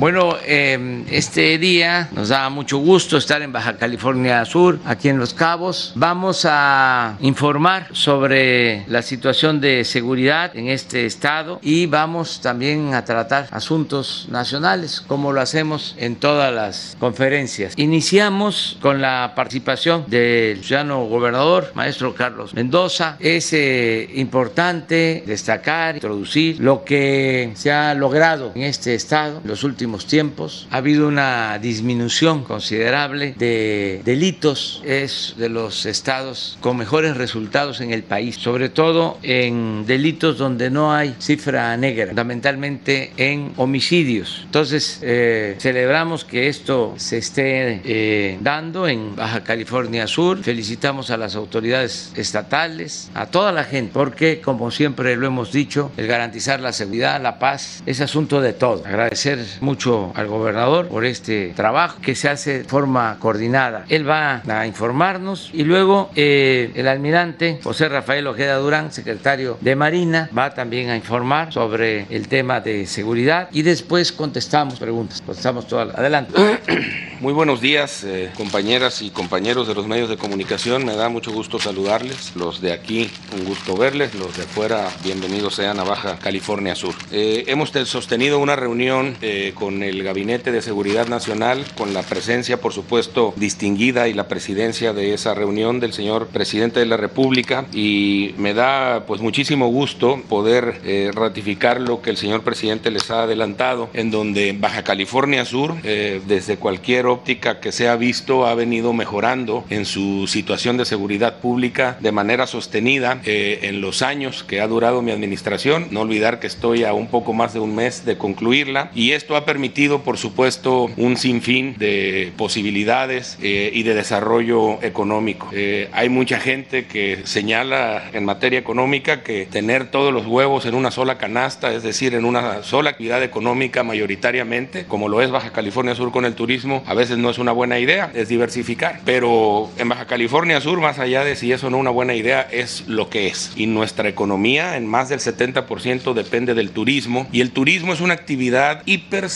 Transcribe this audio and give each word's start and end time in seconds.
Bueno, 0.00 0.38
eh, 0.46 1.04
este 1.10 1.58
día 1.58 2.08
nos 2.12 2.30
da 2.30 2.48
mucho 2.48 2.78
gusto 2.78 3.18
estar 3.18 3.42
en 3.42 3.52
Baja 3.52 3.76
California 3.76 4.42
Sur, 4.46 4.78
aquí 4.86 5.10
en 5.10 5.18
Los 5.18 5.34
Cabos. 5.34 5.92
Vamos 5.94 6.46
a 6.48 7.18
informar 7.20 7.88
sobre 7.92 8.86
la 8.88 9.02
situación 9.02 9.60
de 9.60 9.84
seguridad 9.84 10.56
en 10.56 10.68
este 10.68 11.04
estado 11.04 11.58
y 11.60 11.84
vamos 11.84 12.40
también 12.40 12.94
a 12.94 13.04
tratar 13.04 13.48
asuntos 13.50 14.26
nacionales, 14.30 15.02
como 15.02 15.34
lo 15.34 15.42
hacemos 15.42 15.94
en 15.98 16.16
todas 16.16 16.50
las 16.50 16.96
conferencias. 16.98 17.74
Iniciamos 17.76 18.78
con 18.80 19.02
la 19.02 19.34
participación 19.36 20.06
del 20.06 20.64
ciudadano 20.64 21.04
gobernador, 21.08 21.72
maestro 21.74 22.14
Carlos 22.14 22.54
Mendoza. 22.54 23.18
Es 23.20 23.52
eh, 23.52 24.08
importante 24.14 25.24
destacar, 25.26 25.96
introducir 25.96 26.58
lo 26.58 26.84
que 26.84 27.52
se 27.54 27.70
ha 27.70 27.92
logrado 27.92 28.52
en 28.54 28.62
este 28.62 28.94
estado 28.94 29.42
en 29.44 29.48
los 29.50 29.62
últimos 29.62 29.89
tiempos. 29.98 30.66
Ha 30.70 30.78
habido 30.78 31.08
una 31.08 31.58
disminución 31.58 32.44
considerable 32.44 33.34
de 33.36 34.02
delitos. 34.04 34.82
Es 34.84 35.34
de 35.36 35.48
los 35.48 35.86
estados 35.86 36.58
con 36.60 36.76
mejores 36.76 37.16
resultados 37.16 37.80
en 37.80 37.92
el 37.92 38.02
país, 38.02 38.36
sobre 38.36 38.68
todo 38.68 39.18
en 39.22 39.84
delitos 39.86 40.38
donde 40.38 40.70
no 40.70 40.92
hay 40.92 41.14
cifra 41.18 41.76
negra, 41.76 42.08
fundamentalmente 42.08 43.12
en 43.16 43.52
homicidios. 43.56 44.42
Entonces, 44.44 45.00
eh, 45.02 45.56
celebramos 45.58 46.24
que 46.24 46.48
esto 46.48 46.94
se 46.96 47.18
esté 47.18 47.80
eh, 47.84 48.38
dando 48.40 48.86
en 48.86 49.16
Baja 49.16 49.42
California 49.42 50.06
Sur. 50.06 50.42
Felicitamos 50.42 51.10
a 51.10 51.16
las 51.16 51.34
autoridades 51.34 52.12
estatales, 52.16 53.10
a 53.14 53.26
toda 53.26 53.52
la 53.52 53.64
gente, 53.64 53.92
porque 53.92 54.40
como 54.40 54.70
siempre 54.70 55.16
lo 55.16 55.26
hemos 55.26 55.52
dicho, 55.52 55.90
el 55.96 56.06
garantizar 56.06 56.60
la 56.60 56.72
seguridad, 56.72 57.20
la 57.20 57.38
paz, 57.38 57.82
es 57.86 58.00
asunto 58.00 58.40
de 58.40 58.52
todo. 58.52 58.84
Agradecer 58.84 59.38
mucho 59.60 59.79
al 60.14 60.26
gobernador 60.26 60.88
por 60.88 61.06
este 61.06 61.54
trabajo 61.56 62.00
que 62.02 62.14
se 62.14 62.28
hace 62.28 62.58
de 62.58 62.64
forma 62.64 63.16
coordinada. 63.18 63.86
Él 63.88 64.08
va 64.08 64.42
a 64.46 64.66
informarnos 64.66 65.50
y 65.54 65.64
luego 65.64 66.10
eh, 66.16 66.70
el 66.74 66.86
almirante 66.86 67.60
José 67.62 67.88
Rafael 67.88 68.26
Ojeda 68.26 68.56
Durán, 68.56 68.92
secretario 68.92 69.56
de 69.62 69.76
Marina, 69.76 70.28
va 70.36 70.52
también 70.52 70.90
a 70.90 70.96
informar 70.96 71.50
sobre 71.50 72.06
el 72.10 72.28
tema 72.28 72.60
de 72.60 72.86
seguridad 72.86 73.48
y 73.52 73.62
después 73.62 74.12
contestamos 74.12 74.78
preguntas. 74.78 75.22
Contestamos 75.24 75.66
todas. 75.66 75.96
Adelante. 75.96 76.34
Muy 77.20 77.32
buenos 77.34 77.60
días, 77.60 78.02
eh, 78.04 78.30
compañeras 78.34 79.02
y 79.02 79.10
compañeros 79.10 79.68
de 79.68 79.74
los 79.74 79.86
medios 79.86 80.08
de 80.08 80.16
comunicación. 80.16 80.86
Me 80.86 80.96
da 80.96 81.10
mucho 81.10 81.32
gusto 81.32 81.58
saludarles. 81.58 82.34
Los 82.34 82.62
de 82.62 82.72
aquí, 82.72 83.10
un 83.36 83.44
gusto 83.44 83.76
verles. 83.76 84.14
Los 84.14 84.36
de 84.38 84.44
afuera, 84.44 84.88
bienvenidos 85.04 85.54
sean 85.54 85.78
a 85.80 85.84
Baja 85.84 86.18
California 86.18 86.74
Sur. 86.74 86.94
Eh, 87.12 87.44
hemos 87.46 87.72
sostenido 87.84 88.38
una 88.38 88.56
reunión 88.56 89.16
eh, 89.20 89.52
con 89.70 89.84
el 89.84 90.02
Gabinete 90.02 90.50
de 90.50 90.62
Seguridad 90.62 91.06
Nacional, 91.06 91.64
con 91.76 91.94
la 91.94 92.02
presencia, 92.02 92.60
por 92.60 92.72
supuesto, 92.72 93.32
distinguida 93.36 94.08
y 94.08 94.14
la 94.14 94.26
presidencia 94.26 94.92
de 94.92 95.14
esa 95.14 95.32
reunión 95.32 95.78
del 95.78 95.92
señor 95.92 96.26
presidente 96.26 96.80
de 96.80 96.86
la 96.86 96.96
República. 96.96 97.66
Y 97.72 98.34
me 98.36 98.52
da, 98.52 99.04
pues, 99.06 99.20
muchísimo 99.20 99.68
gusto 99.68 100.20
poder 100.28 100.80
ratificar 101.14 101.80
lo 101.80 102.02
que 102.02 102.10
el 102.10 102.16
señor 102.16 102.42
presidente 102.42 102.90
les 102.90 103.12
ha 103.12 103.22
adelantado, 103.22 103.90
en 103.94 104.10
donde 104.10 104.56
Baja 104.58 104.82
California 104.82 105.44
Sur, 105.44 105.80
desde 105.82 106.56
cualquier 106.56 107.06
óptica 107.06 107.60
que 107.60 107.70
se 107.70 107.88
ha 107.88 107.94
visto 107.94 108.46
ha 108.46 108.56
venido 108.56 108.92
mejorando 108.92 109.64
en 109.70 109.84
su 109.84 110.26
situación 110.26 110.78
de 110.78 110.84
seguridad 110.84 111.38
pública 111.38 111.96
de 112.00 112.10
manera 112.10 112.48
sostenida 112.48 113.20
eh, 113.24 113.60
en 113.62 113.80
los 113.80 114.02
años 114.02 114.42
que 114.42 114.60
ha 114.60 114.66
durado 114.66 115.00
mi 115.00 115.12
administración. 115.12 115.86
No 115.92 116.00
olvidar 116.00 116.40
que 116.40 116.48
estoy 116.48 116.82
a 116.82 116.92
un 116.92 117.06
poco 117.06 117.32
más 117.34 117.54
de 117.54 117.60
un 117.60 117.76
mes 117.76 118.04
de 118.04 118.18
concluirla 118.18 118.90
y 118.96 119.12
esto 119.12 119.36
ha 119.36 119.44
permitido, 119.50 120.04
por 120.04 120.16
supuesto, 120.16 120.88
un 120.96 121.16
sinfín 121.16 121.74
de 121.76 122.32
posibilidades 122.36 123.36
eh, 123.42 123.72
y 123.74 123.82
de 123.82 123.94
desarrollo 123.94 124.80
económico. 124.80 125.48
Eh, 125.52 125.88
hay 125.92 126.08
mucha 126.08 126.38
gente 126.38 126.86
que 126.86 127.22
señala 127.24 128.10
en 128.12 128.24
materia 128.24 128.60
económica 128.60 129.24
que 129.24 129.46
tener 129.46 129.90
todos 129.90 130.14
los 130.14 130.24
huevos 130.24 130.66
en 130.66 130.76
una 130.76 130.92
sola 130.92 131.18
canasta, 131.18 131.74
es 131.74 131.82
decir, 131.82 132.14
en 132.14 132.24
una 132.24 132.62
sola 132.62 132.90
actividad 132.90 133.24
económica 133.24 133.82
mayoritariamente, 133.82 134.84
como 134.84 135.08
lo 135.08 135.20
es 135.20 135.32
Baja 135.32 135.50
California 135.50 135.96
Sur 135.96 136.12
con 136.12 136.24
el 136.24 136.36
turismo, 136.36 136.84
a 136.86 136.94
veces 136.94 137.18
no 137.18 137.28
es 137.28 137.38
una 137.38 137.50
buena 137.50 137.80
idea, 137.80 138.12
es 138.14 138.28
diversificar. 138.28 139.00
Pero 139.04 139.68
en 139.78 139.88
Baja 139.88 140.06
California 140.06 140.60
Sur, 140.60 140.80
más 140.80 141.00
allá 141.00 141.24
de 141.24 141.34
si 141.34 141.50
eso 141.50 141.70
no 141.70 141.78
es 141.78 141.80
una 141.80 141.90
buena 141.90 142.14
idea, 142.14 142.46
es 142.52 142.84
lo 142.86 143.10
que 143.10 143.26
es. 143.26 143.50
Y 143.56 143.66
nuestra 143.66 144.08
economía 144.08 144.76
en 144.76 144.86
más 144.86 145.08
del 145.08 145.18
70% 145.18 146.14
depende 146.14 146.54
del 146.54 146.70
turismo. 146.70 147.26
Y 147.32 147.40
el 147.40 147.50
turismo 147.50 147.92
es 147.92 148.00
una 148.00 148.14
actividad 148.14 148.84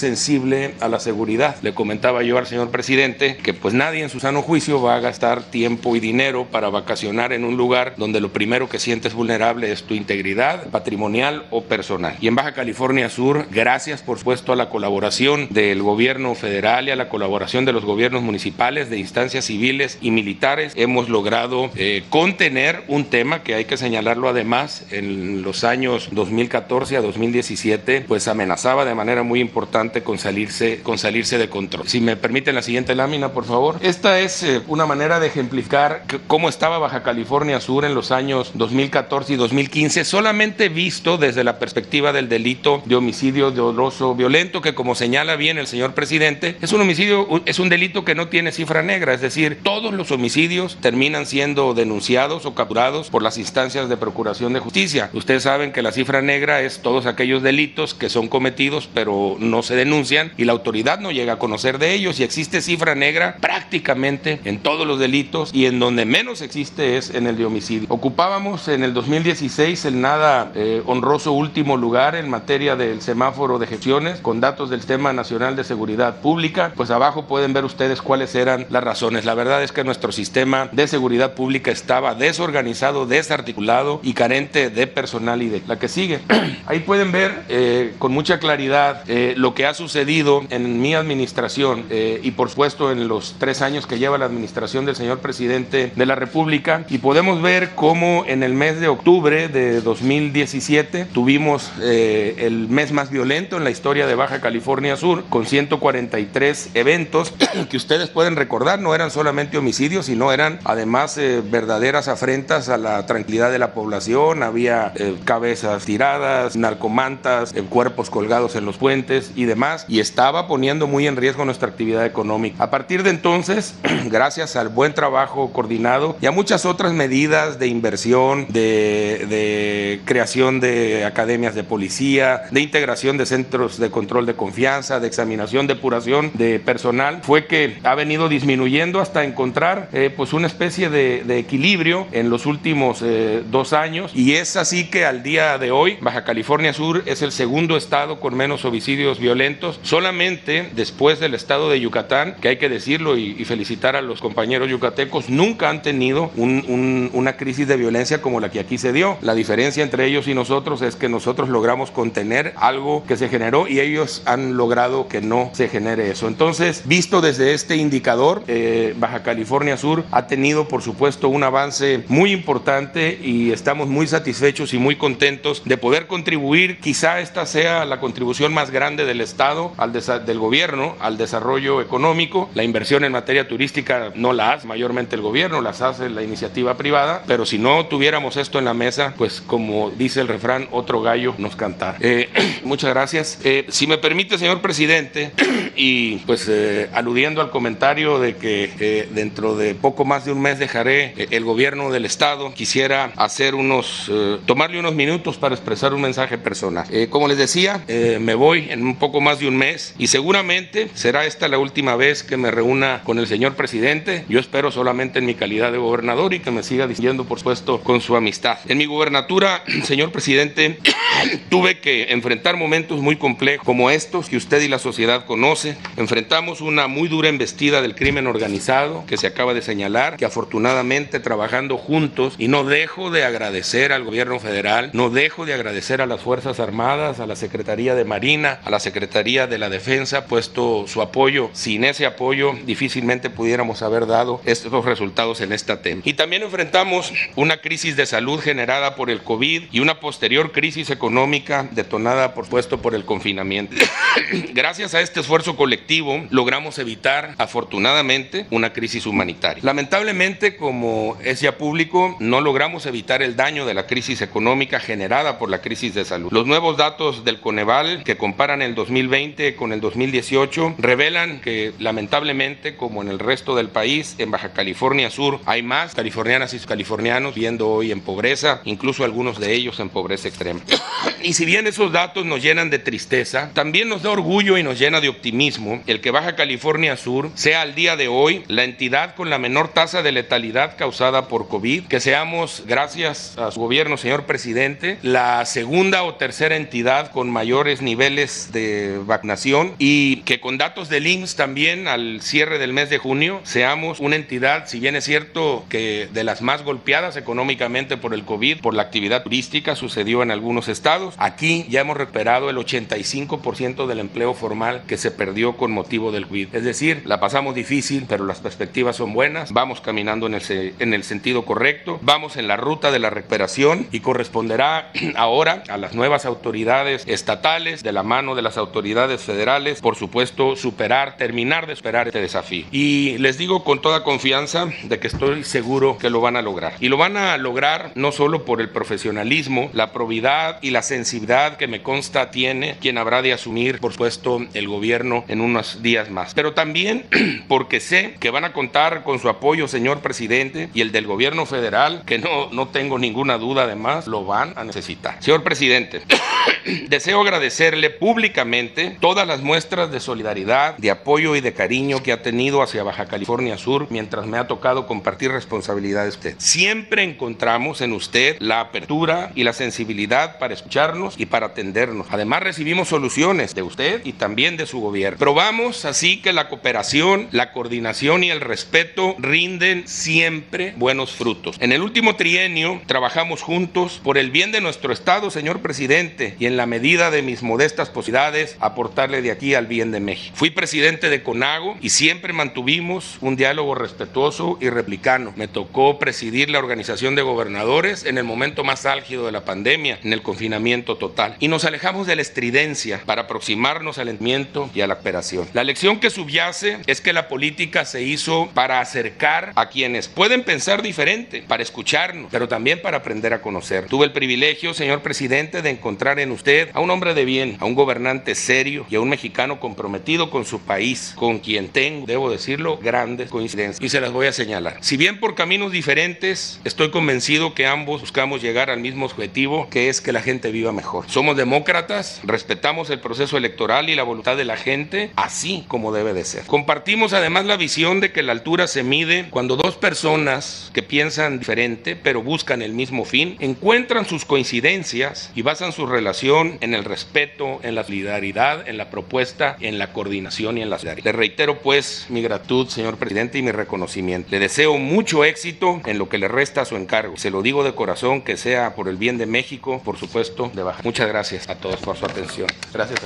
hipersensible 0.04 0.74
a 0.80 0.88
la 0.88 1.00
seguridad. 1.00 1.56
Le 1.62 1.72
comentaba 1.72 2.22
yo 2.22 2.36
al 2.36 2.46
señor 2.46 2.70
presidente 2.70 3.36
que 3.36 3.54
pues 3.54 3.72
nadie 3.72 4.02
en 4.02 4.10
su 4.10 4.20
sano 4.20 4.42
juicio 4.42 4.82
va 4.82 4.96
a 4.96 5.00
gastar 5.00 5.42
tiempo 5.42 5.96
y 5.96 6.00
dinero 6.00 6.46
para 6.50 6.68
vacacionar 6.68 7.32
en 7.32 7.44
un 7.44 7.56
lugar 7.56 7.94
donde 7.96 8.20
lo 8.20 8.30
primero 8.30 8.68
que 8.68 8.78
sientes 8.78 9.14
vulnerable 9.14 9.72
es 9.72 9.84
tu 9.84 9.94
integridad 9.94 10.68
patrimonial 10.68 11.46
o 11.50 11.62
personal. 11.62 12.16
Y 12.20 12.28
en 12.28 12.34
Baja 12.34 12.52
California 12.52 13.08
Sur, 13.08 13.46
gracias 13.50 14.02
por 14.02 14.18
supuesto 14.18 14.52
a 14.52 14.56
la 14.56 14.68
colaboración 14.68 15.48
del 15.50 15.82
gobierno 15.82 16.34
federal 16.34 16.88
y 16.88 16.90
a 16.90 16.96
la 16.96 17.08
colaboración 17.08 17.64
de 17.64 17.72
los 17.72 17.84
gobiernos 17.86 18.22
municipales, 18.22 18.90
de 18.90 18.98
instancias 18.98 19.46
civiles 19.46 19.98
y 20.02 20.10
militares, 20.10 20.74
hemos 20.76 21.08
logrado 21.08 21.70
eh, 21.76 22.04
contener 22.10 22.82
un 22.88 23.06
tema 23.06 23.42
que 23.42 23.54
hay 23.54 23.64
que 23.64 23.78
señalarlo 23.78 24.28
además 24.28 24.84
en 24.90 25.42
los 25.42 25.64
años 25.64 26.08
2014 26.12 26.98
a 26.98 27.00
2017, 27.00 28.04
pues 28.06 28.28
amenazaba 28.28 28.84
de 28.84 28.94
manera 28.94 29.22
muy 29.22 29.40
importante 29.40 29.93
con 30.02 30.18
salirse, 30.18 30.80
con 30.82 30.98
salirse 30.98 31.38
de 31.38 31.48
control. 31.48 31.88
Si 31.88 32.00
me 32.00 32.16
permiten 32.16 32.54
la 32.54 32.62
siguiente 32.62 32.94
lámina, 32.94 33.32
por 33.32 33.44
favor. 33.44 33.78
Esta 33.82 34.20
es 34.20 34.42
eh, 34.42 34.62
una 34.66 34.86
manera 34.86 35.20
de 35.20 35.28
ejemplificar 35.28 36.04
cómo 36.26 36.48
estaba 36.48 36.78
Baja 36.78 37.02
California 37.02 37.60
Sur 37.60 37.84
en 37.84 37.94
los 37.94 38.10
años 38.10 38.52
2014 38.54 39.34
y 39.34 39.36
2015, 39.36 40.04
solamente 40.04 40.68
visto 40.68 41.18
desde 41.18 41.44
la 41.44 41.58
perspectiva 41.58 42.12
del 42.12 42.28
delito 42.28 42.82
de 42.84 42.96
homicidio 42.96 43.50
doloso 43.50 44.14
violento, 44.14 44.60
que 44.60 44.74
como 44.74 44.94
señala 44.94 45.36
bien 45.36 45.58
el 45.58 45.66
señor 45.66 45.94
presidente, 45.94 46.56
es 46.60 46.72
un 46.72 46.80
homicidio 46.80 47.42
es 47.46 47.58
un 47.58 47.68
delito 47.68 48.04
que 48.04 48.14
no 48.14 48.28
tiene 48.28 48.52
cifra 48.52 48.82
negra, 48.82 49.14
es 49.14 49.20
decir, 49.20 49.60
todos 49.62 49.92
los 49.94 50.10
homicidios 50.10 50.78
terminan 50.80 51.26
siendo 51.26 51.74
denunciados 51.74 52.46
o 52.46 52.54
capturados 52.54 53.10
por 53.10 53.22
las 53.22 53.38
instancias 53.38 53.88
de 53.88 53.96
procuración 53.96 54.52
de 54.52 54.60
justicia. 54.60 55.10
Ustedes 55.12 55.42
saben 55.42 55.72
que 55.72 55.82
la 55.82 55.92
cifra 55.92 56.22
negra 56.22 56.62
es 56.62 56.80
todos 56.80 57.06
aquellos 57.06 57.42
delitos 57.42 57.94
que 57.94 58.08
son 58.08 58.28
cometidos 58.28 58.88
pero 58.92 59.36
no 59.38 59.62
se 59.62 59.76
denuncian 59.84 60.32
y 60.36 60.44
la 60.44 60.52
autoridad 60.52 60.98
no 60.98 61.12
llega 61.12 61.34
a 61.34 61.38
conocer 61.38 61.78
de 61.78 61.94
ellos 61.94 62.18
y 62.20 62.24
existe 62.24 62.60
cifra 62.60 62.94
negra 62.94 63.36
prácticamente 63.40 64.40
en 64.44 64.58
todos 64.58 64.86
los 64.86 64.98
delitos 64.98 65.50
y 65.52 65.66
en 65.66 65.78
donde 65.78 66.04
menos 66.04 66.40
existe 66.40 66.96
es 66.96 67.10
en 67.10 67.26
el 67.26 67.36
de 67.36 67.44
homicidio. 67.44 67.86
Ocupábamos 67.90 68.68
en 68.68 68.82
el 68.82 68.94
2016 68.94 69.84
el 69.84 70.00
nada 70.00 70.52
eh, 70.54 70.82
honroso 70.86 71.32
último 71.32 71.76
lugar 71.76 72.14
en 72.14 72.28
materia 72.28 72.76
del 72.76 73.00
semáforo 73.00 73.58
de 73.58 73.66
gestiones 73.66 74.20
con 74.20 74.40
datos 74.40 74.70
del 74.70 74.80
Sistema 74.80 75.12
Nacional 75.12 75.56
de 75.56 75.64
Seguridad 75.64 76.20
Pública, 76.20 76.72
pues 76.74 76.90
abajo 76.90 77.26
pueden 77.26 77.52
ver 77.52 77.64
ustedes 77.64 78.00
cuáles 78.02 78.34
eran 78.34 78.66
las 78.70 78.82
razones. 78.82 79.24
La 79.24 79.34
verdad 79.34 79.62
es 79.62 79.72
que 79.72 79.84
nuestro 79.84 80.12
sistema 80.12 80.68
de 80.72 80.88
seguridad 80.88 81.34
pública 81.34 81.70
estaba 81.70 82.14
desorganizado, 82.14 83.06
desarticulado 83.06 84.00
y 84.02 84.14
carente 84.14 84.70
de 84.70 84.86
personal 84.86 85.42
y 85.42 85.48
de 85.48 85.62
la 85.66 85.78
que 85.78 85.88
sigue. 85.88 86.20
Ahí 86.66 86.80
pueden 86.80 87.12
ver 87.12 87.44
eh, 87.48 87.94
con 87.98 88.12
mucha 88.12 88.38
claridad 88.38 89.02
eh, 89.08 89.34
lo 89.36 89.54
que 89.54 89.66
ha 89.66 89.73
sucedido 89.74 90.42
en 90.50 90.80
mi 90.80 90.94
administración 90.94 91.84
eh, 91.90 92.20
y 92.22 92.32
por 92.32 92.50
supuesto 92.50 92.92
en 92.92 93.08
los 93.08 93.36
tres 93.38 93.62
años 93.62 93.86
que 93.86 93.98
lleva 93.98 94.18
la 94.18 94.26
administración 94.26 94.86
del 94.86 94.96
señor 94.96 95.18
presidente 95.18 95.92
de 95.94 96.06
la 96.06 96.14
República 96.14 96.84
y 96.88 96.98
podemos 96.98 97.42
ver 97.42 97.70
cómo 97.74 98.24
en 98.26 98.42
el 98.42 98.54
mes 98.54 98.80
de 98.80 98.88
octubre 98.88 99.48
de 99.48 99.80
2017 99.80 101.06
tuvimos 101.06 101.72
el 101.80 102.68
mes 102.68 102.92
más 102.92 103.10
violento 103.10 103.56
en 103.56 103.64
la 103.64 103.70
historia 103.70 104.06
de 104.06 104.14
Baja 104.14 104.40
California 104.40 104.96
Sur 104.96 105.24
con 105.28 105.46
143 105.46 106.70
eventos 106.74 107.34
que 107.70 107.76
ustedes 107.76 108.10
pueden 108.10 108.36
recordar 108.36 108.80
no 108.80 108.94
eran 108.94 109.10
solamente 109.10 109.58
homicidios, 109.58 110.06
sino 110.06 110.32
eran 110.32 110.58
además 110.64 111.18
eh, 111.18 111.42
verdaderas 111.44 112.08
afrentas 112.08 112.68
a 112.68 112.78
la 112.78 113.06
tranquilidad 113.06 113.50
de 113.50 113.58
la 113.58 113.74
población. 113.74 114.42
Había 114.42 114.92
eh, 114.94 115.16
cabezas 115.24 115.84
tiradas, 115.84 116.56
narcomantas, 116.56 117.54
eh, 117.54 117.62
cuerpos 117.62 118.10
colgados 118.10 118.56
en 118.56 118.64
los 118.64 118.76
puentes 118.76 119.32
y 119.34 119.44
demás, 119.44 119.63
y 119.88 120.00
estaba 120.00 120.46
poniendo 120.46 120.86
muy 120.86 121.06
en 121.06 121.16
riesgo 121.16 121.44
nuestra 121.44 121.68
actividad 121.68 122.04
económica. 122.04 122.62
A 122.62 122.70
partir 122.70 123.02
de 123.02 123.10
entonces, 123.10 123.74
gracias 124.10 124.56
al 124.56 124.68
buen 124.68 124.94
trabajo 124.94 125.52
coordinado 125.52 126.16
y 126.20 126.26
a 126.26 126.30
muchas 126.30 126.66
otras 126.66 126.92
medidas 126.92 127.58
de 127.58 127.66
inversión, 127.66 128.46
de, 128.48 129.26
de 129.28 130.00
creación 130.04 130.60
de 130.60 131.04
academias 131.04 131.54
de 131.54 131.64
policía, 131.64 132.42
de 132.50 132.60
integración 132.60 133.16
de 133.16 133.26
centros 133.26 133.78
de 133.78 133.90
control 133.90 134.26
de 134.26 134.34
confianza, 134.34 135.00
de 135.00 135.06
examinación, 135.06 135.66
depuración 135.66 136.30
de 136.34 136.58
personal, 136.58 137.20
fue 137.22 137.46
que 137.46 137.78
ha 137.82 137.94
venido 137.94 138.28
disminuyendo 138.28 139.00
hasta 139.00 139.24
encontrar 139.24 139.88
eh, 139.92 140.12
pues 140.14 140.32
una 140.32 140.46
especie 140.46 140.90
de, 140.90 141.38
equilibrio 141.38 142.06
en 142.12 142.30
los 142.30 142.46
últimos 142.46 143.02
eh, 143.02 143.42
dos 143.50 143.72
años 143.72 144.12
y 144.14 144.34
es 144.34 144.56
así 144.56 144.88
que 144.88 145.04
al 145.04 145.22
día 145.22 145.58
de 145.58 145.70
hoy 145.70 145.98
Baja 146.00 146.24
California 146.24 146.72
Sur 146.72 147.02
es 147.06 147.22
el 147.22 147.32
segundo 147.32 147.76
estado 147.76 148.20
con 148.20 148.36
menos 148.36 148.64
homicidios 148.64 149.18
violentos 149.18 149.53
Solamente 149.82 150.70
después 150.74 151.20
del 151.20 151.34
estado 151.34 151.70
de 151.70 151.80
Yucatán, 151.80 152.36
que 152.40 152.48
hay 152.48 152.56
que 152.56 152.68
decirlo 152.68 153.16
y, 153.16 153.44
felicitar 153.44 153.94
a 153.94 154.02
los 154.02 154.20
compañeros 154.20 154.70
yucatecos, 154.70 155.28
nunca 155.28 155.68
han 155.68 155.82
tenido 155.82 156.30
una 156.36 157.36
crisis 157.36 157.68
de 157.68 157.76
violencia 157.76 158.22
como 158.22 158.40
la 158.40 158.50
que 158.50 158.60
aquí 158.60 158.78
se 158.78 158.92
dio. 158.92 159.18
La 159.20 159.34
diferencia 159.34 159.82
entre 159.82 160.06
ellos 160.06 160.28
y 160.28 160.34
nosotros 160.34 160.82
es 160.82 160.96
que 160.96 161.08
nosotros 161.08 161.48
logramos 161.48 161.90
contener 161.90 162.54
algo 162.56 163.04
que 163.06 163.16
se 163.16 163.28
generó 163.28 163.68
y 163.68 163.80
ellos 163.80 164.22
han 164.24 164.56
logrado 164.56 165.08
que 165.08 165.20
no 165.20 165.50
se 165.52 165.68
genere 165.68 166.10
eso. 166.10 166.26
Entonces, 166.28 166.82
visto 166.86 167.20
desde 167.20 167.54
este 167.54 167.76
indicador, 167.76 168.42
eh, 168.46 168.94
Baja 168.96 169.22
California 169.22 169.76
Sur 169.76 170.04
ha 170.10 170.26
tenido, 170.26 170.68
por 170.68 170.82
supuesto, 170.82 171.28
un 171.28 171.42
avance 171.42 172.04
muy 172.08 172.32
importante 172.32 173.18
y 173.22 173.52
estamos 173.52 173.88
muy 173.88 174.06
satisfechos 174.06 174.74
y 174.74 174.78
muy 174.78 174.96
contentos 174.96 175.62
de 175.64 175.76
poder 175.76 176.06
contribuir. 176.06 176.80
Quizá 176.80 177.20
esta 177.20 177.46
sea 177.46 177.84
la 177.84 178.00
contribución 178.00 178.54
más 178.54 178.70
grande 178.70 179.04
del 179.04 179.20
Estado, 179.20 179.43
al 179.76 179.92
del 179.92 180.38
gobierno, 180.38 180.96
al 181.00 181.18
desarrollo 181.18 181.80
económico. 181.80 182.48
La 182.54 182.64
inversión 182.64 183.04
en 183.04 183.12
materia 183.12 183.46
turística 183.46 184.10
no 184.14 184.32
la 184.32 184.52
hace 184.52 184.66
mayormente 184.66 185.16
el 185.16 185.22
gobierno, 185.22 185.60
las 185.60 185.82
hace 185.82 186.08
la 186.08 186.22
iniciativa 186.22 186.76
privada, 186.76 187.22
pero 187.26 187.44
si 187.44 187.58
no 187.58 187.86
tuviéramos 187.86 188.36
esto 188.36 188.58
en 188.58 188.64
la 188.64 188.74
mesa, 188.74 189.14
pues 189.16 189.40
como 189.40 189.90
dice 189.90 190.20
el 190.20 190.28
refrán, 190.28 190.68
otro 190.70 191.02
gallo 191.02 191.34
nos 191.38 191.56
cantar. 191.56 191.96
Eh, 192.00 192.28
muchas 192.64 192.90
gracias. 192.90 193.38
Eh, 193.44 193.66
si 193.68 193.86
me 193.86 193.98
permite, 193.98 194.38
señor 194.38 194.60
presidente, 194.60 195.32
y 195.76 196.16
pues 196.26 196.48
eh, 196.48 196.88
aludiendo 196.94 197.40
al 197.40 197.50
comentario 197.50 198.18
de 198.18 198.36
que 198.36 199.08
dentro 199.10 199.56
de 199.56 199.74
poco 199.74 200.04
más 200.04 200.24
de 200.24 200.32
un 200.32 200.40
mes 200.40 200.58
dejaré 200.58 201.14
el 201.30 201.44
gobierno 201.44 201.90
del 201.90 202.04
Estado, 202.04 202.52
quisiera 202.54 203.12
hacer 203.16 203.54
unos, 203.54 204.10
tomarle 204.46 204.78
unos 204.78 204.94
minutos 204.94 205.36
para 205.36 205.54
expresar 205.54 205.92
un 205.94 206.00
mensaje 206.00 206.38
personal. 206.38 206.86
como 207.10 207.28
les 207.28 207.38
decía, 207.38 207.84
me 207.88 208.34
voy 208.34 208.68
en 208.70 208.86
un 208.86 208.96
poco 208.96 209.20
más 209.20 209.23
de 209.24 209.48
un 209.48 209.56
mes 209.56 209.94
y 209.98 210.08
seguramente 210.08 210.90
será 210.92 211.24
esta 211.24 211.48
la 211.48 211.56
última 211.56 211.96
vez 211.96 212.22
que 212.22 212.36
me 212.36 212.50
reúna 212.50 213.00
con 213.04 213.18
el 213.18 213.26
señor 213.26 213.54
presidente. 213.54 214.26
Yo 214.28 214.38
espero 214.38 214.70
solamente 214.70 215.18
en 215.18 215.24
mi 215.24 215.34
calidad 215.34 215.72
de 215.72 215.78
gobernador 215.78 216.34
y 216.34 216.40
que 216.40 216.50
me 216.50 216.62
siga 216.62 216.86
diciendo, 216.86 217.24
por 217.24 217.38
supuesto, 217.38 217.80
con 217.80 218.02
su 218.02 218.16
amistad. 218.16 218.58
En 218.68 218.76
mi 218.76 218.84
gubernatura, 218.84 219.64
señor 219.84 220.12
presidente, 220.12 220.78
tuve 221.48 221.80
que 221.80 222.12
enfrentar 222.12 222.58
momentos 222.58 223.00
muy 223.00 223.16
complejos 223.16 223.64
como 223.64 223.90
estos 223.90 224.28
que 224.28 224.36
usted 224.36 224.60
y 224.60 224.68
la 224.68 224.78
sociedad 224.78 225.24
conoce. 225.24 225.78
Enfrentamos 225.96 226.60
una 226.60 226.86
muy 226.86 227.08
dura 227.08 227.30
embestida 227.30 227.80
del 227.80 227.94
crimen 227.94 228.26
organizado 228.26 229.04
que 229.06 229.16
se 229.16 229.26
acaba 229.26 229.54
de 229.54 229.62
señalar, 229.62 230.18
que 230.18 230.26
afortunadamente 230.26 231.18
trabajando 231.18 231.78
juntos 231.78 232.34
y 232.36 232.48
no 232.48 232.64
dejo 232.64 233.10
de 233.10 233.24
agradecer 233.24 233.90
al 233.90 234.04
gobierno 234.04 234.38
federal, 234.38 234.90
no 234.92 235.08
dejo 235.08 235.46
de 235.46 235.54
agradecer 235.54 236.02
a 236.02 236.06
las 236.06 236.20
Fuerzas 236.20 236.60
Armadas, 236.60 237.20
a 237.20 237.26
la 237.26 237.36
Secretaría 237.36 237.94
de 237.94 238.04
Marina, 238.04 238.60
a 238.64 238.70
la 238.70 238.80
Secretaría 238.80 239.13
de 239.22 239.58
la 239.58 239.70
Defensa, 239.70 240.26
puesto 240.26 240.86
su 240.88 241.00
apoyo. 241.00 241.48
Sin 241.52 241.84
ese 241.84 242.04
apoyo 242.04 242.52
difícilmente 242.66 243.30
pudiéramos 243.30 243.80
haber 243.82 244.06
dado 244.06 244.40
estos 244.44 244.84
resultados 244.84 245.40
en 245.40 245.52
esta 245.52 245.82
tema. 245.82 246.02
Y 246.04 246.14
también 246.14 246.42
enfrentamos 246.42 247.12
una 247.36 247.58
crisis 247.58 247.94
de 247.96 248.06
salud 248.06 248.40
generada 248.40 248.96
por 248.96 249.10
el 249.10 249.22
COVID 249.22 249.64
y 249.70 249.78
una 249.78 250.00
posterior 250.00 250.50
crisis 250.50 250.90
económica 250.90 251.68
detonada, 251.70 252.34
por 252.34 252.46
supuesto, 252.46 252.82
por 252.82 252.96
el 252.96 253.04
confinamiento. 253.04 253.76
Gracias 254.52 254.94
a 254.94 255.00
este 255.00 255.20
esfuerzo 255.20 255.54
colectivo 255.54 256.26
logramos 256.30 256.80
evitar, 256.80 257.36
afortunadamente, 257.38 258.46
una 258.50 258.72
crisis 258.72 259.06
humanitaria. 259.06 259.62
Lamentablemente, 259.62 260.56
como 260.56 261.16
es 261.22 261.40
ya 261.40 261.56
público, 261.56 262.16
no 262.18 262.40
logramos 262.40 262.86
evitar 262.86 263.22
el 263.22 263.36
daño 263.36 263.64
de 263.64 263.74
la 263.74 263.86
crisis 263.86 264.22
económica 264.22 264.80
generada 264.80 265.38
por 265.38 265.50
la 265.50 265.60
crisis 265.60 265.94
de 265.94 266.04
salud. 266.04 266.32
Los 266.32 266.46
nuevos 266.46 266.76
datos 266.76 267.24
del 267.24 267.40
Coneval, 267.40 268.02
que 268.02 268.16
comparan 268.16 268.62
el 268.62 268.74
2020 269.04 269.56
con 269.56 269.72
el 269.72 269.80
2018, 269.80 270.76
revelan 270.78 271.40
que 271.40 271.72
lamentablemente, 271.78 272.76
como 272.76 273.02
en 273.02 273.08
el 273.08 273.18
resto 273.18 273.54
del 273.54 273.68
país, 273.68 274.14
en 274.18 274.30
Baja 274.30 274.52
California 274.52 275.10
Sur 275.10 275.40
hay 275.44 275.62
más 275.62 275.94
californianas 275.94 276.54
y 276.54 276.58
californianos 276.60 277.34
viendo 277.34 277.68
hoy 277.68 277.92
en 277.92 278.00
pobreza, 278.00 278.60
incluso 278.64 279.04
algunos 279.04 279.38
de 279.38 279.52
ellos 279.52 279.78
en 279.80 279.90
pobreza 279.90 280.28
extrema. 280.28 280.60
y 281.22 281.34
si 281.34 281.44
bien 281.44 281.66
esos 281.66 281.92
datos 281.92 282.24
nos 282.24 282.42
llenan 282.42 282.70
de 282.70 282.78
tristeza, 282.78 283.50
también 283.52 283.88
nos 283.88 284.02
da 284.02 284.10
orgullo 284.10 284.56
y 284.56 284.62
nos 284.62 284.78
llena 284.78 285.00
de 285.00 285.08
optimismo 285.08 285.82
el 285.86 286.00
que 286.00 286.10
Baja 286.10 286.34
California 286.36 286.96
Sur 286.96 287.30
sea 287.34 287.62
al 287.62 287.74
día 287.74 287.96
de 287.96 288.08
hoy 288.08 288.44
la 288.48 288.64
entidad 288.64 289.14
con 289.14 289.30
la 289.30 289.38
menor 289.38 289.68
tasa 289.68 290.02
de 290.02 290.12
letalidad 290.12 290.76
causada 290.76 291.28
por 291.28 291.48
COVID, 291.48 291.84
que 291.84 292.00
seamos, 292.00 292.62
gracias 292.66 293.36
a 293.36 293.50
su 293.50 293.60
gobierno, 293.60 293.96
señor 293.96 294.24
presidente, 294.24 294.98
la 295.02 295.44
segunda 295.44 296.04
o 296.04 296.14
tercera 296.14 296.56
entidad 296.56 297.10
con 297.10 297.30
mayores 297.30 297.82
niveles 297.82 298.50
de 298.52 298.93
vacunación 298.98 299.74
y 299.78 300.16
que 300.22 300.40
con 300.40 300.58
datos 300.58 300.88
del 300.88 301.06
IMSS 301.06 301.36
también 301.36 301.88
al 301.88 302.20
cierre 302.22 302.58
del 302.58 302.72
mes 302.72 302.90
de 302.90 302.98
junio 302.98 303.40
seamos 303.44 304.00
una 304.00 304.16
entidad, 304.16 304.66
si 304.66 304.80
bien 304.80 304.96
es 304.96 305.04
cierto 305.04 305.64
que 305.68 306.08
de 306.12 306.24
las 306.24 306.42
más 306.42 306.62
golpeadas 306.62 307.16
económicamente 307.16 307.96
por 307.96 308.14
el 308.14 308.24
COVID, 308.24 308.60
por 308.60 308.74
la 308.74 308.82
actividad 308.82 309.22
turística, 309.22 309.76
sucedió 309.76 310.22
en 310.22 310.30
algunos 310.30 310.68
estados. 310.68 311.14
Aquí 311.18 311.66
ya 311.68 311.80
hemos 311.80 311.96
recuperado 311.96 312.50
el 312.50 312.56
85% 312.56 313.86
del 313.86 314.00
empleo 314.00 314.34
formal 314.34 314.82
que 314.86 314.96
se 314.96 315.10
perdió 315.10 315.56
con 315.56 315.72
motivo 315.72 316.12
del 316.12 316.26
COVID. 316.26 316.54
Es 316.54 316.64
decir, 316.64 317.02
la 317.04 317.20
pasamos 317.20 317.54
difícil, 317.54 318.06
pero 318.08 318.24
las 318.24 318.40
perspectivas 318.40 318.96
son 318.96 319.12
buenas. 319.12 319.52
Vamos 319.52 319.80
caminando 319.80 320.26
en 320.26 320.34
el, 320.34 320.74
en 320.78 320.94
el 320.94 321.04
sentido 321.04 321.44
correcto. 321.44 321.98
Vamos 322.02 322.36
en 322.36 322.48
la 322.48 322.56
ruta 322.56 322.90
de 322.90 322.98
la 322.98 323.10
recuperación 323.10 323.86
y 323.90 324.00
corresponderá 324.00 324.90
ahora 325.16 325.62
a 325.68 325.76
las 325.76 325.94
nuevas 325.94 326.24
autoridades 326.26 327.04
estatales, 327.06 327.82
de 327.82 327.92
la 327.92 328.02
mano 328.02 328.34
de 328.34 328.42
las 328.42 328.56
autoridades 328.56 328.83
federales, 329.24 329.80
por 329.80 329.96
supuesto, 329.96 330.56
superar, 330.56 331.16
terminar 331.16 331.66
de 331.66 331.76
superar 331.76 332.06
este 332.06 332.20
desafío. 332.20 332.66
Y 332.70 333.18
les 333.18 333.38
digo 333.38 333.64
con 333.64 333.80
toda 333.80 334.04
confianza 334.04 334.66
de 334.84 334.98
que 334.98 335.08
estoy 335.08 335.44
seguro 335.44 335.98
que 335.98 336.10
lo 336.10 336.20
van 336.20 336.36
a 336.36 336.42
lograr. 336.42 336.74
Y 336.80 336.88
lo 336.88 336.96
van 336.96 337.16
a 337.16 337.36
lograr 337.38 337.92
no 337.94 338.12
solo 338.12 338.44
por 338.44 338.60
el 338.60 338.68
profesionalismo, 338.68 339.70
la 339.72 339.92
probidad 339.92 340.58
y 340.62 340.70
la 340.70 340.82
sensibilidad 340.82 341.56
que 341.56 341.68
me 341.68 341.82
consta 341.82 342.30
tiene 342.30 342.76
quien 342.80 342.98
habrá 342.98 343.22
de 343.22 343.32
asumir, 343.32 343.78
por 343.80 343.92
supuesto, 343.92 344.44
el 344.52 344.68
gobierno 344.68 345.24
en 345.28 345.40
unos 345.40 345.82
días 345.82 346.10
más, 346.10 346.34
pero 346.34 346.52
también 346.52 347.06
porque 347.48 347.80
sé 347.80 348.14
que 348.20 348.30
van 348.30 348.44
a 348.44 348.52
contar 348.52 349.02
con 349.04 349.18
su 349.18 349.28
apoyo, 349.28 349.68
señor 349.68 350.00
presidente, 350.00 350.68
y 350.74 350.80
el 350.80 350.92
del 350.92 351.06
gobierno 351.06 351.46
federal, 351.46 352.02
que 352.06 352.18
no, 352.18 352.50
no 352.50 352.68
tengo 352.68 352.98
ninguna 352.98 353.38
duda 353.38 353.62
además, 353.62 354.06
lo 354.06 354.24
van 354.24 354.52
a 354.56 354.64
necesitar. 354.64 355.22
Señor 355.22 355.42
presidente, 355.42 356.02
deseo 356.88 357.20
agradecerle 357.20 357.90
públicamente 357.90 358.73
todas 359.00 359.26
las 359.26 359.42
muestras 359.42 359.90
de 359.90 360.00
solidaridad, 360.00 360.76
de 360.78 360.90
apoyo 360.90 361.36
y 361.36 361.40
de 361.40 361.52
cariño 361.52 362.02
que 362.02 362.12
ha 362.12 362.22
tenido 362.22 362.62
hacia 362.62 362.82
Baja 362.82 363.06
California 363.06 363.58
Sur 363.58 363.86
mientras 363.90 364.26
me 364.26 364.38
ha 364.38 364.46
tocado 364.46 364.86
compartir 364.86 365.30
responsabilidades 365.30 366.14
usted. 366.14 366.34
Siempre 366.38 367.02
encontramos 367.02 367.80
en 367.80 367.92
usted 367.92 368.36
la 368.40 368.60
apertura 368.60 369.32
y 369.34 369.44
la 369.44 369.52
sensibilidad 369.52 370.38
para 370.38 370.54
escucharnos 370.54 371.14
y 371.18 371.26
para 371.26 371.46
atendernos. 371.46 372.06
Además 372.10 372.42
recibimos 372.42 372.88
soluciones 372.88 373.54
de 373.54 373.62
usted 373.62 374.02
y 374.04 374.14
también 374.14 374.56
de 374.56 374.66
su 374.66 374.80
gobierno. 374.80 375.18
Probamos 375.18 375.84
así 375.84 376.20
que 376.20 376.32
la 376.32 376.48
cooperación, 376.48 377.28
la 377.30 377.52
coordinación 377.52 378.24
y 378.24 378.30
el 378.30 378.40
respeto 378.40 379.16
rinden 379.18 379.86
siempre 379.86 380.74
buenos 380.76 381.12
frutos. 381.12 381.56
En 381.60 381.72
el 381.72 381.82
último 381.82 382.16
trienio 382.16 382.80
trabajamos 382.86 383.42
juntos 383.42 384.00
por 384.02 384.18
el 384.18 384.30
bien 384.30 384.52
de 384.52 384.60
nuestro 384.60 384.92
Estado, 384.92 385.30
señor 385.30 385.60
presidente, 385.60 386.36
y 386.38 386.46
en 386.46 386.56
la 386.56 386.66
medida 386.66 387.10
de 387.10 387.22
mis 387.22 387.42
modestas 387.42 387.90
posibilidades 387.90 388.56
aportarle 388.64 389.20
de 389.20 389.30
aquí 389.30 389.54
al 389.54 389.66
bien 389.66 389.92
de 389.92 390.00
México. 390.00 390.34
Fui 390.36 390.50
presidente 390.50 391.10
de 391.10 391.22
CONAGO 391.22 391.76
y 391.82 391.90
siempre 391.90 392.32
mantuvimos 392.32 393.18
un 393.20 393.36
diálogo 393.36 393.74
respetuoso 393.74 394.56
y 394.60 394.70
replicano. 394.70 395.34
Me 395.36 395.48
tocó 395.48 395.98
presidir 395.98 396.48
la 396.48 396.58
organización 396.58 397.14
de 397.14 397.22
gobernadores 397.22 398.06
en 398.06 398.16
el 398.16 398.24
momento 398.24 398.64
más 398.64 398.86
álgido 398.86 399.26
de 399.26 399.32
la 399.32 399.44
pandemia, 399.44 399.98
en 400.02 400.14
el 400.14 400.22
confinamiento 400.22 400.96
total. 400.96 401.36
Y 401.40 401.48
nos 401.48 401.66
alejamos 401.66 402.06
de 402.06 402.16
la 402.16 402.22
estridencia 402.22 403.02
para 403.04 403.22
aproximarnos 403.22 403.98
al 403.98 404.08
entendimiento 404.08 404.70
y 404.74 404.80
a 404.80 404.86
la 404.86 404.94
operación. 404.94 405.46
La 405.52 405.64
lección 405.64 406.00
que 406.00 406.08
subyace 406.08 406.78
es 406.86 407.02
que 407.02 407.12
la 407.12 407.28
política 407.28 407.84
se 407.84 408.02
hizo 408.02 408.48
para 408.54 408.80
acercar 408.80 409.52
a 409.56 409.68
quienes 409.68 410.08
pueden 410.08 410.42
pensar 410.44 410.80
diferente, 410.80 411.44
para 411.46 411.62
escucharnos, 411.62 412.28
pero 412.30 412.48
también 412.48 412.80
para 412.80 412.98
aprender 412.98 413.34
a 413.34 413.42
conocer. 413.42 413.86
Tuve 413.86 414.06
el 414.06 414.12
privilegio, 414.12 414.72
señor 414.72 415.02
presidente, 415.02 415.60
de 415.60 415.70
encontrar 415.70 416.18
en 416.18 416.30
usted 416.30 416.70
a 416.72 416.80
un 416.80 416.90
hombre 416.90 417.12
de 417.12 417.26
bien, 417.26 417.58
a 417.60 417.66
un 417.66 417.74
gobernante 417.74 418.34
serio 418.34 418.53
y 418.88 418.94
a 418.94 419.00
un 419.00 419.08
mexicano 419.08 419.58
comprometido 419.58 420.30
con 420.30 420.44
su 420.44 420.60
país, 420.60 421.14
con 421.16 421.40
quien 421.40 421.68
tengo, 421.68 422.06
debo 422.06 422.30
decirlo, 422.30 422.78
grandes 422.78 423.28
coincidencias. 423.28 423.82
Y 423.82 423.88
se 423.88 424.00
las 424.00 424.12
voy 424.12 424.28
a 424.28 424.32
señalar. 424.32 424.76
Si 424.80 424.96
bien 424.96 425.18
por 425.18 425.34
caminos 425.34 425.72
diferentes, 425.72 426.60
estoy 426.64 426.90
convencido 426.90 427.52
que 427.52 427.66
ambos 427.66 428.02
buscamos 428.02 428.42
llegar 428.42 428.70
al 428.70 428.78
mismo 428.78 429.06
objetivo, 429.06 429.68
que 429.70 429.88
es 429.88 430.00
que 430.00 430.12
la 430.12 430.22
gente 430.22 430.52
viva 430.52 430.72
mejor. 430.72 431.06
Somos 431.08 431.36
demócratas, 431.36 432.20
respetamos 432.22 432.90
el 432.90 433.00
proceso 433.00 433.36
electoral 433.36 433.88
y 433.90 433.96
la 433.96 434.04
voluntad 434.04 434.36
de 434.36 434.44
la 434.44 434.56
gente, 434.56 435.10
así 435.16 435.64
como 435.66 435.92
debe 435.92 436.14
de 436.14 436.24
ser. 436.24 436.44
Compartimos 436.44 437.12
además 437.12 437.46
la 437.46 437.56
visión 437.56 437.98
de 437.98 438.12
que 438.12 438.22
la 438.22 438.32
altura 438.32 438.68
se 438.68 438.84
mide 438.84 439.26
cuando 439.30 439.56
dos 439.56 439.76
personas 439.76 440.70
que 440.72 440.82
piensan 440.82 441.40
diferente 441.40 441.96
pero 441.96 442.22
buscan 442.22 442.62
el 442.62 442.72
mismo 442.72 443.04
fin 443.04 443.36
encuentran 443.40 444.06
sus 444.06 444.24
coincidencias 444.24 445.32
y 445.34 445.42
basan 445.42 445.72
su 445.72 445.86
relación 445.86 446.58
en 446.60 446.74
el 446.74 446.84
respeto, 446.84 447.60
en 447.62 447.74
la 447.74 447.84
solidaridad, 447.84 448.33
en 448.34 448.76
la 448.76 448.90
propuesta, 448.90 449.56
en 449.60 449.78
la 449.78 449.92
coordinación 449.92 450.58
y 450.58 450.62
en 450.62 450.70
la 450.70 450.78
solidaridad. 450.78 451.04
Le 451.04 451.12
reitero 451.12 451.60
pues 451.60 452.06
mi 452.08 452.20
gratitud, 452.20 452.68
señor 452.68 452.96
presidente, 452.96 453.38
y 453.38 453.42
mi 453.42 453.52
reconocimiento. 453.52 454.28
Le 454.30 454.40
deseo 454.40 454.76
mucho 454.76 455.24
éxito 455.24 455.80
en 455.86 455.98
lo 455.98 456.08
que 456.08 456.18
le 456.18 456.28
resta 456.28 456.62
a 456.62 456.64
su 456.64 456.76
encargo. 456.76 457.16
Se 457.16 457.30
lo 457.30 457.42
digo 457.42 457.62
de 457.62 457.74
corazón 457.74 458.22
que 458.22 458.36
sea 458.36 458.74
por 458.74 458.88
el 458.88 458.96
bien 458.96 459.18
de 459.18 459.26
México, 459.26 459.80
por 459.84 459.96
supuesto, 459.96 460.50
de 460.52 460.62
Baja. 460.62 460.80
Muchas 460.82 461.08
gracias 461.08 461.48
a 461.48 461.54
todos 461.54 461.76
por 461.80 461.96
su 461.96 462.06
atención. 462.06 462.48
Gracias. 462.72 463.00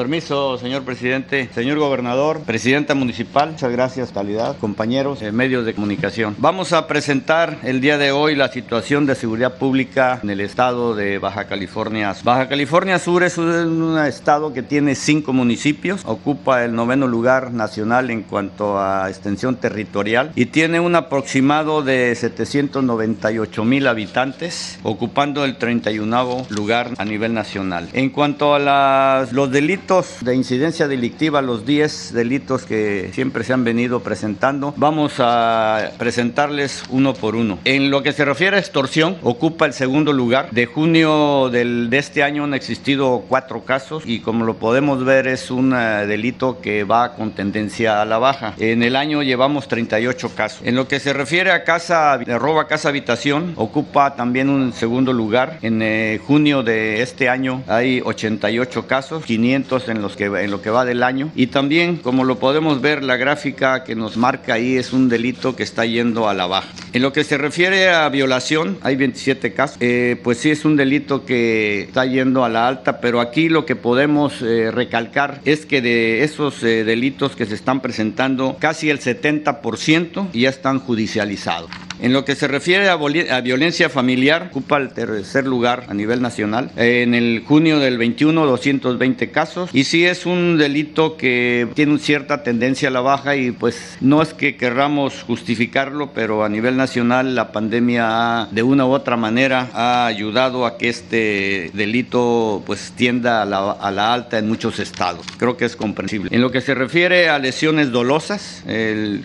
Permiso, 0.00 0.56
señor 0.56 0.82
presidente. 0.84 1.50
Señor 1.54 1.78
gobernador, 1.78 2.40
presidenta 2.46 2.94
municipal, 2.94 3.50
muchas 3.50 3.70
gracias, 3.70 4.12
calidad, 4.12 4.56
compañeros, 4.56 5.20
eh, 5.20 5.30
medios 5.30 5.66
de 5.66 5.74
comunicación. 5.74 6.34
Vamos 6.38 6.72
a 6.72 6.86
presentar 6.86 7.58
el 7.64 7.82
día 7.82 7.98
de 7.98 8.10
hoy 8.10 8.34
la 8.34 8.48
situación 8.48 9.04
de 9.04 9.14
seguridad 9.14 9.58
pública 9.58 10.18
en 10.22 10.30
el 10.30 10.40
estado 10.40 10.94
de 10.94 11.18
Baja 11.18 11.48
California. 11.48 12.14
Baja 12.24 12.48
California 12.48 12.98
Sur 12.98 13.24
es 13.24 13.36
un 13.36 13.98
estado 13.98 14.54
que 14.54 14.62
tiene 14.62 14.94
cinco 14.94 15.34
municipios, 15.34 16.00
ocupa 16.06 16.64
el 16.64 16.74
noveno 16.74 17.06
lugar 17.06 17.52
nacional 17.52 18.10
en 18.10 18.22
cuanto 18.22 18.80
a 18.80 19.06
extensión 19.10 19.56
territorial 19.56 20.32
y 20.34 20.46
tiene 20.46 20.80
un 20.80 20.96
aproximado 20.96 21.82
de 21.82 22.14
798 22.14 23.64
mil 23.66 23.86
habitantes, 23.86 24.78
ocupando 24.82 25.44
el 25.44 25.58
31 25.58 26.46
lugar 26.48 26.92
a 26.96 27.04
nivel 27.04 27.34
nacional. 27.34 27.90
En 27.92 28.08
cuanto 28.08 28.54
a 28.54 28.58
las, 28.58 29.34
los 29.34 29.50
delitos, 29.50 29.89
de 29.90 30.36
incidencia 30.36 30.86
delictiva, 30.86 31.42
los 31.42 31.66
10 31.66 32.12
delitos 32.12 32.62
que 32.62 33.10
siempre 33.12 33.42
se 33.42 33.52
han 33.52 33.64
venido 33.64 33.98
presentando, 34.04 34.72
vamos 34.76 35.14
a 35.18 35.90
presentarles 35.98 36.84
uno 36.90 37.12
por 37.12 37.34
uno. 37.34 37.58
En 37.64 37.90
lo 37.90 38.04
que 38.04 38.12
se 38.12 38.24
refiere 38.24 38.56
a 38.56 38.60
extorsión, 38.60 39.16
ocupa 39.24 39.66
el 39.66 39.72
segundo 39.72 40.12
lugar. 40.12 40.48
De 40.52 40.66
junio 40.66 41.50
del, 41.50 41.90
de 41.90 41.98
este 41.98 42.22
año 42.22 42.44
han 42.44 42.54
existido 42.54 43.24
cuatro 43.28 43.64
casos 43.64 44.04
y 44.06 44.20
como 44.20 44.44
lo 44.44 44.58
podemos 44.58 45.04
ver 45.04 45.26
es 45.26 45.50
un 45.50 45.74
eh, 45.74 46.06
delito 46.06 46.60
que 46.60 46.84
va 46.84 47.16
con 47.16 47.32
tendencia 47.32 48.00
a 48.00 48.04
la 48.04 48.18
baja. 48.18 48.54
En 48.58 48.84
el 48.84 48.94
año 48.94 49.24
llevamos 49.24 49.66
38 49.66 50.30
casos. 50.36 50.60
En 50.62 50.76
lo 50.76 50.86
que 50.86 51.00
se 51.00 51.12
refiere 51.12 51.50
a 51.50 51.64
casa, 51.64 52.16
roba 52.16 52.68
casa 52.68 52.90
habitación, 52.90 53.54
ocupa 53.56 54.14
también 54.14 54.50
un 54.50 54.72
segundo 54.72 55.12
lugar. 55.12 55.58
En 55.62 55.82
eh, 55.82 56.20
junio 56.24 56.62
de 56.62 57.02
este 57.02 57.28
año 57.28 57.64
hay 57.66 58.00
88 58.04 58.86
casos, 58.86 59.24
500 59.24 59.69
en, 59.88 60.02
los 60.02 60.16
que, 60.16 60.24
en 60.24 60.50
lo 60.50 60.60
que 60.62 60.70
va 60.70 60.84
del 60.84 61.02
año. 61.02 61.30
Y 61.34 61.48
también, 61.48 61.96
como 61.96 62.24
lo 62.24 62.38
podemos 62.38 62.80
ver, 62.80 63.04
la 63.04 63.16
gráfica 63.16 63.84
que 63.84 63.94
nos 63.94 64.16
marca 64.16 64.54
ahí 64.54 64.76
es 64.76 64.92
un 64.92 65.08
delito 65.08 65.54
que 65.54 65.62
está 65.62 65.86
yendo 65.86 66.28
a 66.28 66.34
la 66.34 66.46
baja. 66.46 66.68
En 66.92 67.02
lo 67.02 67.12
que 67.12 67.22
se 67.24 67.38
refiere 67.38 67.88
a 67.88 68.08
violación, 68.08 68.78
hay 68.82 68.96
27 68.96 69.52
casos. 69.54 69.76
Eh, 69.80 70.20
pues 70.22 70.38
sí 70.38 70.50
es 70.50 70.64
un 70.64 70.76
delito 70.76 71.24
que 71.24 71.82
está 71.82 72.04
yendo 72.04 72.44
a 72.44 72.48
la 72.48 72.66
alta, 72.66 73.00
pero 73.00 73.20
aquí 73.20 73.48
lo 73.48 73.64
que 73.64 73.76
podemos 73.76 74.42
eh, 74.42 74.70
recalcar 74.70 75.40
es 75.44 75.66
que 75.66 75.80
de 75.80 76.24
esos 76.24 76.62
eh, 76.62 76.84
delitos 76.84 77.36
que 77.36 77.46
se 77.46 77.54
están 77.54 77.80
presentando, 77.80 78.56
casi 78.58 78.90
el 78.90 78.98
70% 79.00 80.32
ya 80.32 80.48
están 80.48 80.80
judicializados. 80.80 81.70
En 82.02 82.12
lo 82.12 82.24
que 82.24 82.34
se 82.34 82.48
refiere 82.48 82.88
a, 82.88 82.96
violencia 83.40 83.90
familiar, 83.90 84.48
ocupa 84.50 84.78
el 84.78 84.90
tercer 84.90 85.46
lugar 85.46 85.84
a 85.88 85.94
nivel 85.94 86.22
nacional. 86.22 86.70
En 86.76 87.14
el 87.14 87.44
junio 87.46 87.78
del 87.78 87.98
21, 87.98 88.46
220 88.46 89.30
casos. 89.30 89.70
Y 89.72 89.84
sí 89.84 90.06
es 90.06 90.24
un 90.24 90.56
delito 90.56 91.16
que 91.16 91.68
tiene 91.74 91.98
cierta 91.98 92.42
tendencia 92.42 92.88
a 92.88 92.92
la 92.92 93.00
baja 93.00 93.36
y 93.36 93.50
pues 93.50 93.98
no 94.00 94.22
es 94.22 94.32
que 94.32 94.56
querramos 94.56 95.22
justificarlo, 95.22 96.12
pero 96.14 96.44
a 96.44 96.48
nivel 96.48 96.76
nacional 96.76 97.34
la 97.34 97.52
pandemia 97.52 98.48
de 98.50 98.62
una 98.62 98.86
u 98.86 98.90
otra 98.92 99.16
manera 99.16 99.68
ha 99.74 100.06
ayudado 100.06 100.64
a 100.64 100.78
que 100.78 100.88
este 100.88 101.70
delito 101.74 102.62
pues 102.64 102.92
tienda 102.96 103.42
a 103.42 103.44
la, 103.90 104.12
alta 104.12 104.38
en 104.38 104.48
muchos 104.48 104.78
estados. 104.78 105.26
Creo 105.36 105.56
que 105.56 105.66
es 105.66 105.76
comprensible. 105.76 106.30
En 106.32 106.40
lo 106.40 106.50
que 106.50 106.60
se 106.62 106.74
refiere 106.74 107.28
a 107.28 107.38
lesiones 107.38 107.92
dolosas, 107.92 108.64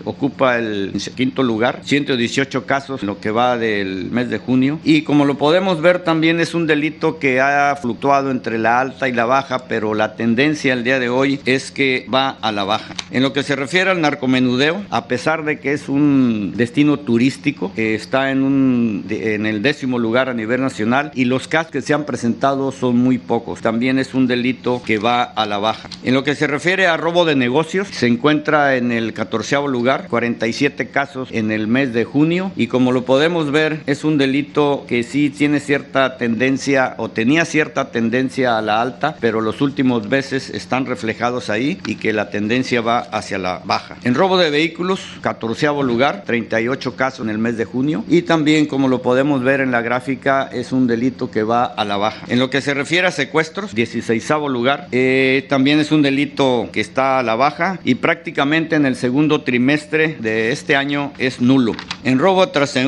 ocupa 0.04 0.58
el 0.58 0.92
quinto 1.16 1.42
lugar, 1.42 1.80
118 1.84 2.65
casos 2.66 3.02
en 3.02 3.06
lo 3.06 3.20
que 3.20 3.30
va 3.30 3.56
del 3.56 4.10
mes 4.10 4.28
de 4.28 4.38
junio. 4.38 4.78
Y 4.84 5.02
como 5.02 5.24
lo 5.24 5.38
podemos 5.38 5.80
ver 5.80 6.00
también 6.00 6.40
es 6.40 6.54
un 6.54 6.66
delito 6.66 7.18
que 7.18 7.40
ha 7.40 7.74
fluctuado 7.76 8.30
entre 8.30 8.58
la 8.58 8.80
alta 8.80 9.08
y 9.08 9.12
la 9.12 9.24
baja, 9.24 9.66
pero 9.68 9.94
la 9.94 10.16
tendencia 10.16 10.72
al 10.72 10.84
día 10.84 10.98
de 10.98 11.08
hoy 11.08 11.40
es 11.46 11.70
que 11.70 12.06
va 12.12 12.30
a 12.40 12.52
la 12.52 12.64
baja. 12.64 12.94
En 13.10 13.22
lo 13.22 13.32
que 13.32 13.42
se 13.42 13.56
refiere 13.56 13.90
al 13.90 14.00
narcomenudeo, 14.00 14.84
a 14.90 15.06
pesar 15.06 15.44
de 15.44 15.58
que 15.58 15.72
es 15.72 15.88
un 15.88 16.52
destino 16.56 16.98
turístico, 16.98 17.72
está 17.76 18.30
en, 18.30 18.42
un, 18.42 19.06
en 19.08 19.46
el 19.46 19.62
décimo 19.62 19.98
lugar 19.98 20.28
a 20.28 20.34
nivel 20.34 20.60
nacional 20.60 21.10
y 21.14 21.24
los 21.24 21.48
casos 21.48 21.72
que 21.72 21.82
se 21.82 21.94
han 21.94 22.04
presentado 22.04 22.72
son 22.72 22.96
muy 22.96 23.18
pocos. 23.18 23.60
También 23.60 23.98
es 23.98 24.14
un 24.14 24.26
delito 24.26 24.82
que 24.84 24.98
va 24.98 25.22
a 25.22 25.46
la 25.46 25.58
baja. 25.58 25.88
En 26.02 26.14
lo 26.14 26.24
que 26.24 26.34
se 26.34 26.46
refiere 26.46 26.86
a 26.86 26.96
robo 26.96 27.24
de 27.24 27.36
negocios, 27.36 27.88
se 27.88 28.06
encuentra 28.06 28.76
en 28.76 28.92
el 28.92 29.12
catorceavo 29.12 29.68
lugar, 29.68 30.06
47 30.08 30.88
casos 30.88 31.28
en 31.32 31.50
el 31.50 31.66
mes 31.66 31.92
de 31.92 32.04
junio 32.04 32.52
y 32.56 32.66
como 32.66 32.92
lo 32.92 33.04
podemos 33.04 33.50
ver 33.50 33.82
es 33.86 34.04
un 34.04 34.18
delito 34.18 34.84
que 34.88 35.02
sí 35.02 35.30
tiene 35.30 35.60
cierta 35.60 36.16
tendencia 36.16 36.94
o 36.98 37.10
tenía 37.10 37.44
cierta 37.44 37.90
tendencia 37.90 38.56
a 38.58 38.62
la 38.62 38.80
alta, 38.80 39.16
pero 39.20 39.40
los 39.40 39.60
últimos 39.60 40.08
veces 40.08 40.50
están 40.50 40.86
reflejados 40.86 41.50
ahí 41.50 41.78
y 41.86 41.96
que 41.96 42.12
la 42.12 42.30
tendencia 42.30 42.80
va 42.80 43.00
hacia 43.00 43.38
la 43.38 43.60
baja. 43.64 43.96
En 44.04 44.14
robo 44.14 44.38
de 44.38 44.50
vehículos, 44.50 45.00
14 45.20 45.66
lugar, 45.82 46.22
38 46.24 46.96
casos 46.96 47.20
en 47.20 47.30
el 47.30 47.38
mes 47.38 47.56
de 47.56 47.64
junio 47.64 48.04
y 48.08 48.22
también 48.22 48.66
como 48.66 48.88
lo 48.88 49.02
podemos 49.02 49.42
ver 49.42 49.60
en 49.60 49.70
la 49.70 49.82
gráfica 49.82 50.48
es 50.52 50.72
un 50.72 50.86
delito 50.86 51.30
que 51.30 51.42
va 51.42 51.64
a 51.64 51.84
la 51.84 51.96
baja. 51.96 52.26
En 52.28 52.38
lo 52.38 52.50
que 52.50 52.60
se 52.60 52.74
refiere 52.74 53.06
a 53.06 53.10
secuestros, 53.10 53.74
16 53.74 54.30
lugar, 54.48 54.88
eh, 54.92 55.46
también 55.48 55.78
es 55.78 55.92
un 55.92 56.02
delito 56.02 56.68
que 56.72 56.80
está 56.80 57.18
a 57.18 57.22
la 57.22 57.36
baja 57.36 57.78
y 57.84 57.96
prácticamente 57.96 58.76
en 58.76 58.86
el 58.86 58.96
segundo 58.96 59.42
trimestre 59.42 60.16
de 60.20 60.52
este 60.52 60.76
año 60.76 61.12
es 61.18 61.40
nulo. 61.40 61.74
En 62.04 62.18
robo 62.18 62.45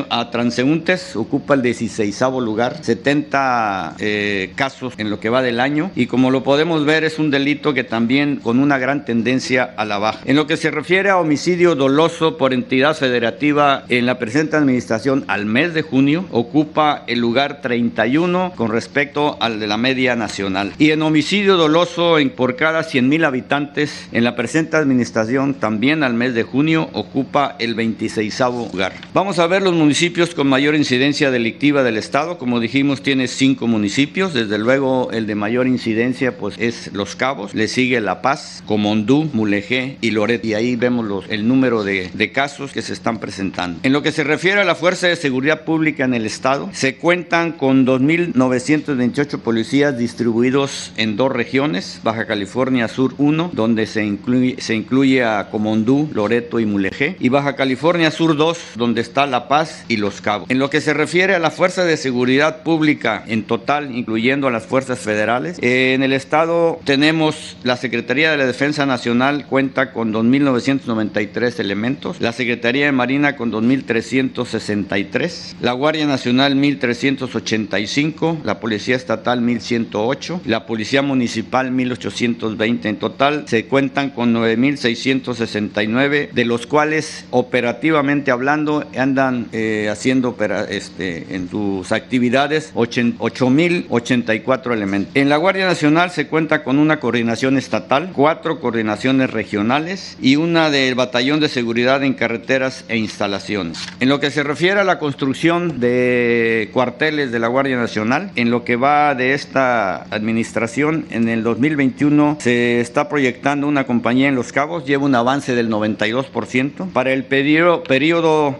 a 0.09 0.29
transeúntes 0.31 1.15
ocupa 1.15 1.53
el 1.53 1.61
16 1.61 2.21
lugar, 2.41 2.83
70 2.83 3.95
eh, 3.99 4.51
casos 4.55 4.93
en 4.97 5.09
lo 5.09 5.19
que 5.19 5.29
va 5.29 5.41
del 5.41 5.59
año 5.59 5.91
y 5.95 6.07
como 6.07 6.31
lo 6.31 6.43
podemos 6.43 6.85
ver 6.85 7.03
es 7.03 7.17
un 7.19 7.31
delito 7.31 7.73
que 7.73 7.83
también 7.83 8.37
con 8.37 8.59
una 8.59 8.77
gran 8.77 9.05
tendencia 9.05 9.73
a 9.77 9.85
la 9.85 9.97
baja. 9.97 10.19
En 10.25 10.35
lo 10.35 10.47
que 10.47 10.57
se 10.57 10.71
refiere 10.71 11.09
a 11.09 11.17
homicidio 11.17 11.75
doloso 11.75 12.37
por 12.37 12.53
entidad 12.53 12.95
federativa 12.95 13.83
en 13.89 14.05
la 14.05 14.19
presente 14.19 14.57
administración 14.57 15.25
al 15.27 15.45
mes 15.45 15.73
de 15.73 15.81
junio 15.81 16.25
ocupa 16.31 17.03
el 17.07 17.19
lugar 17.19 17.61
31 17.61 18.53
con 18.55 18.71
respecto 18.71 19.37
al 19.41 19.59
de 19.59 19.67
la 19.67 19.77
media 19.77 20.15
nacional. 20.15 20.73
Y 20.77 20.91
en 20.91 21.01
homicidio 21.01 21.57
doloso 21.57 22.19
en 22.19 22.29
por 22.29 22.55
cada 22.55 22.83
100 22.83 23.09
mil 23.09 23.25
habitantes 23.25 24.07
en 24.11 24.23
la 24.23 24.35
presente 24.35 24.77
administración 24.77 25.55
también 25.55 26.03
al 26.03 26.13
mes 26.13 26.33
de 26.33 26.43
junio 26.43 26.89
ocupa 26.93 27.55
el 27.59 27.75
26 27.75 28.39
lugar. 28.39 28.93
Vamos 29.13 29.38
a 29.39 29.47
ver 29.47 29.61
los 29.61 29.73
municipios 29.73 30.35
con 30.35 30.47
mayor 30.47 30.75
incidencia 30.75 31.31
delictiva 31.31 31.83
del 31.83 31.97
Estado. 31.97 32.37
Como 32.37 32.59
dijimos, 32.59 33.01
tiene 33.01 33.27
cinco 33.27 33.67
municipios. 33.67 34.33
Desde 34.33 34.57
luego, 34.57 35.11
el 35.11 35.27
de 35.27 35.35
mayor 35.35 35.67
incidencia 35.67 36.37
pues, 36.37 36.55
es 36.57 36.91
Los 36.93 37.15
Cabos. 37.15 37.53
Le 37.53 37.67
sigue 37.67 38.01
La 38.01 38.21
Paz, 38.21 38.63
Comondú, 38.65 39.29
Mulegé 39.31 39.97
y 40.01 40.11
Loret. 40.11 40.43
Y 40.43 40.55
ahí 40.55 40.75
vemos 40.75 41.25
el 41.29 41.47
número 41.47 41.83
de, 41.83 42.09
de 42.13 42.31
casos 42.31 42.71
que 42.71 42.81
se 42.81 42.93
están 42.93 43.19
presentando. 43.19 43.79
En 43.83 43.93
lo 43.93 44.01
que 44.01 44.11
se 44.11 44.23
refiere 44.23 44.59
a 44.59 44.65
la 44.65 44.75
Fuerza 44.75 45.07
de 45.07 45.15
Seguridad 45.15 45.63
Pública 45.63 46.03
en 46.03 46.13
el 46.13 46.25
Estado, 46.25 46.69
se 46.73 46.95
cuentan 46.95 47.53
con 47.53 47.85
2.928 47.85 49.39
policías 49.39 49.97
distribuidos 49.97 50.91
en 50.97 51.15
dos 51.15 51.31
regiones, 51.31 52.01
Baja 52.03 52.25
California 52.25 52.87
Sur 52.87 53.13
1, 53.17 53.51
donde 53.53 53.85
se 53.85 54.03
incluye, 54.03 54.55
se 54.59 54.75
incluye 54.75 55.23
a 55.23 55.49
Comondú, 55.49 56.09
Loreto 56.13 56.59
y 56.59 56.65
Mulegé, 56.65 57.15
y 57.19 57.29
Baja 57.29 57.55
California 57.55 58.11
Sur 58.11 58.35
2, 58.35 58.59
donde 58.75 59.01
está 59.01 59.28
La 59.29 59.47
Paz 59.47 59.85
y 59.87 59.97
Los 59.97 60.21
Cabos. 60.21 60.49
En 60.49 60.59
lo 60.59 60.69
que 60.69 60.81
se 60.81 60.93
refiere 60.93 61.35
a 61.35 61.39
la 61.39 61.51
Fuerza 61.51 61.85
de 61.85 61.97
Seguridad 61.97 62.63
Pública 62.63 63.23
en 63.27 63.43
total, 63.43 63.95
incluyendo 63.95 64.47
a 64.47 64.51
las 64.51 64.65
fuerzas 64.65 64.99
federales, 64.99 65.57
eh, 65.61 65.93
en 65.93 66.03
el 66.03 66.13
estado 66.13 66.79
tenemos 66.83 67.57
la 67.63 67.77
Secretaría 67.77 68.31
de 68.31 68.37
la 68.37 68.45
Defensa 68.45 68.85
Nacional 68.85 69.45
cuenta 69.45 69.93
con 69.93 70.13
2.993 70.13 71.59
elementos, 71.59 72.19
la 72.19 72.33
Secretaría 72.33 72.85
de 72.85 72.91
Marina 72.91 73.35
con 73.35 73.51
2.363, 73.51 75.55
la 75.61 75.73
Guardia 75.73 76.07
Nacional 76.07 76.55
1.385, 76.55 78.43
la 78.43 78.59
Policía 78.59 78.95
Estatal 78.95 79.41
1.108, 79.41 80.41
la 80.45 80.65
Policía 80.65 81.01
Municipal 81.01 81.71
1.820. 81.71 82.85
En 82.85 82.97
total 82.97 83.43
se 83.47 83.65
cuentan 83.65 84.09
con 84.09 84.33
9.669, 84.33 86.31
de 86.31 86.45
los 86.45 86.67
cuales 86.67 87.25
operativamente 87.31 88.31
hablando 88.31 88.85
andan 88.97 89.18
andan 89.19 89.47
eh, 89.51 89.89
haciendo 89.91 90.35
este, 90.69 91.35
en 91.35 91.49
sus 91.49 91.91
actividades 91.91 92.73
8.084 92.73 94.71
elementos. 94.71 95.15
En 95.15 95.27
la 95.29 95.37
Guardia 95.37 95.65
Nacional 95.65 96.11
se 96.11 96.27
cuenta 96.27 96.63
con 96.63 96.79
una 96.79 96.99
coordinación 96.99 97.57
estatal, 97.57 98.11
cuatro 98.13 98.59
coordinaciones 98.61 99.29
regionales 99.29 100.17
y 100.21 100.37
una 100.37 100.69
del 100.69 100.95
Batallón 100.95 101.41
de 101.41 101.49
Seguridad 101.49 102.03
en 102.03 102.13
Carreteras 102.13 102.85
e 102.87 102.97
Instalaciones. 102.97 103.85
En 103.99 104.07
lo 104.09 104.19
que 104.19 104.31
se 104.31 104.43
refiere 104.43 104.79
a 104.79 104.83
la 104.85 104.99
construcción 104.99 105.79
de 105.79 106.69
cuarteles 106.73 107.31
de 107.31 107.39
la 107.39 107.47
Guardia 107.47 107.77
Nacional, 107.77 108.31
en 108.35 108.51
lo 108.51 108.63
que 108.63 108.77
va 108.77 109.15
de 109.15 109.33
esta 109.33 110.03
administración, 110.11 111.05
en 111.09 111.27
el 111.27 111.43
2021 111.43 112.37
se 112.39 112.79
está 112.79 113.09
proyectando 113.09 113.67
una 113.67 113.85
compañía 113.85 114.29
en 114.29 114.35
Los 114.35 114.53
Cabos, 114.53 114.85
lleva 114.85 115.05
un 115.05 115.15
avance 115.15 115.55
del 115.55 115.69
92%. 115.69 116.91
Para 116.93 117.11
el 117.11 117.25
periodo, 117.25 117.83
periodo 117.83 118.57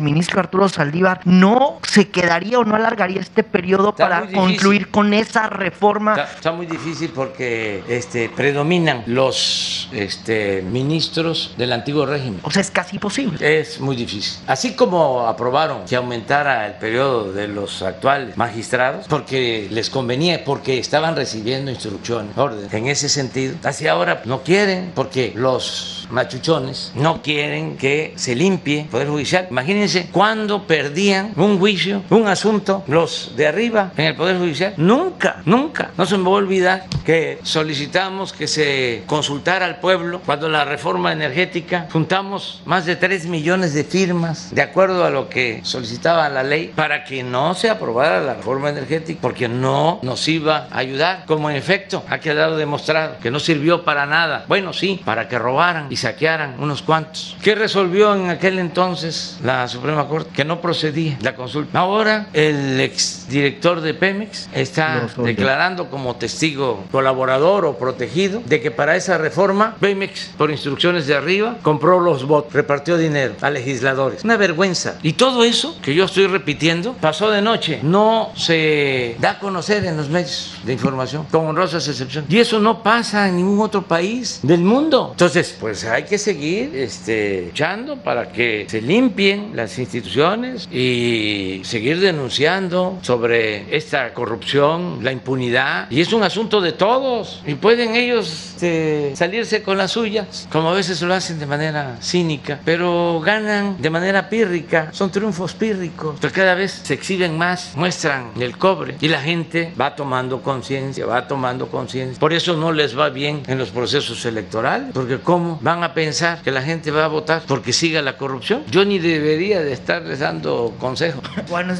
ministro 0.00 0.40
Arturo 0.40 0.68
Saldívar 0.68 1.20
no 1.24 1.78
se 1.86 2.08
quedaría 2.08 2.58
o 2.58 2.64
no 2.64 2.76
alargaría 2.76 3.20
este 3.20 3.42
periodo 3.42 3.90
Está 3.90 4.08
para 4.08 4.30
concluir 4.30 4.90
con 4.90 5.14
esa 5.14 5.48
reforma? 5.48 6.12
Está, 6.12 6.34
está 6.34 6.52
muy 6.52 6.66
difícil 6.66 7.10
porque 7.14 7.82
este, 7.88 8.28
predominan 8.28 9.04
los 9.06 9.88
este, 9.92 10.62
ministros 10.62 11.54
del 11.56 11.72
antiguo 11.72 12.06
régimen. 12.06 12.40
O 12.42 12.50
sea, 12.50 12.62
es 12.62 12.70
casi 12.70 12.98
posible. 12.98 13.60
Es 13.60 13.80
muy 13.80 13.96
difícil. 13.96 14.03
Así 14.46 14.74
como 14.74 15.26
aprobaron 15.26 15.84
que 15.84 15.96
aumentara 15.96 16.66
el 16.66 16.74
periodo 16.74 17.32
de 17.32 17.48
los 17.48 17.82
actuales 17.82 18.36
magistrados, 18.36 19.06
porque 19.08 19.68
les 19.70 19.90
convenía, 19.90 20.44
porque 20.44 20.78
estaban 20.78 21.16
recibiendo 21.16 21.70
instrucciones, 21.70 22.36
órdenes. 22.36 22.72
En 22.72 22.86
ese 22.86 23.08
sentido, 23.08 23.56
así 23.62 23.86
ahora 23.86 24.22
no 24.24 24.42
quieren, 24.42 24.92
porque 24.94 25.32
los 25.34 26.03
machuchones 26.10 26.92
no 26.94 27.22
quieren 27.22 27.76
que 27.76 28.12
se 28.16 28.34
limpie 28.34 28.82
el 28.82 28.88
Poder 28.88 29.08
Judicial. 29.08 29.46
Imagínense 29.50 30.08
cuando 30.12 30.66
perdían 30.66 31.32
un 31.36 31.58
juicio, 31.58 32.02
un 32.10 32.26
asunto, 32.28 32.84
los 32.86 33.32
de 33.36 33.46
arriba 33.46 33.92
en 33.96 34.06
el 34.06 34.16
Poder 34.16 34.38
Judicial. 34.38 34.74
Nunca, 34.76 35.42
nunca. 35.44 35.90
No 35.96 36.06
se 36.06 36.16
me 36.18 36.24
va 36.24 36.30
a 36.30 36.34
olvidar 36.34 36.86
que 37.04 37.38
solicitamos 37.42 38.32
que 38.32 38.46
se 38.46 39.02
consultara 39.06 39.66
al 39.66 39.78
pueblo 39.78 40.20
cuando 40.24 40.48
la 40.48 40.64
reforma 40.64 41.12
energética 41.12 41.88
juntamos 41.92 42.62
más 42.64 42.86
de 42.86 42.96
3 42.96 43.26
millones 43.26 43.74
de 43.74 43.84
firmas 43.84 44.54
de 44.54 44.62
acuerdo 44.62 45.04
a 45.04 45.10
lo 45.10 45.28
que 45.28 45.60
solicitaba 45.62 46.28
la 46.28 46.42
ley 46.42 46.72
para 46.74 47.04
que 47.04 47.22
no 47.22 47.54
se 47.54 47.68
aprobara 47.68 48.20
la 48.20 48.34
reforma 48.34 48.70
energética 48.70 49.18
porque 49.20 49.48
no 49.48 49.98
nos 50.02 50.26
iba 50.28 50.68
a 50.70 50.78
ayudar 50.78 51.24
como 51.26 51.50
en 51.50 51.56
efecto 51.56 52.02
ha 52.08 52.18
quedado 52.18 52.56
demostrado 52.56 53.18
que 53.18 53.30
no 53.30 53.38
sirvió 53.38 53.84
para 53.84 54.06
nada 54.06 54.44
bueno 54.48 54.72
sí 54.72 55.00
para 55.04 55.28
que 55.28 55.38
robaran 55.38 55.88
y 55.94 55.96
saquearan 55.96 56.56
unos 56.58 56.82
cuantos 56.82 57.36
¿qué 57.40 57.54
resolvió 57.54 58.14
en 58.16 58.28
aquel 58.28 58.58
entonces 58.58 59.38
la 59.44 59.68
Suprema 59.68 60.08
Corte? 60.08 60.30
que 60.34 60.44
no 60.44 60.60
procedía 60.60 61.16
la 61.20 61.36
consulta 61.36 61.78
ahora 61.78 62.26
el 62.32 62.80
exdirector 62.80 63.80
de 63.80 63.94
Pemex 63.94 64.48
está 64.52 65.08
odios. 65.14 65.26
declarando 65.26 65.88
como 65.90 66.16
testigo 66.16 66.84
colaborador 66.90 67.64
o 67.64 67.78
protegido 67.78 68.42
de 68.44 68.60
que 68.60 68.70
para 68.70 68.96
esa 68.96 69.18
reforma 69.18 69.76
Pemex, 69.80 70.32
por 70.36 70.50
instrucciones 70.50 71.06
de 71.06 71.14
arriba, 71.14 71.58
compró 71.62 72.00
los 72.00 72.26
votos, 72.26 72.52
repartió 72.52 72.96
dinero 72.96 73.34
a 73.40 73.50
legisladores. 73.50 74.24
Una 74.24 74.36
vergüenza. 74.36 74.98
Y 75.02 75.12
todo 75.14 75.44
eso 75.44 75.78
que 75.80 75.94
yo 75.94 76.04
estoy 76.04 76.26
repitiendo 76.26 76.94
pasó 76.94 77.30
de 77.30 77.42
noche. 77.42 77.80
No 77.82 78.32
se 78.34 79.16
da 79.20 79.30
a 79.32 79.38
conocer 79.38 79.84
en 79.84 79.96
los 79.96 80.08
medios 80.08 80.56
de 80.64 80.72
información, 80.72 81.26
con 81.30 81.46
honrosas 81.46 81.86
excepciones. 81.88 82.30
Y 82.30 82.38
eso 82.38 82.58
no 82.58 82.82
pasa 82.82 83.28
en 83.28 83.36
ningún 83.36 83.60
otro 83.60 83.82
país 83.82 84.40
del 84.42 84.60
mundo. 84.60 85.08
Entonces, 85.12 85.56
pues 85.60 85.83
hay 85.86 86.04
que 86.04 86.18
seguir 86.18 86.74
este, 86.74 87.42
luchando 87.46 87.96
para 87.96 88.30
que 88.30 88.66
se 88.68 88.80
limpien 88.80 89.52
las 89.54 89.78
instituciones 89.78 90.68
y 90.70 91.60
seguir 91.64 92.00
denunciando 92.00 92.98
sobre 93.02 93.74
esta 93.74 94.12
corrupción, 94.14 95.00
la 95.02 95.12
impunidad. 95.12 95.90
Y 95.90 96.00
es 96.00 96.12
un 96.12 96.22
asunto 96.22 96.60
de 96.60 96.72
todos. 96.72 97.42
Y 97.46 97.54
pueden 97.54 97.94
ellos 97.94 98.54
este, 98.54 99.14
salirse 99.16 99.62
con 99.62 99.78
las 99.78 99.92
suyas, 99.92 100.48
como 100.50 100.70
a 100.70 100.74
veces 100.74 101.02
lo 101.02 101.12
hacen 101.14 101.38
de 101.38 101.46
manera 101.46 101.98
cínica, 102.00 102.60
pero 102.64 103.20
ganan 103.20 103.80
de 103.80 103.90
manera 103.90 104.28
pírrica. 104.28 104.88
Son 104.92 105.10
triunfos 105.10 105.54
pírricos. 105.54 106.16
Pero 106.20 106.32
cada 106.32 106.54
vez 106.54 106.80
se 106.84 106.94
exhiben 106.94 107.36
más, 107.36 107.72
muestran 107.76 108.30
el 108.38 108.56
cobre 108.56 108.96
y 109.00 109.08
la 109.08 109.20
gente 109.20 109.72
va 109.78 109.96
tomando 109.96 110.42
conciencia, 110.42 111.06
va 111.06 111.26
tomando 111.26 111.68
conciencia. 111.68 112.18
Por 112.20 112.32
eso 112.32 112.56
no 112.56 112.72
les 112.72 112.98
va 112.98 113.10
bien 113.10 113.42
en 113.46 113.58
los 113.58 113.70
procesos 113.70 114.24
electorales, 114.24 114.90
porque 114.92 115.18
¿cómo 115.18 115.58
van 115.60 115.73
a 115.82 115.94
pensar 115.94 116.42
que 116.42 116.50
la 116.50 116.62
gente 116.62 116.90
va 116.90 117.04
a 117.04 117.08
votar 117.08 117.42
porque 117.46 117.72
siga 117.72 118.02
la 118.02 118.16
corrupción? 118.16 118.62
Yo 118.70 118.84
ni 118.84 118.98
debería 118.98 119.60
de 119.62 119.72
estarles 119.72 120.20
dando 120.20 120.74
consejos, 120.78 121.22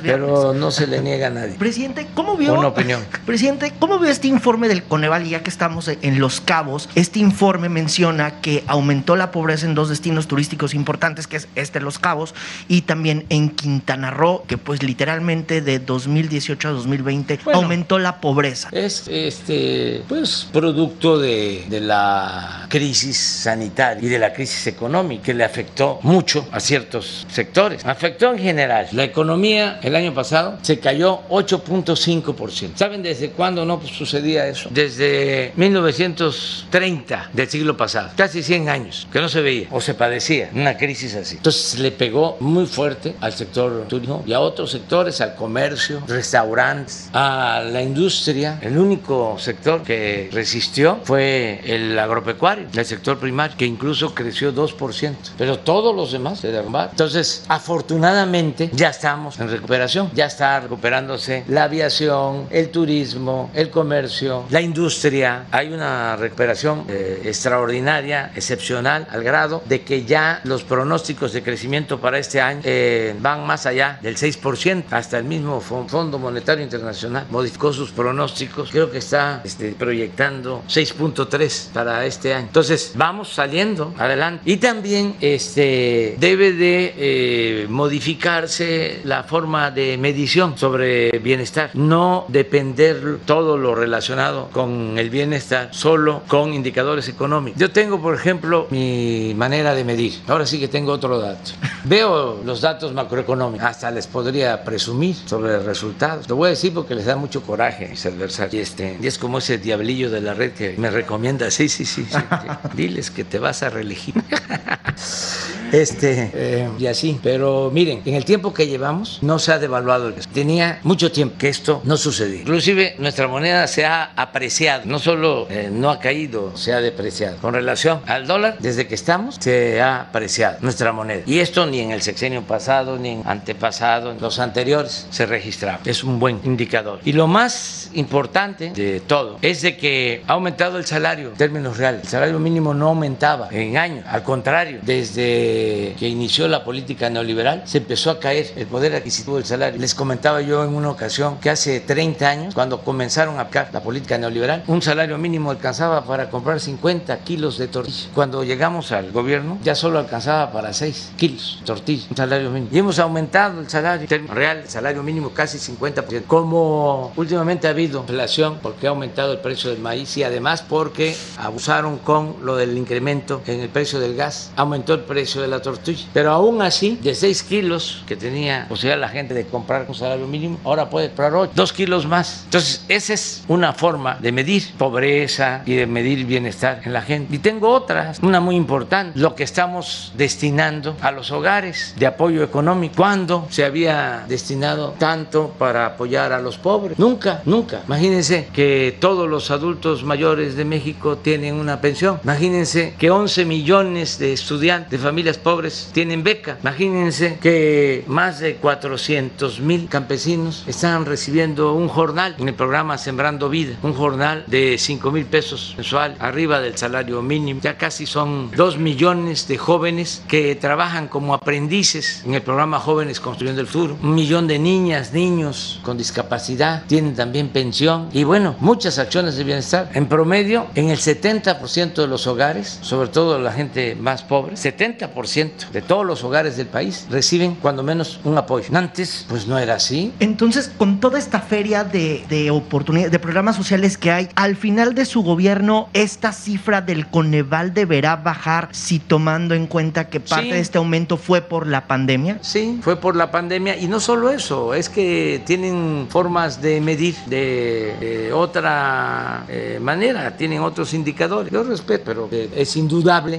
pero 0.02 0.52
no 0.54 0.70
se 0.70 0.86
le 0.86 1.00
niega 1.00 1.28
a 1.28 1.30
nadie. 1.30 1.54
Presidente, 1.54 2.06
¿cómo 2.14 2.36
vio? 2.36 2.54
Una 2.54 2.68
opinión. 2.68 3.04
Presidente, 3.26 3.72
¿cómo 3.78 3.98
vio 3.98 4.10
este 4.10 4.28
informe 4.28 4.68
del 4.68 4.82
Coneval? 4.84 5.26
Y 5.26 5.30
ya 5.30 5.42
que 5.42 5.50
estamos 5.50 5.88
en 5.88 6.18
Los 6.18 6.40
Cabos, 6.40 6.88
este 6.94 7.18
informe 7.18 7.68
menciona 7.68 8.40
que 8.40 8.64
aumentó 8.66 9.16
la 9.16 9.30
pobreza 9.30 9.66
en 9.66 9.74
dos 9.74 9.88
destinos 9.88 10.26
turísticos 10.28 10.74
importantes, 10.74 11.26
que 11.26 11.36
es 11.36 11.48
este 11.54 11.80
Los 11.80 11.98
Cabos 11.98 12.34
y 12.68 12.82
también 12.82 13.26
en 13.28 13.50
Quintana 13.50 14.10
Roo, 14.10 14.44
que 14.46 14.58
pues 14.58 14.82
literalmente 14.82 15.60
de 15.60 15.78
2018 15.78 16.68
a 16.68 16.70
2020 16.72 17.40
Bueno. 17.44 17.60
aumentó 17.60 17.98
la 17.98 18.20
pobreza. 18.20 18.68
Es 18.72 19.08
este 19.08 20.02
pues 20.08 20.48
producto 20.52 21.18
de, 21.18 21.64
de 21.68 21.80
la 21.80 22.66
crisis 22.68 23.16
sanitaria 23.18 23.83
y 24.00 24.08
de 24.08 24.18
la 24.18 24.32
crisis 24.32 24.66
económica 24.66 25.24
que 25.24 25.34
le 25.34 25.44
afectó 25.44 25.98
mucho 26.02 26.46
a 26.52 26.60
ciertos 26.60 27.26
sectores. 27.30 27.84
Afectó 27.84 28.32
en 28.32 28.38
general. 28.38 28.88
La 28.92 29.04
economía 29.04 29.78
el 29.82 29.96
año 29.96 30.14
pasado 30.14 30.58
se 30.62 30.78
cayó 30.78 31.22
8.5%. 31.28 32.76
¿Saben 32.76 33.02
desde 33.02 33.30
cuándo 33.30 33.64
no 33.64 33.80
sucedía 33.86 34.46
eso? 34.46 34.68
Desde 34.72 35.52
1930 35.56 37.30
del 37.32 37.48
siglo 37.48 37.76
pasado, 37.76 38.10
casi 38.16 38.42
100 38.42 38.68
años, 38.68 39.06
que 39.12 39.20
no 39.20 39.28
se 39.28 39.40
veía 39.40 39.68
o 39.70 39.80
se 39.80 39.94
padecía 39.94 40.50
una 40.54 40.76
crisis 40.76 41.14
así. 41.14 41.36
Entonces 41.36 41.78
le 41.78 41.90
pegó 41.90 42.36
muy 42.40 42.66
fuerte 42.66 43.14
al 43.20 43.32
sector 43.32 43.86
turismo 43.88 44.24
y 44.26 44.32
a 44.32 44.40
otros 44.40 44.70
sectores, 44.70 45.20
al 45.20 45.34
comercio, 45.34 46.02
restaurantes, 46.06 47.08
a 47.12 47.62
la 47.64 47.82
industria. 47.82 48.58
El 48.62 48.78
único 48.78 49.36
sector 49.38 49.82
que 49.82 50.28
resistió 50.32 51.00
fue 51.04 51.60
el 51.64 51.98
agropecuario, 51.98 52.66
el 52.74 52.84
sector 52.84 53.18
primario, 53.18 53.56
que 53.56 53.66
incluso 53.74 54.14
creció 54.14 54.52
2%, 54.54 55.14
pero 55.36 55.58
todos 55.58 55.94
los 55.94 56.12
demás 56.12 56.40
se 56.40 56.50
derrumbaron. 56.50 56.90
Entonces, 56.90 57.44
afortunadamente, 57.48 58.70
ya 58.72 58.88
estamos 58.90 59.38
en 59.40 59.50
recuperación, 59.50 60.10
ya 60.14 60.26
está 60.26 60.60
recuperándose 60.60 61.44
la 61.48 61.64
aviación, 61.64 62.46
el 62.50 62.70
turismo, 62.70 63.50
el 63.54 63.70
comercio, 63.70 64.44
la 64.50 64.60
industria. 64.60 65.46
Hay 65.50 65.72
una 65.72 66.16
recuperación 66.16 66.84
eh, 66.88 67.22
extraordinaria, 67.24 68.30
excepcional, 68.34 69.06
al 69.10 69.22
grado 69.22 69.62
de 69.66 69.82
que 69.82 70.04
ya 70.04 70.40
los 70.44 70.62
pronósticos 70.64 71.32
de 71.32 71.42
crecimiento 71.42 72.00
para 72.00 72.18
este 72.18 72.40
año 72.40 72.60
eh, 72.64 73.14
van 73.20 73.46
más 73.46 73.66
allá 73.66 73.98
del 74.02 74.16
6%. 74.16 74.84
Hasta 74.90 75.18
el 75.18 75.24
mismo 75.24 75.60
Fon- 75.60 75.88
Fondo 75.88 76.18
Monetario 76.18 76.62
Internacional 76.64 77.26
modificó 77.30 77.72
sus 77.72 77.90
pronósticos. 77.90 78.70
Creo 78.70 78.90
que 78.90 78.98
está 78.98 79.40
este, 79.44 79.72
proyectando 79.72 80.62
6.3 80.68 81.70
para 81.72 82.04
este 82.06 82.34
año. 82.34 82.46
Entonces, 82.46 82.92
vamos 82.94 83.32
saliendo 83.34 83.63
adelante. 83.98 84.42
Y 84.44 84.56
también 84.58 85.14
este, 85.20 86.16
debe 86.18 86.52
de 86.52 86.94
eh, 86.96 87.66
modificarse 87.68 89.00
la 89.04 89.22
forma 89.22 89.70
de 89.70 89.96
medición 89.98 90.56
sobre 90.56 91.10
bienestar. 91.18 91.70
No 91.74 92.26
depender 92.28 93.18
todo 93.24 93.56
lo 93.56 93.74
relacionado 93.74 94.48
con 94.52 94.98
el 94.98 95.10
bienestar 95.10 95.68
solo 95.72 96.22
con 96.28 96.54
indicadores 96.54 97.08
económicos. 97.08 97.60
Yo 97.60 97.70
tengo, 97.70 98.00
por 98.00 98.14
ejemplo, 98.14 98.66
mi 98.70 99.34
manera 99.36 99.74
de 99.74 99.84
medir. 99.84 100.14
Ahora 100.26 100.46
sí 100.46 100.58
que 100.58 100.68
tengo 100.68 100.92
otro 100.92 101.18
dato. 101.18 101.52
Veo 101.84 102.42
los 102.44 102.60
datos 102.60 102.92
macroeconómicos. 102.92 103.66
Hasta 103.66 103.90
les 103.90 104.06
podría 104.06 104.64
presumir 104.64 105.16
sobre 105.26 105.58
resultados. 105.60 106.28
Lo 106.28 106.36
voy 106.36 106.48
a 106.48 106.50
decir 106.50 106.72
porque 106.72 106.94
les 106.94 107.06
da 107.06 107.16
mucho 107.16 107.42
coraje 107.42 107.86
a 107.86 107.88
mis 107.88 108.04
adversarios. 108.06 108.54
Y, 108.54 108.58
este, 108.58 108.98
y 109.00 109.06
es 109.06 109.18
como 109.18 109.38
ese 109.38 109.58
diablillo 109.58 110.10
de 110.10 110.20
la 110.20 110.34
red 110.34 110.52
que 110.52 110.74
me 110.76 110.90
recomienda. 110.90 111.50
Sí, 111.50 111.68
sí, 111.68 111.84
sí. 111.84 112.04
sí, 112.04 112.10
sí. 112.10 112.48
Diles 112.74 113.10
que 113.10 113.24
te 113.24 113.38
vas 113.38 113.53
a 113.62 113.70
reelegir. 113.70 114.14
este, 115.72 116.30
eh, 116.34 116.68
y 116.78 116.86
así. 116.86 117.18
Pero 117.22 117.70
miren, 117.72 118.02
en 118.04 118.14
el 118.14 118.24
tiempo 118.24 118.52
que 118.52 118.66
llevamos 118.66 119.18
no 119.22 119.38
se 119.38 119.52
ha 119.52 119.58
devaluado 119.58 120.08
el 120.08 120.14
peso. 120.14 120.28
Tenía 120.32 120.80
mucho 120.82 121.10
tiempo 121.10 121.36
que 121.38 121.48
esto 121.48 121.80
no 121.84 121.96
sucedía. 121.96 122.40
Inclusive 122.40 122.96
nuestra 122.98 123.28
moneda 123.28 123.66
se 123.66 123.84
ha 123.84 124.04
apreciado, 124.16 124.82
no 124.86 124.98
solo 124.98 125.46
eh, 125.50 125.70
no 125.72 125.90
ha 125.90 125.98
caído, 125.98 126.56
se 126.56 126.72
ha 126.72 126.80
depreciado. 126.80 127.36
Con 127.38 127.54
relación 127.54 128.00
al 128.06 128.26
dólar, 128.26 128.56
desde 128.60 128.86
que 128.86 128.94
estamos, 128.94 129.36
se 129.40 129.80
ha 129.80 130.02
apreciado 130.02 130.58
nuestra 130.60 130.92
moneda. 130.92 131.22
Y 131.26 131.38
esto 131.38 131.66
ni 131.66 131.80
en 131.80 131.90
el 131.90 132.02
sexenio 132.02 132.42
pasado, 132.42 132.98
ni 132.98 133.10
en 133.10 133.22
antepasado, 133.24 134.12
en 134.12 134.20
los 134.20 134.38
anteriores 134.38 135.06
se 135.10 135.26
registraba. 135.26 135.80
Es 135.84 136.04
un 136.04 136.18
buen 136.18 136.40
indicador. 136.44 137.00
Y 137.04 137.12
lo 137.12 137.26
más 137.26 137.90
importante 137.94 138.70
de 138.70 139.00
todo 139.00 139.38
es 139.42 139.62
de 139.62 139.76
que 139.76 140.22
ha 140.26 140.32
aumentado 140.32 140.78
el 140.78 140.84
salario 140.84 141.30
en 141.30 141.34
términos 141.34 141.76
reales. 141.76 142.02
El 142.02 142.08
salario 142.08 142.38
mínimo 142.38 142.74
no 142.74 142.88
aumentaba 142.88 143.43
en 143.50 143.76
años. 143.76 144.04
Al 144.08 144.22
contrario, 144.22 144.80
desde 144.82 145.94
que 145.98 146.08
inició 146.08 146.48
la 146.48 146.64
política 146.64 147.10
neoliberal, 147.10 147.62
se 147.66 147.78
empezó 147.78 148.10
a 148.10 148.20
caer 148.20 148.52
el 148.56 148.66
poder 148.66 148.94
adquisitivo 148.94 149.36
del 149.36 149.44
salario. 149.44 149.80
Les 149.80 149.94
comentaba 149.94 150.40
yo 150.40 150.64
en 150.64 150.74
una 150.74 150.90
ocasión 150.90 151.38
que 151.38 151.50
hace 151.50 151.80
30 151.80 152.28
años, 152.28 152.54
cuando 152.54 152.80
comenzaron 152.82 153.38
a 153.38 153.42
aplicar 153.42 153.70
la 153.72 153.82
política 153.82 154.18
neoliberal, 154.18 154.64
un 154.66 154.82
salario 154.82 155.18
mínimo 155.18 155.50
alcanzaba 155.50 156.04
para 156.04 156.30
comprar 156.30 156.60
50 156.60 157.16
kilos 157.20 157.58
de 157.58 157.68
tortilla. 157.68 158.08
Cuando 158.14 158.44
llegamos 158.44 158.92
al 158.92 159.12
gobierno, 159.12 159.58
ya 159.62 159.74
solo 159.74 159.98
alcanzaba 159.98 160.52
para 160.52 160.72
6 160.72 161.12
kilos 161.16 161.58
de 161.60 161.66
tortilla, 161.66 162.06
un 162.10 162.16
salario 162.16 162.50
mínimo. 162.50 162.70
Y 162.72 162.78
hemos 162.78 162.98
aumentado 162.98 163.60
el 163.60 163.68
salario 163.68 164.06
real, 164.28 164.58
el 164.58 164.68
salario 164.68 165.02
mínimo 165.02 165.30
casi 165.30 165.58
50%. 165.58 166.24
Como 166.26 167.12
últimamente 167.16 167.66
ha 167.66 167.70
habido 167.70 168.00
inflación, 168.00 168.58
porque 168.62 168.86
ha 168.86 168.90
aumentado 168.90 169.32
el 169.32 169.38
precio 169.38 169.70
del 169.70 169.80
maíz 169.80 170.16
y 170.16 170.22
además 170.22 170.62
porque 170.62 171.16
abusaron 171.38 171.98
con 171.98 172.36
lo 172.42 172.56
del 172.56 172.76
incremento 172.76 173.23
en 173.46 173.60
el 173.60 173.68
precio 173.68 174.00
del 174.00 174.14
gas, 174.16 174.52
aumentó 174.56 174.94
el 174.94 175.00
precio 175.00 175.40
de 175.40 175.48
la 175.48 175.60
tortilla. 175.60 176.06
Pero 176.12 176.32
aún 176.32 176.62
así, 176.62 176.98
de 177.02 177.14
6 177.14 177.42
kilos 177.44 178.02
que 178.06 178.16
tenía 178.16 178.66
posibilidad 178.68 179.00
la 179.00 179.08
gente 179.08 179.34
de 179.34 179.46
comprar 179.46 179.86
con 179.86 179.94
salario 179.94 180.26
mínimo, 180.26 180.58
ahora 180.64 180.88
puede 180.90 181.08
comprar 181.08 181.34
8, 181.34 181.52
2 181.54 181.72
kilos 181.72 182.06
más. 182.06 182.42
Entonces, 182.44 182.84
esa 182.88 183.14
es 183.14 183.44
una 183.48 183.72
forma 183.72 184.18
de 184.20 184.32
medir 184.32 184.64
pobreza 184.78 185.62
y 185.66 185.74
de 185.74 185.86
medir 185.86 186.24
bienestar 186.26 186.80
en 186.84 186.92
la 186.92 187.02
gente. 187.02 187.34
Y 187.34 187.38
tengo 187.38 187.70
otras, 187.70 188.18
una 188.22 188.40
muy 188.40 188.56
importante, 188.56 189.18
lo 189.18 189.34
que 189.34 189.44
estamos 189.44 190.12
destinando 190.16 190.96
a 191.00 191.10
los 191.10 191.30
hogares 191.30 191.94
de 191.98 192.06
apoyo 192.06 192.42
económico. 192.42 192.94
¿Cuándo 192.96 193.46
se 193.50 193.64
había 193.64 194.24
destinado 194.28 194.94
tanto 194.98 195.54
para 195.58 195.86
apoyar 195.86 196.32
a 196.32 196.40
los 196.40 196.58
pobres? 196.58 196.98
Nunca, 196.98 197.42
nunca. 197.44 197.82
Imagínense 197.86 198.48
que 198.52 198.96
todos 199.00 199.28
los 199.28 199.50
adultos 199.50 200.04
mayores 200.04 200.56
de 200.56 200.64
México 200.64 201.16
tienen 201.16 201.54
una 201.54 201.80
pensión. 201.80 202.20
Imagínense 202.24 202.94
que 202.98 203.10
11 203.14 203.44
millones 203.44 204.18
de 204.18 204.32
estudiantes 204.32 204.90
de 204.90 204.98
familias 204.98 205.38
pobres 205.38 205.88
tienen 205.92 206.24
beca. 206.24 206.58
Imagínense 206.62 207.38
que 207.40 208.02
más 208.08 208.40
de 208.40 208.56
400 208.56 209.60
mil 209.60 209.88
campesinos 209.88 210.64
están 210.66 211.06
recibiendo 211.06 211.74
un 211.74 211.86
jornal 211.86 212.34
en 212.40 212.48
el 212.48 212.54
programa 212.54 212.98
Sembrando 212.98 213.48
Vida, 213.48 213.76
un 213.84 213.94
jornal 213.94 214.42
de 214.48 214.78
5 214.78 215.12
mil 215.12 215.26
pesos 215.26 215.74
mensual, 215.76 216.16
arriba 216.18 216.58
del 216.58 216.76
salario 216.76 217.22
mínimo. 217.22 217.60
Ya 217.62 217.78
casi 217.78 218.04
son 218.04 218.50
2 218.50 218.78
millones 218.78 219.46
de 219.46 219.58
jóvenes 219.58 220.24
que 220.26 220.56
trabajan 220.56 221.06
como 221.06 221.34
aprendices 221.34 222.24
en 222.26 222.34
el 222.34 222.42
programa 222.42 222.80
Jóvenes 222.80 223.20
Construyendo 223.20 223.60
el 223.60 223.68
Futuro. 223.68 223.96
Un 224.02 224.16
millón 224.16 224.48
de 224.48 224.58
niñas, 224.58 225.12
niños 225.12 225.78
con 225.84 225.96
discapacidad 225.96 226.82
tienen 226.88 227.14
también 227.14 227.50
pensión 227.50 228.08
y 228.12 228.24
bueno, 228.24 228.56
muchas 228.58 228.98
acciones 228.98 229.36
de 229.36 229.44
bienestar. 229.44 229.88
En 229.94 230.08
promedio, 230.08 230.66
en 230.74 230.88
el 230.88 230.98
70% 230.98 231.94
de 231.94 232.08
los 232.08 232.26
hogares, 232.26 232.80
sobre 232.82 233.03
todo 233.10 233.38
la 233.38 233.52
gente 233.52 233.94
más 233.94 234.22
pobre, 234.22 234.54
70% 234.56 235.70
de 235.72 235.82
todos 235.82 236.04
los 236.06 236.22
hogares 236.24 236.56
del 236.56 236.66
país 236.66 237.06
reciben 237.10 237.54
cuando 237.60 237.82
menos 237.82 238.20
un 238.24 238.36
apoyo. 238.38 238.66
Antes, 238.74 239.26
pues 239.28 239.46
no 239.46 239.58
era 239.58 239.74
así. 239.74 240.12
Entonces, 240.20 240.70
con 240.76 241.00
toda 241.00 241.18
esta 241.18 241.40
feria 241.40 241.84
de, 241.84 242.24
de 242.28 242.50
oportunidades, 242.50 243.12
de 243.12 243.18
programas 243.18 243.56
sociales 243.56 243.98
que 243.98 244.10
hay, 244.10 244.28
al 244.34 244.56
final 244.56 244.94
de 244.94 245.04
su 245.04 245.22
gobierno, 245.22 245.88
esta 245.92 246.32
cifra 246.32 246.80
del 246.80 247.06
Coneval 247.08 247.74
deberá 247.74 248.16
bajar 248.16 248.68
si 248.72 248.98
tomando 248.98 249.54
en 249.54 249.66
cuenta 249.66 250.08
que 250.08 250.20
parte 250.20 250.44
Sí. 250.46 250.50
de 250.50 250.60
este 250.60 250.78
aumento 250.78 251.16
fue 251.16 251.42
por 251.42 251.66
la 251.66 251.86
pandemia. 251.86 252.38
Sí, 252.42 252.78
fue 252.82 252.96
por 252.96 253.14
la 253.16 253.30
pandemia 253.30 253.76
y 253.76 253.86
no 253.86 254.00
solo 254.00 254.30
eso, 254.30 254.74
es 254.74 254.88
que 254.88 255.42
tienen 255.46 256.06
formas 256.08 256.60
de 256.60 256.80
medir 256.80 257.14
de, 257.26 257.94
de 258.00 258.32
otra 258.32 259.44
eh, 259.48 259.78
manera, 259.80 260.36
tienen 260.36 260.60
otros 260.60 260.94
indicadores. 260.94 261.52
Yo 261.52 261.62
respeto, 261.62 262.02
pero 262.06 262.28
eh, 262.32 262.50
es 262.56 262.76
indudable 262.76 262.93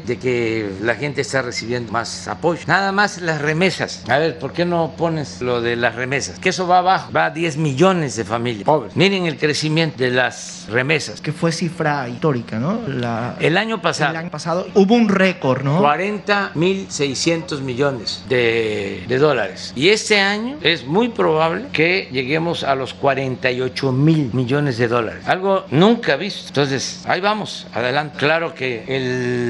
de 0.06 0.18
que 0.18 0.70
la 0.82 0.96
gente 0.96 1.22
está 1.22 1.42
recibiendo 1.42 1.92
más 1.92 2.28
apoyo. 2.28 2.62
Nada 2.68 2.92
más 2.92 3.22
las 3.22 3.42
remesas. 3.42 4.04
A 4.10 4.18
ver, 4.18 4.38
¿por 4.40 4.54
qué 4.54 4.66
no 4.66 4.94
pones 4.98 5.42
lo 5.42 5.62
de 5.62 5.76
las 5.76 5.96
remesas? 5.96 6.40
Que 6.40 6.50
eso 6.50 6.68
va 6.68 6.80
abajo, 6.80 7.12
va 7.12 7.26
a 7.26 7.30
10 7.32 7.58
millones 7.58 8.16
de 8.16 8.24
familias 8.26 8.64
pobres. 8.66 8.96
Miren 8.96 9.26
el 9.26 9.38
crecimiento 9.38 9.98
de 9.98 10.12
las 10.12 10.66
remesas. 10.70 11.22
Que 11.22 11.32
fue 11.32 11.52
cifra 11.52 12.08
histórica, 12.10 12.58
¿no? 12.60 12.82
La- 12.88 13.36
El 13.40 13.58
año 13.58 13.82
pasado. 13.82 14.12
el 14.12 14.18
año 14.18 14.30
pasado 14.32 14.68
hubo 14.74 14.96
un 14.96 15.10
récord, 15.10 15.64
¿no? 15.64 15.82
40.600 15.82 17.62
millones 17.62 18.24
de, 18.30 19.04
de 19.08 19.18
dólares. 19.18 19.74
Y 19.76 19.90
este 19.90 20.20
año 20.20 20.58
es 20.62 20.86
muy 20.86 21.10
probable 21.10 21.66
que 21.72 22.08
lleguemos 22.12 22.64
a 22.64 22.76
los 22.76 22.94
48 22.94 23.92
mil 23.92 24.30
millones 24.34 24.78
de 24.78 24.88
dólares. 24.88 25.24
Algo 25.28 25.66
nunca 25.72 26.16
visto. 26.16 26.48
Entonces, 26.48 27.02
ahí 27.06 27.22
vamos, 27.22 27.68
adelante. 27.74 28.18
Claro 28.18 28.54
que 28.54 28.84
el 28.88 29.45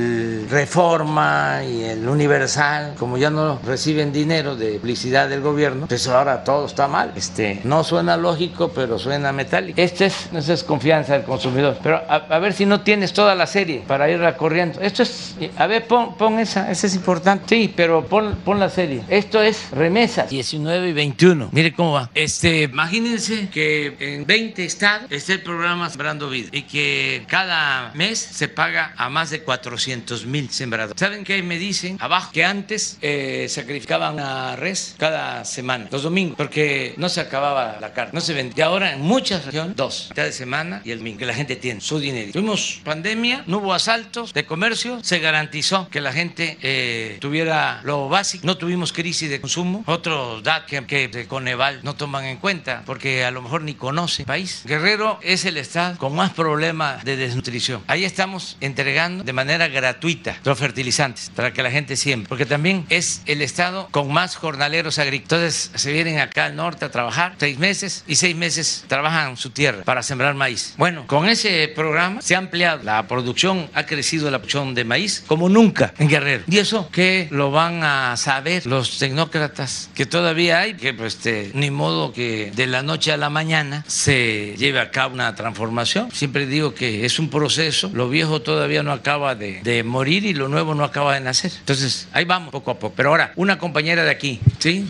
Reforma 0.49 1.62
y 1.63 1.84
el 1.84 2.08
Universal, 2.08 2.95
como 2.97 3.17
ya 3.17 3.29
no 3.29 3.60
reciben 3.65 4.12
dinero 4.12 4.55
de 4.55 4.79
publicidad 4.79 5.29
del 5.29 5.41
gobierno, 5.41 5.88
pues 5.88 6.08
ahora 6.08 6.43
todo 6.43 6.65
está 6.65 6.88
mal. 6.88 7.12
Este, 7.15 7.62
no 7.63 7.84
suena 7.84 8.17
lógico, 8.17 8.71
pero 8.73 8.99
suena 8.99 9.31
metálico. 9.31 9.81
Esto 9.81 10.05
es, 10.05 10.29
es 10.34 10.63
confianza 10.63 11.13
del 11.13 11.23
consumidor. 11.23 11.77
Pero 11.81 12.01
a, 12.08 12.39
ver 12.39 12.53
si 12.53 12.65
no 12.65 12.81
tienes 12.81 13.13
toda 13.13 13.36
la 13.36 13.47
serie 13.47 13.84
para 13.88 14.10
irla 14.10 14.38
corriendo. 14.38 14.81
Esto 14.81 15.03
es, 15.03 15.36
a 15.58 15.67
ver, 15.67 15.88
pon, 15.88 16.15
pon 16.17 16.39
esa, 16.39 16.71
esa 16.71 16.88
es 16.88 16.95
importante. 16.95 17.45
Sí, 17.47 17.73
pero 17.75 18.05
pon, 18.05 18.36
pon 18.43 18.60
la 18.60 18.69
serie. 18.69 19.03
Esto 19.10 19.41
es 19.41 19.71
remesas. 19.71 20.29
19 20.29 20.89
y 20.89 20.93
21. 20.93 21.49
Mire 21.51 21.73
cómo 21.73 21.93
va. 21.93 22.10
Este, 22.13 22.63
imagínense 22.63 23.49
que 23.49 23.95
en 23.99 24.25
20 24.25 24.63
estados 24.63 25.12
está 25.12 25.34
el 25.34 25.41
programa 25.41 25.89
Sembrando 25.89 26.29
Vida 26.29 26.49
y 26.51 26.63
que 26.63 27.25
cada 27.27 27.91
mes 27.93 28.19
se 28.19 28.47
paga 28.47 28.93
a 28.97 29.10
más 29.10 29.29
de 29.29 29.41
400 29.41 29.85
mil 30.26 30.50
sembradores. 30.50 31.00
¿Saben 31.00 31.24
qué 31.24 31.41
me 31.43 31.58
dicen 31.58 31.98
abajo? 32.00 32.32
Que 32.32 32.45
antes 32.45 32.98
eh, 33.02 33.48
sacrificaban 33.50 34.19
a 34.19 34.56
res 34.56 34.95
cada 34.98 35.45
semana, 35.45 35.88
los 35.91 36.04
domingos, 36.04 36.38
porque 36.38 36.93
no 36.98 37.10
se 37.10 37.21
acababa 37.21 37.78
la 37.80 37.93
carne, 37.93 38.12
no 38.13 38.21
se 38.21 38.34
vendía. 38.34 38.56
Y 38.58 38.62
ahora 38.62 38.93
en 38.93 39.02
muchas 39.02 39.45
regiones, 39.45 39.76
dos, 39.76 40.10
cada 40.15 40.32
semana 40.32 40.82
y 40.84 40.91
el 40.91 41.00
domingo, 41.00 41.19
que 41.19 41.26
la 41.26 41.34
gente 41.34 41.56
tiene 41.56 41.82
su 41.82 42.00
dinero. 42.00 42.32
Tuvimos 42.32 42.82
pandemia, 42.84 43.43
no 43.48 43.60
hubo 43.60 43.74
asaltos 43.74 44.34
de 44.34 44.45
comercio, 44.45 45.00
se 45.04 45.19
garantizó 45.19 45.89
que 45.89 46.02
la 46.02 46.13
gente 46.13 46.58
eh, 46.62 47.17
tuviera 47.19 47.82
lo 47.84 48.10
básico, 48.10 48.45
no 48.45 48.58
tuvimos 48.58 48.93
crisis 48.93 49.30
de 49.30 49.41
consumo. 49.41 49.84
Otros 49.88 50.43
datos 50.43 50.69
que, 50.69 50.86
que 50.86 51.08
de 51.08 51.28
Coneval 51.28 51.82
no 51.84 51.95
toman 51.95 52.26
en 52.26 52.38
cuenta, 52.38 52.84
porque 52.86 53.26
a 53.26 53.32
lo 53.32 53.41
mejor 53.41 53.62
ni 53.62 53.74
conoce 53.76 54.24
el 54.24 54.26
país. 54.26 54.63
Guerrero 54.65 55.19
es 55.21 55.45
el 55.45 55.58
estado 55.58 55.98
con 55.98 56.15
más 56.15 56.32
problemas 56.32 57.04
de 57.04 57.17
desnutrición. 57.17 57.84
Ahí 57.88 58.06
estamos 58.06 58.58
entregando 58.62 59.24
de 59.24 59.34
manera 59.34 59.67
gratuita 59.76 60.38
los 60.44 60.58
fertilizantes 60.58 61.30
para 61.36 61.52
que 61.54 61.62
la 61.62 61.70
gente 61.70 61.98
siembre, 61.98 62.30
porque 62.30 62.46
también 62.46 62.86
es 62.90 63.22
el 63.26 63.42
estado 63.42 63.90
con 63.92 64.12
más 64.12 64.36
jornaleros 64.36 64.98
agrícolas. 64.98 65.26
Entonces 65.26 65.72
se 65.76 65.92
vienen 65.92 66.20
acá 66.20 66.46
al 66.46 66.56
norte 66.56 66.86
a 66.86 66.92
trabajar 66.92 67.36
seis 67.38 67.60
meses 67.60 68.04
y 68.08 68.16
seis 68.16 68.36
meses 68.36 68.86
trabajan 68.88 69.38
su 69.38 69.50
tierra 69.50 69.84
para 69.84 70.02
sembrar 70.02 70.34
maíz. 70.36 70.74
Bueno, 70.78 71.06
con 71.08 71.28
ese 71.28 71.68
programa 71.76 72.22
se 72.22 72.36
ha 72.36 72.38
ampliado 72.38 72.84
la 72.84 73.08
producción, 73.08 73.70
ha 73.74 73.86
crecido 73.86 74.32
la 74.32 74.40
producción 74.40 74.74
de 74.74 74.86
maíz 74.86 75.24
como 75.28 75.50
nunca 75.50 75.94
en 75.98 76.08
Guerrero. 76.08 76.44
Y 76.48 76.58
eso 76.60 76.90
que 76.92 77.28
lo 77.32 77.52
van 77.52 77.84
a 77.84 78.16
saber 78.18 78.66
los 78.66 78.98
tecnócratas 78.98 79.90
que 79.94 80.06
todavía 80.06 80.60
hay, 80.60 80.76
que 80.76 80.94
pues 80.94 81.16
este, 81.16 81.52
ni 81.54 81.72
modo 81.72 82.14
que 82.14 82.52
de 82.56 82.68
la 82.68 82.84
noche 82.84 83.12
a 83.12 83.18
la 83.18 83.30
mañana 83.30 83.84
se 83.88 84.56
lleve 84.58 84.80
a 84.80 84.92
cabo 84.92 85.14
una 85.14 85.34
transformación. 85.36 86.12
Siempre 86.12 86.46
digo 86.46 86.74
que 86.74 87.06
es 87.06 87.20
un 87.20 87.30
proceso, 87.30 87.90
lo 87.94 88.10
viejo 88.10 88.42
todavía 88.42 88.84
no 88.84 88.92
acaba 88.92 89.36
de, 89.36 89.62
de 89.65 89.84
morir 89.84 90.25
y 90.25 90.34
lo 90.34 90.47
nuevo 90.47 90.75
no 90.75 90.84
acaba 90.84 91.15
de 91.15 91.21
nacer. 91.21 91.51
Entonces, 91.58 92.08
ahí 92.13 92.23
vamos 92.23 92.51
poco 92.51 92.69
a 92.69 92.75
poco. 92.75 92.93
Pero 92.95 93.10
ahora, 93.10 93.34
una 93.36 93.58
compañera 93.58 94.04
de 94.04 94.12
aquí, 94.12 94.39
¿sí? 94.60 94.88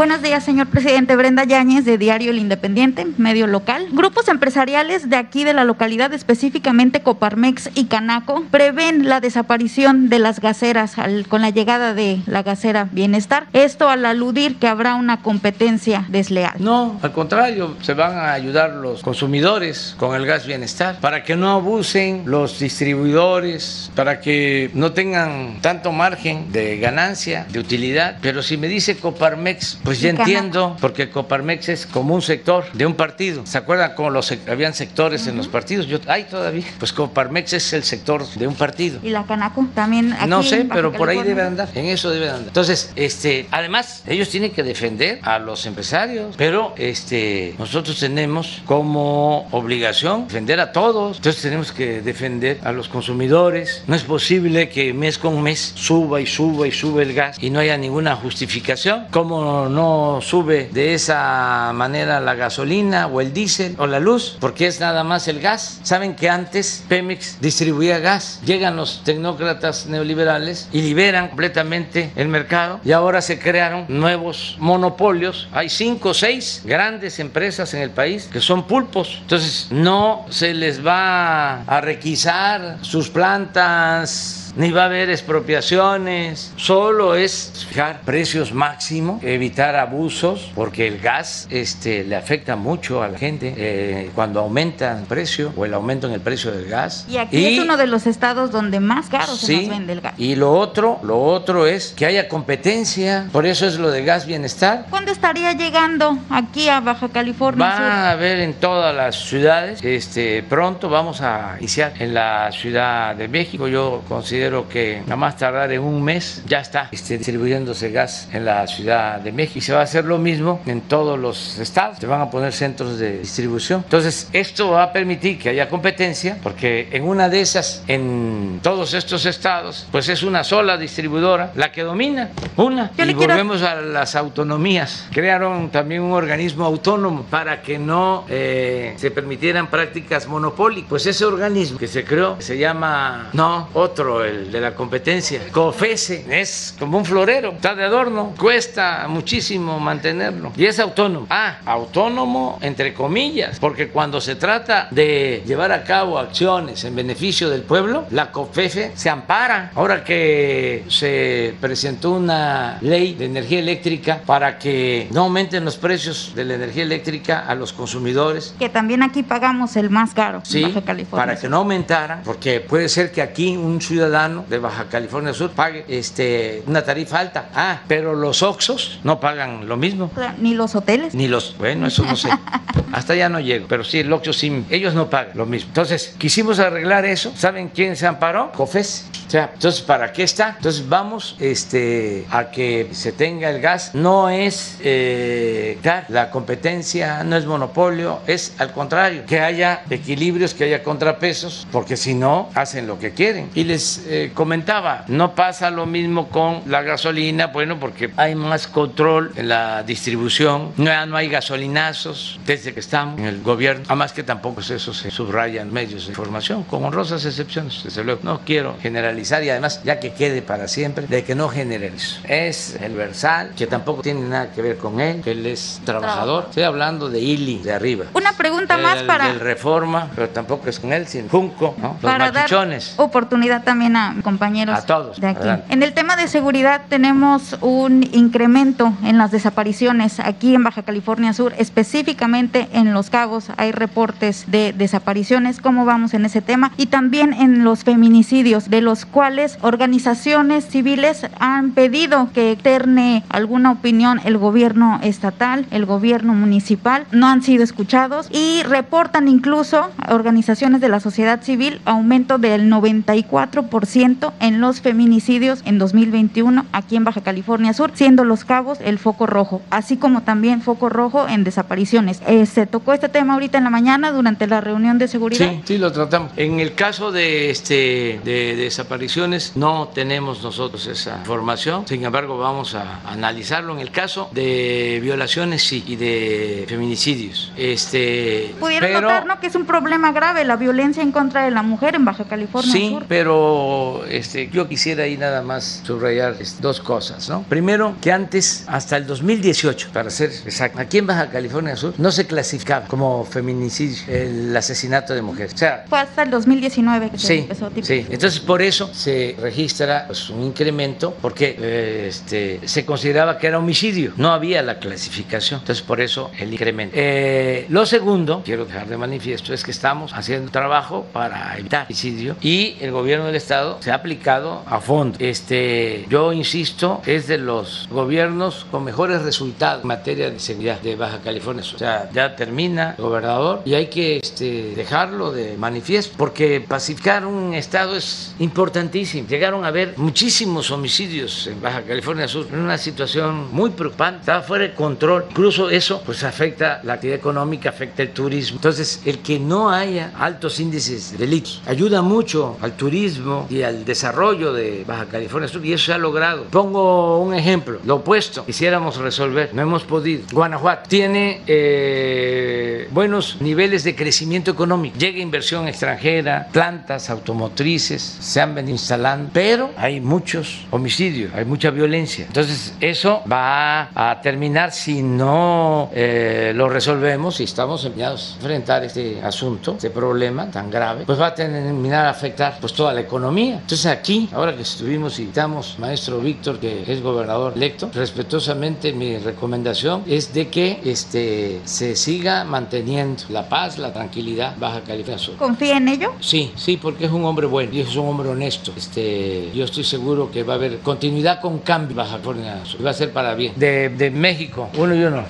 Buenos 0.00 0.22
días, 0.22 0.42
señor 0.42 0.68
presidente. 0.68 1.14
Brenda 1.14 1.44
Yáñez, 1.44 1.84
de 1.84 1.98
Diario 1.98 2.30
El 2.30 2.38
Independiente, 2.38 3.06
medio 3.18 3.46
local. 3.46 3.86
Grupos 3.92 4.28
empresariales 4.28 5.10
de 5.10 5.16
aquí 5.16 5.44
de 5.44 5.52
la 5.52 5.64
localidad, 5.64 6.14
específicamente 6.14 7.02
Coparmex 7.02 7.68
y 7.74 7.84
Canaco, 7.84 8.42
prevén 8.50 9.10
la 9.10 9.20
desaparición 9.20 10.08
de 10.08 10.18
las 10.18 10.40
gaseras 10.40 10.94
con 11.28 11.42
la 11.42 11.50
llegada 11.50 11.92
de 11.92 12.18
la 12.24 12.42
gasera 12.42 12.88
Bienestar. 12.90 13.46
Esto 13.52 13.90
al 13.90 14.06
aludir 14.06 14.56
que 14.56 14.68
habrá 14.68 14.94
una 14.94 15.20
competencia 15.20 16.06
desleal. 16.08 16.54
No, 16.60 16.98
al 17.02 17.12
contrario, 17.12 17.76
se 17.82 17.92
van 17.92 18.16
a 18.16 18.32
ayudar 18.32 18.70
los 18.76 19.02
consumidores 19.02 19.96
con 19.98 20.16
el 20.16 20.24
gas 20.24 20.46
Bienestar 20.46 20.98
para 21.00 21.24
que 21.24 21.36
no 21.36 21.50
abusen 21.50 22.22
los 22.24 22.58
distribuidores, 22.58 23.92
para 23.94 24.22
que 24.22 24.70
no 24.72 24.92
tengan 24.92 25.58
tanto 25.60 25.92
margen 25.92 26.50
de 26.52 26.78
ganancia, 26.78 27.44
de 27.50 27.58
utilidad. 27.58 28.16
Pero 28.22 28.42
si 28.42 28.56
me 28.56 28.66
dice 28.66 28.96
Coparmex, 28.96 29.80
pues 29.90 30.00
ya 30.02 30.10
entiendo, 30.10 30.76
porque 30.80 31.10
Coparmex 31.10 31.68
es 31.68 31.84
como 31.84 32.14
un 32.14 32.22
sector 32.22 32.70
de 32.74 32.86
un 32.86 32.94
partido. 32.94 33.44
¿Se 33.44 33.58
acuerdan 33.58 33.94
cómo 33.96 34.08
los, 34.10 34.32
habían 34.48 34.72
sectores 34.72 35.26
en 35.26 35.36
los 35.36 35.48
partidos? 35.48 35.88
Yo, 35.88 35.98
hay 36.06 36.22
todavía. 36.24 36.62
Pues 36.78 36.92
Coparmex 36.92 37.54
es 37.54 37.72
el 37.72 37.82
sector 37.82 38.24
de 38.24 38.46
un 38.46 38.54
partido. 38.54 39.00
¿Y 39.02 39.10
la 39.10 39.24
Canaco 39.24 39.66
también? 39.74 40.12
Aquí 40.12 40.30
no 40.30 40.44
sé, 40.44 40.64
pero 40.72 40.92
por 40.92 41.08
ahí 41.08 41.20
debe 41.24 41.42
andar. 41.42 41.70
En 41.74 41.86
eso 41.86 42.10
debe 42.10 42.28
andar. 42.28 42.46
Entonces, 42.46 42.92
este, 42.94 43.48
además, 43.50 44.04
ellos 44.06 44.28
tienen 44.28 44.52
que 44.52 44.62
defender 44.62 45.18
a 45.22 45.40
los 45.40 45.66
empresarios, 45.66 46.36
pero 46.38 46.72
este, 46.76 47.56
nosotros 47.58 47.98
tenemos 47.98 48.62
como 48.66 49.48
obligación 49.50 50.28
defender 50.28 50.60
a 50.60 50.70
todos. 50.70 51.16
Entonces 51.16 51.42
tenemos 51.42 51.72
que 51.72 52.00
defender 52.00 52.60
a 52.62 52.70
los 52.70 52.88
consumidores. 52.88 53.82
No 53.88 53.96
es 53.96 54.04
posible 54.04 54.68
que 54.68 54.94
mes 54.94 55.18
con 55.18 55.42
mes 55.42 55.72
suba 55.74 56.20
y 56.20 56.26
suba 56.26 56.68
y 56.68 56.70
sube 56.70 57.02
el 57.02 57.12
gas 57.12 57.42
y 57.42 57.50
no 57.50 57.58
haya 57.58 57.76
ninguna 57.76 58.14
justificación. 58.14 59.06
Como 59.10 59.68
no 59.68 59.79
sube 60.20 60.68
de 60.72 60.94
esa 60.94 61.72
manera 61.74 62.20
la 62.20 62.34
gasolina 62.34 63.06
o 63.06 63.20
el 63.20 63.32
diésel 63.32 63.74
o 63.78 63.86
la 63.86 64.00
luz, 64.00 64.36
porque 64.40 64.66
es 64.66 64.80
nada 64.80 65.04
más 65.04 65.28
el 65.28 65.40
gas. 65.40 65.80
Saben 65.82 66.14
que 66.16 66.28
antes 66.28 66.84
Pemex 66.88 67.40
distribuía 67.40 67.98
gas, 67.98 68.40
llegan 68.44 68.76
los 68.76 69.02
tecnócratas 69.04 69.86
neoliberales 69.86 70.68
y 70.72 70.82
liberan 70.82 71.28
completamente 71.28 72.10
el 72.16 72.28
mercado 72.28 72.80
y 72.84 72.92
ahora 72.92 73.22
se 73.22 73.38
crearon 73.38 73.86
nuevos 73.88 74.56
monopolios. 74.58 75.48
Hay 75.52 75.68
cinco 75.68 76.10
o 76.10 76.14
seis 76.14 76.62
grandes 76.64 77.18
empresas 77.18 77.74
en 77.74 77.82
el 77.82 77.90
país 77.90 78.28
que 78.32 78.40
son 78.40 78.66
pulpos. 78.66 79.18
Entonces 79.22 79.68
no 79.70 80.26
se 80.30 80.54
les 80.54 80.84
va 80.84 81.62
a 81.62 81.80
requisar 81.80 82.78
sus 82.82 83.08
plantas 83.08 84.49
ni 84.56 84.70
va 84.70 84.82
a 84.82 84.86
haber 84.86 85.10
expropiaciones, 85.10 86.52
solo 86.56 87.14
es 87.14 87.66
fijar 87.68 88.00
precios 88.02 88.52
máximos, 88.52 89.22
evitar 89.22 89.76
abusos, 89.76 90.50
porque 90.54 90.86
el 90.86 90.98
gas 90.98 91.46
este, 91.50 92.04
le 92.04 92.16
afecta 92.16 92.56
mucho 92.56 93.02
a 93.02 93.08
la 93.08 93.18
gente 93.18 93.54
eh, 93.56 94.10
cuando 94.14 94.40
aumenta 94.40 94.98
el 94.98 95.04
precio 95.04 95.52
o 95.56 95.64
el 95.64 95.74
aumento 95.74 96.06
en 96.06 96.14
el 96.14 96.20
precio 96.20 96.50
del 96.50 96.66
gas. 96.66 97.06
Y 97.08 97.16
aquí 97.18 97.44
es 97.44 97.58
uno 97.60 97.76
de 97.76 97.86
los 97.86 98.06
estados 98.06 98.50
donde 98.50 98.80
más 98.80 99.08
caro 99.08 99.34
se 99.34 99.56
nos 99.56 99.68
vende 99.68 99.92
el 99.92 100.00
gas. 100.00 100.14
Y 100.18 100.34
lo 100.34 100.52
otro, 100.52 100.98
lo 101.02 101.22
otro 101.22 101.66
es 101.66 101.94
que 101.96 102.06
haya 102.06 102.28
competencia, 102.28 103.28
por 103.32 103.46
eso 103.46 103.66
es 103.66 103.78
lo 103.78 103.90
de 103.90 104.04
gas 104.04 104.26
bienestar. 104.26 104.86
¿Cuándo 104.90 105.12
estaría 105.12 105.52
llegando 105.52 106.18
aquí 106.28 106.68
a 106.68 106.80
Baja 106.80 107.08
California? 107.08 107.66
Va 107.66 108.08
a 108.08 108.10
haber 108.12 108.40
en 108.40 108.54
todas 108.54 108.94
las 108.94 109.16
ciudades, 109.16 109.82
este, 109.82 110.42
pronto 110.42 110.88
vamos 110.88 111.20
a 111.20 111.56
iniciar 111.58 111.92
en 111.98 112.14
la 112.14 112.50
Ciudad 112.52 113.14
de 113.14 113.28
México, 113.28 113.68
yo 113.68 114.02
considero 114.08 114.39
considero 114.40 114.68
que 114.70 115.00
nada 115.02 115.16
más 115.16 115.36
tardar 115.36 115.70
en 115.70 115.82
un 115.82 116.02
mes 116.02 116.42
ya 116.46 116.60
está 116.60 116.88
este, 116.92 117.18
distribuyéndose 117.18 117.90
gas 117.90 118.26
en 118.32 118.46
la 118.46 118.66
Ciudad 118.66 119.20
de 119.20 119.32
México 119.32 119.58
y 119.58 119.60
se 119.60 119.74
va 119.74 119.80
a 119.80 119.82
hacer 119.82 120.06
lo 120.06 120.16
mismo 120.16 120.62
en 120.64 120.80
todos 120.80 121.18
los 121.18 121.58
estados. 121.58 121.98
Se 121.98 122.06
van 122.06 122.22
a 122.22 122.30
poner 122.30 122.54
centros 122.54 122.98
de 122.98 123.18
distribución. 123.18 123.82
Entonces, 123.84 124.30
esto 124.32 124.70
va 124.70 124.84
a 124.84 124.92
permitir 124.94 125.38
que 125.38 125.50
haya 125.50 125.68
competencia 125.68 126.38
porque 126.42 126.88
en 126.92 127.02
una 127.02 127.28
de 127.28 127.42
esas, 127.42 127.84
en 127.86 128.60
todos 128.62 128.94
estos 128.94 129.26
estados, 129.26 129.86
pues 129.92 130.08
es 130.08 130.22
una 130.22 130.42
sola 130.42 130.78
distribuidora 130.78 131.52
la 131.54 131.70
que 131.70 131.82
domina, 131.82 132.30
una. 132.56 132.92
y 132.96 133.12
volvemos 133.12 133.60
a 133.60 133.74
las 133.74 134.16
autonomías. 134.16 135.06
Crearon 135.12 135.68
también 135.68 136.00
un 136.00 136.12
organismo 136.12 136.64
autónomo 136.64 137.24
para 137.24 137.60
que 137.60 137.78
no 137.78 138.24
eh, 138.30 138.94
se 138.96 139.10
permitieran 139.10 139.66
prácticas 139.66 140.26
monopólicas. 140.26 140.88
Pues 140.88 141.04
ese 141.04 141.26
organismo 141.26 141.78
que 141.78 141.88
se 141.88 142.04
creó 142.04 142.36
se 142.38 142.56
llama, 142.56 143.28
no, 143.34 143.68
otro, 143.74 144.24
de 144.30 144.60
la 144.60 144.74
competencia. 144.74 145.40
COFESE 145.52 146.26
es 146.30 146.74
como 146.78 146.98
un 146.98 147.04
florero, 147.04 147.52
está 147.52 147.74
de 147.74 147.84
adorno, 147.84 148.34
cuesta 148.38 149.06
muchísimo 149.08 149.78
mantenerlo 149.78 150.52
y 150.56 150.66
es 150.66 150.78
autónomo. 150.78 151.26
Ah, 151.30 151.58
autónomo 151.64 152.58
entre 152.60 152.94
comillas, 152.94 153.58
porque 153.58 153.88
cuando 153.88 154.20
se 154.20 154.36
trata 154.36 154.88
de 154.90 155.42
llevar 155.46 155.72
a 155.72 155.84
cabo 155.84 156.18
acciones 156.18 156.84
en 156.84 156.94
beneficio 156.94 157.50
del 157.50 157.62
pueblo, 157.62 158.06
la 158.10 158.30
COFESE 158.30 158.92
se 158.94 159.10
ampara. 159.10 159.72
Ahora 159.74 160.04
que 160.04 160.84
se 160.88 161.54
presentó 161.60 162.12
una 162.12 162.78
ley 162.80 163.14
de 163.14 163.26
energía 163.26 163.58
eléctrica 163.58 164.20
para 164.24 164.58
que 164.58 165.08
no 165.12 165.22
aumenten 165.22 165.64
los 165.64 165.76
precios 165.76 166.32
de 166.34 166.44
la 166.44 166.54
energía 166.54 166.82
eléctrica 166.82 167.40
a 167.46 167.54
los 167.54 167.72
consumidores. 167.72 168.54
Que 168.58 168.68
también 168.68 169.02
aquí 169.02 169.22
pagamos 169.22 169.76
el 169.76 169.90
más 169.90 170.14
caro. 170.14 170.42
Sí, 170.44 170.64
para 171.10 171.36
que 171.36 171.48
no 171.48 171.58
aumentara, 171.58 172.22
porque 172.24 172.60
puede 172.60 172.88
ser 172.88 173.12
que 173.12 173.22
aquí 173.22 173.56
un 173.56 173.80
ciudadano 173.80 174.19
de 174.28 174.58
Baja 174.58 174.86
California 174.88 175.32
Sur 175.32 175.50
pague 175.50 175.84
este, 175.88 176.62
una 176.66 176.82
tarifa 176.82 177.18
alta. 177.18 177.48
Ah, 177.54 177.80
pero 177.88 178.14
los 178.14 178.42
Oxos 178.42 179.00
no 179.02 179.18
pagan 179.18 179.68
lo 179.68 179.76
mismo. 179.76 180.10
Ni 180.38 180.54
los 180.54 180.74
hoteles. 180.74 181.14
Ni 181.14 181.28
los, 181.28 181.56
bueno, 181.56 181.86
eso 181.86 182.04
no 182.04 182.16
sé. 182.16 182.28
Hasta 182.92 183.14
ya 183.14 183.28
no 183.28 183.40
llego, 183.40 183.66
pero 183.68 183.84
sí, 183.84 184.00
el 184.00 184.12
Oxxo 184.12 184.32
sí, 184.32 184.64
ellos 184.68 184.94
no 184.94 185.08
pagan 185.08 185.36
lo 185.36 185.46
mismo. 185.46 185.68
Entonces, 185.68 186.14
quisimos 186.18 186.58
arreglar 186.58 187.04
eso. 187.04 187.32
¿Saben 187.36 187.68
quién 187.68 187.96
se 187.96 188.06
amparó? 188.06 188.52
COFES. 188.52 189.06
O 189.26 189.30
sea, 189.30 189.50
entonces, 189.54 189.80
¿para 189.82 190.12
qué 190.12 190.24
está? 190.24 190.54
Entonces, 190.56 190.88
vamos 190.88 191.36
este, 191.38 192.26
a 192.30 192.50
que 192.50 192.88
se 192.92 193.12
tenga 193.12 193.48
el 193.48 193.60
gas. 193.60 193.94
No 193.94 194.28
es 194.28 194.78
eh, 194.82 195.78
la 196.08 196.30
competencia, 196.30 197.22
no 197.22 197.36
es 197.36 197.46
monopolio, 197.46 198.20
es 198.26 198.54
al 198.58 198.72
contrario, 198.72 199.24
que 199.26 199.38
haya 199.38 199.82
equilibrios, 199.88 200.52
que 200.52 200.64
haya 200.64 200.82
contrapesos, 200.82 201.68
porque 201.70 201.96
si 201.96 202.14
no, 202.14 202.50
hacen 202.54 202.88
lo 202.88 202.98
que 202.98 203.12
quieren. 203.12 203.50
Y 203.54 203.64
les 203.64 204.04
eh, 204.10 204.32
comentaba, 204.34 205.04
no 205.06 205.34
pasa 205.34 205.70
lo 205.70 205.86
mismo 205.86 206.28
con 206.28 206.62
la 206.66 206.82
gasolina, 206.82 207.46
bueno, 207.46 207.78
porque 207.78 208.10
hay 208.16 208.34
más 208.34 208.66
control 208.66 209.32
en 209.36 209.48
la 209.48 209.84
distribución, 209.84 210.72
no, 210.76 211.06
no 211.06 211.16
hay 211.16 211.28
gasolinazos 211.28 212.40
desde 212.44 212.74
que 212.74 212.80
estamos 212.80 213.20
en 213.20 213.26
el 213.26 213.40
gobierno, 213.40 213.84
además 213.86 214.12
que 214.12 214.22
tampoco 214.22 214.60
eso 214.60 214.92
se 214.92 215.10
subraya 215.10 215.62
en 215.62 215.72
medios 215.72 216.06
de 216.06 216.10
información, 216.10 216.64
con 216.64 216.84
honrosas 216.84 217.24
excepciones, 217.24 217.82
desde 217.84 218.02
luego. 218.02 218.20
No 218.24 218.40
quiero 218.40 218.76
generalizar 218.82 219.44
y 219.44 219.50
además, 219.50 219.82
ya 219.84 220.00
que 220.00 220.12
quede 220.12 220.42
para 220.42 220.66
siempre, 220.66 221.06
de 221.06 221.22
que 221.22 221.34
no 221.34 221.48
genere 221.48 221.92
eso. 221.94 222.20
Es 222.28 222.76
el 222.80 222.94
Versal, 222.94 223.52
que 223.56 223.66
tampoco 223.66 224.02
tiene 224.02 224.22
nada 224.22 224.50
que 224.50 224.60
ver 224.60 224.76
con 224.76 225.00
él, 225.00 225.22
que 225.22 225.32
él 225.32 225.46
es 225.46 225.80
trabajador. 225.84 226.46
Estoy 226.48 226.64
hablando 226.64 227.08
de 227.08 227.20
Ili, 227.20 227.58
de 227.58 227.72
arriba. 227.72 228.06
Una 228.14 228.32
pregunta 228.32 228.76
más 228.76 229.02
para... 229.04 229.30
El 229.30 229.40
Reforma, 229.40 230.10
pero 230.14 230.28
tampoco 230.30 230.68
es 230.68 230.80
con 230.80 230.92
él, 230.92 231.06
sino 231.06 231.28
Junco, 231.28 231.76
¿no? 231.78 231.98
Los 232.02 232.12
para. 232.12 232.30
Dar 232.30 232.50
oportunidad 232.96 233.62
también 233.62 233.96
compañeros 234.22 234.84
de 235.18 235.26
aquí. 235.26 235.48
En 235.68 235.82
el 235.82 235.92
tema 235.92 236.16
de 236.16 236.28
seguridad 236.28 236.82
tenemos 236.88 237.56
un 237.60 238.02
incremento 238.12 238.92
en 239.04 239.18
las 239.18 239.30
desapariciones 239.30 240.20
aquí 240.20 240.54
en 240.54 240.64
Baja 240.64 240.82
California 240.82 241.32
Sur, 241.32 241.54
específicamente 241.58 242.68
en 242.72 242.92
Los 242.92 243.10
Cabos 243.10 243.50
hay 243.56 243.72
reportes 243.72 244.44
de 244.48 244.72
desapariciones. 244.72 245.60
¿Cómo 245.60 245.84
vamos 245.84 246.14
en 246.14 246.24
ese 246.24 246.40
tema? 246.40 246.72
Y 246.76 246.86
también 246.86 247.32
en 247.32 247.64
los 247.64 247.84
feminicidios, 247.84 248.70
de 248.70 248.80
los 248.80 249.04
cuales 249.04 249.58
organizaciones 249.62 250.66
civiles 250.66 251.26
han 251.38 251.72
pedido 251.72 252.30
que 252.32 252.52
eterne 252.52 253.24
alguna 253.28 253.72
opinión 253.72 254.20
el 254.24 254.38
gobierno 254.38 255.00
estatal, 255.02 255.66
el 255.70 255.86
gobierno 255.86 256.34
municipal, 256.34 257.06
no 257.12 257.26
han 257.26 257.42
sido 257.42 257.62
escuchados 257.64 258.28
y 258.30 258.62
reportan 258.64 259.28
incluso 259.28 259.90
organizaciones 260.08 260.80
de 260.80 260.88
la 260.88 261.00
sociedad 261.00 261.42
civil 261.42 261.80
aumento 261.84 262.38
del 262.38 262.70
94% 262.70 263.68
en 263.96 264.60
los 264.60 264.80
feminicidios 264.80 265.62
en 265.64 265.78
2021 265.78 266.64
aquí 266.72 266.94
en 266.94 267.02
Baja 267.02 267.22
California 267.22 267.72
Sur, 267.72 267.90
siendo 267.94 268.24
Los 268.24 268.44
Cabos 268.44 268.78
el 268.80 268.98
foco 268.98 269.26
rojo, 269.26 269.62
así 269.70 269.96
como 269.96 270.22
también 270.22 270.62
foco 270.62 270.88
rojo 270.88 271.26
en 271.28 271.42
desapariciones. 271.42 272.22
Eh, 272.28 272.46
se 272.46 272.66
tocó 272.66 272.92
este 272.92 273.08
tema 273.08 273.34
ahorita 273.34 273.58
en 273.58 273.64
la 273.64 273.70
mañana 273.70 274.12
durante 274.12 274.46
la 274.46 274.60
reunión 274.60 274.98
de 274.98 275.08
seguridad. 275.08 275.50
Sí, 275.50 275.60
sí, 275.64 275.78
lo 275.78 275.90
tratamos. 275.90 276.30
En 276.36 276.60
el 276.60 276.74
caso 276.74 277.10
de, 277.10 277.50
este, 277.50 278.20
de 278.24 278.54
desapariciones 278.56 279.56
no 279.56 279.88
tenemos 279.92 280.42
nosotros 280.42 280.86
esa 280.86 281.18
información, 281.18 281.86
sin 281.88 282.04
embargo 282.04 282.38
vamos 282.38 282.76
a 282.76 283.00
analizarlo. 283.10 283.74
En 283.74 283.80
el 283.80 283.90
caso 283.90 284.30
de 284.32 285.00
violaciones 285.02 285.64
sí 285.64 285.82
y 285.86 285.96
de 285.96 286.64
feminicidios. 286.68 287.52
Este, 287.56 288.54
Pudieron 288.60 288.92
notar 288.92 289.26
¿no? 289.26 289.40
que 289.40 289.48
es 289.48 289.54
un 289.56 289.66
problema 289.66 290.12
grave 290.12 290.44
la 290.44 290.54
violencia 290.54 291.02
en 291.02 291.10
contra 291.10 291.44
de 291.44 291.50
la 291.50 291.62
mujer 291.62 291.96
en 291.96 292.04
Baja 292.04 292.24
California 292.24 292.70
Sur. 292.70 293.02
Sí, 293.02 293.06
pero 293.08 293.79
pero 293.80 294.04
este, 294.06 294.48
yo 294.52 294.68
quisiera 294.68 295.04
ahí 295.04 295.16
nada 295.16 295.42
más 295.42 295.82
subrayar 295.84 296.36
este, 296.40 296.60
dos 296.60 296.80
cosas, 296.80 297.28
¿no? 297.28 297.42
Primero, 297.44 297.94
que 298.00 298.12
antes, 298.12 298.64
hasta 298.66 298.96
el 298.96 299.06
2018, 299.06 299.90
para 299.92 300.10
ser 300.10 300.30
exacto, 300.30 300.80
aquí 300.80 300.98
en 300.98 301.06
Baja 301.06 301.30
California 301.30 301.76
Sur 301.76 301.94
no 301.98 302.12
se 302.12 302.26
clasificaba 302.26 302.86
como 302.86 303.24
feminicidio 303.24 303.98
el 304.08 304.56
asesinato 304.56 305.14
de 305.14 305.22
mujeres. 305.22 305.54
O 305.54 305.58
sea, 305.58 305.84
fue 305.88 305.98
hasta 305.98 306.22
el 306.22 306.30
2019 306.30 307.10
que 307.10 307.18
se 307.18 307.38
empezó. 307.38 307.70
Tipo. 307.70 307.86
Sí, 307.86 308.06
entonces 308.10 308.40
por 308.40 308.62
eso 308.62 308.90
se 308.92 309.36
registra 309.40 310.04
pues, 310.06 310.28
un 310.30 310.42
incremento, 310.42 311.16
porque 311.20 311.56
eh, 311.58 312.06
este, 312.08 312.60
se 312.66 312.84
consideraba 312.84 313.38
que 313.38 313.46
era 313.46 313.58
homicidio, 313.58 314.12
no 314.16 314.32
había 314.32 314.62
la 314.62 314.78
clasificación, 314.78 315.60
entonces 315.60 315.84
por 315.84 316.00
eso 316.00 316.30
el 316.38 316.52
incremento. 316.52 316.94
Eh, 316.98 317.66
lo 317.68 317.86
segundo, 317.86 318.42
quiero 318.44 318.64
dejar 318.64 318.88
de 318.88 318.96
manifiesto, 318.96 319.54
es 319.54 319.64
que 319.64 319.70
estamos 319.70 320.12
haciendo 320.12 320.50
trabajo 320.50 321.06
para 321.12 321.56
evitar 321.58 321.86
homicidio 321.86 322.36
y 322.40 322.76
el 322.80 322.90
gobierno 322.90 323.26
del 323.26 323.36
estado 323.36 323.69
se 323.80 323.90
ha 323.90 323.94
aplicado 323.94 324.62
a 324.66 324.80
fondo. 324.80 325.16
Este, 325.20 326.06
yo 326.08 326.32
insisto, 326.32 327.02
es 327.06 327.26
de 327.26 327.38
los 327.38 327.88
gobiernos 327.90 328.66
con 328.70 328.84
mejores 328.84 329.22
resultados 329.22 329.82
en 329.82 329.88
materia 329.88 330.30
de 330.30 330.38
seguridad 330.38 330.80
de 330.80 330.96
Baja 330.96 331.20
California. 331.22 331.62
O 331.62 331.78
sea, 331.78 332.10
ya 332.12 332.34
termina 332.36 332.94
el 332.96 333.04
gobernador 333.04 333.62
y 333.64 333.74
hay 333.74 333.86
que 333.86 334.18
este, 334.18 334.74
dejarlo 334.74 335.32
de 335.32 335.56
manifiesto 335.56 336.14
porque 336.16 336.60
pacificar 336.60 337.26
un 337.26 337.54
estado 337.54 337.96
es 337.96 338.34
importantísimo. 338.38 339.28
Llegaron 339.28 339.64
a 339.64 339.68
haber 339.68 339.94
muchísimos 339.96 340.70
homicidios 340.70 341.46
en 341.46 341.60
Baja 341.60 341.82
California 341.82 342.28
Sur 342.28 342.46
en 342.52 342.60
una 342.60 342.78
situación 342.78 343.48
muy 343.52 343.70
preocupante, 343.70 344.20
estaba 344.20 344.42
fuera 344.42 344.64
de 344.64 344.74
control. 344.74 345.26
Incluso 345.30 345.70
eso 345.70 346.02
pues 346.04 346.24
afecta 346.24 346.80
la 346.84 346.94
actividad 346.94 347.18
económica, 347.18 347.70
afecta 347.70 348.02
el 348.02 348.10
turismo. 348.10 348.56
Entonces, 348.56 349.02
el 349.04 349.18
que 349.18 349.38
no 349.38 349.70
haya 349.70 350.12
altos 350.18 350.60
índices 350.60 351.12
de 351.12 351.18
delitos 351.18 351.62
ayuda 351.66 352.02
mucho 352.02 352.56
al 352.60 352.76
turismo 352.76 353.46
y 353.50 353.62
al 353.62 353.84
desarrollo 353.84 354.52
de 354.52 354.84
Baja 354.86 355.06
California 355.06 355.48
Sur 355.48 355.64
y 355.64 355.72
eso 355.72 355.86
se 355.86 355.92
ha 355.92 355.98
logrado. 355.98 356.44
Pongo 356.44 357.18
un 357.20 357.34
ejemplo, 357.34 357.80
lo 357.84 357.96
opuesto, 357.96 358.46
quisiéramos 358.46 358.96
resolver, 358.96 359.50
no 359.54 359.62
hemos 359.62 359.82
podido. 359.82 360.22
Guanajuato 360.32 360.88
tiene 360.88 361.42
eh, 361.46 362.88
buenos 362.92 363.38
niveles 363.40 363.84
de 363.84 363.94
crecimiento 363.94 364.50
económico, 364.50 364.96
llega 364.98 365.18
inversión 365.18 365.68
extranjera, 365.68 366.48
plantas 366.52 367.10
automotrices 367.10 368.00
se 368.20 368.40
han 368.40 368.54
venido 368.54 368.72
instalando, 368.72 369.30
pero 369.32 369.70
hay 369.76 370.00
muchos 370.00 370.66
homicidios, 370.70 371.32
hay 371.34 371.44
mucha 371.44 371.70
violencia. 371.70 372.26
Entonces, 372.26 372.74
eso 372.80 373.22
va 373.30 373.90
a 373.94 374.20
terminar 374.22 374.72
si 374.72 375.02
no 375.02 375.90
eh, 375.92 376.52
lo 376.54 376.68
resolvemos 376.68 377.40
y 377.40 377.44
estamos 377.44 377.84
empeñados 377.84 378.32
a 378.32 378.36
enfrentar 378.36 378.84
este 378.84 379.20
asunto, 379.22 379.72
este 379.72 379.90
problema 379.90 380.50
tan 380.50 380.70
grave, 380.70 381.04
pues 381.06 381.20
va 381.20 381.28
a 381.28 381.34
terminar 381.34 382.06
a 382.06 382.10
afectar 382.10 382.58
pues 382.60 382.72
toda 382.72 382.92
la 382.92 383.00
economía. 383.00 383.39
Entonces 383.48 383.86
aquí, 383.86 384.28
ahora 384.32 384.54
que 384.54 384.62
estuvimos 384.62 385.18
y 385.18 385.24
estamos, 385.24 385.76
maestro 385.78 386.20
Víctor, 386.20 386.58
que 386.58 386.84
es 386.86 387.02
gobernador 387.02 387.54
electo, 387.56 387.90
respetuosamente 387.92 388.92
mi 388.92 389.18
recomendación 389.18 390.02
es 390.06 390.32
de 390.32 390.48
que 390.48 390.80
este, 390.84 391.60
se 391.64 391.96
siga 391.96 392.44
manteniendo 392.44 393.22
la 393.30 393.48
paz, 393.48 393.78
la 393.78 393.92
tranquilidad 393.92 394.56
Baja 394.58 394.82
California 394.82 395.18
Sur. 395.18 395.36
¿Confía 395.36 395.78
en 395.78 395.88
ello? 395.88 396.12
Sí, 396.20 396.52
sí, 396.56 396.76
porque 396.76 397.06
es 397.06 397.10
un 397.10 397.24
hombre 397.24 397.46
bueno 397.46 397.72
y 397.72 397.80
es 397.80 397.96
un 397.96 398.08
hombre 398.08 398.28
honesto. 398.28 398.72
Este, 398.76 399.50
yo 399.54 399.64
estoy 399.64 399.84
seguro 399.84 400.30
que 400.30 400.42
va 400.42 400.54
a 400.54 400.56
haber 400.56 400.78
continuidad 400.80 401.40
con 401.40 401.58
cambio 401.60 401.96
Baja 401.96 402.12
California 402.12 402.64
Sur. 402.64 402.84
Va 402.84 402.90
a 402.90 402.94
ser 402.94 403.12
para 403.12 403.34
bien. 403.34 403.54
De, 403.56 403.88
de 403.88 404.10
México, 404.10 404.68
uno 404.76 404.94
y 404.94 405.02
uno. 405.02 405.24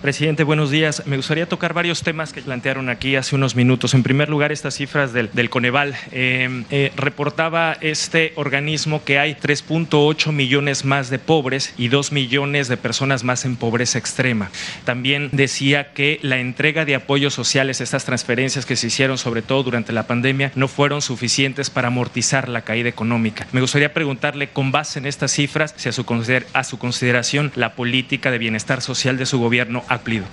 Presidente, 0.00 0.44
buenos 0.44 0.70
días. 0.70 1.02
Me 1.06 1.16
gustaría 1.16 1.48
tocar 1.48 1.74
varios 1.74 2.04
temas 2.04 2.32
que 2.32 2.40
plantearon 2.40 2.88
aquí 2.88 3.16
hace 3.16 3.34
unos 3.34 3.56
minutos. 3.56 3.94
En 3.94 4.04
primer 4.04 4.28
lugar, 4.28 4.52
estas 4.52 4.74
cifras 4.74 5.12
del, 5.12 5.50
Coneval. 5.50 5.96
Eh, 6.12 6.62
eh, 6.70 6.92
reportaba 6.94 7.76
este 7.80 8.32
organismo 8.36 9.02
que 9.02 9.18
hay 9.18 9.34
3.8 9.34 10.30
millones 10.30 10.84
más 10.84 11.10
de 11.10 11.18
pobres 11.18 11.74
y 11.76 11.88
2 11.88 12.12
millones 12.12 12.68
de 12.68 12.76
personas 12.76 13.24
más 13.24 13.44
en 13.44 13.56
pobreza 13.56 13.98
extrema. 13.98 14.52
También 14.84 15.30
decía 15.32 15.92
que 15.92 16.20
la 16.22 16.38
entrega 16.38 16.84
de 16.84 16.94
apoyos 16.94 17.34
sociales, 17.34 17.80
estas 17.80 18.04
transferencias 18.04 18.66
que 18.66 18.76
se 18.76 18.86
hicieron 18.86 19.18
sobre 19.18 19.42
todo 19.42 19.64
durante 19.64 19.92
la 19.92 20.06
pandemia, 20.06 20.52
no 20.54 20.68
fueron 20.68 21.02
suficientes 21.02 21.70
para 21.70 21.88
amortizar 21.88 22.48
la 22.48 22.62
caída 22.62 22.88
económica. 22.88 23.48
Me 23.50 23.60
gustaría 23.60 23.92
preguntarle, 23.92 24.50
con 24.50 24.70
base 24.70 25.00
en 25.00 25.06
estas 25.06 25.32
cifras, 25.32 25.74
si 25.76 25.88
a 25.88 25.92
su, 25.92 26.06
a 26.52 26.64
su 26.64 26.78
consideración 26.78 27.50
la 27.56 27.74
política 27.74 28.30
de 28.30 28.38
bienestar 28.38 28.80
social 28.80 29.16
de 29.16 29.26
su 29.26 29.40
gobierno 29.40 29.82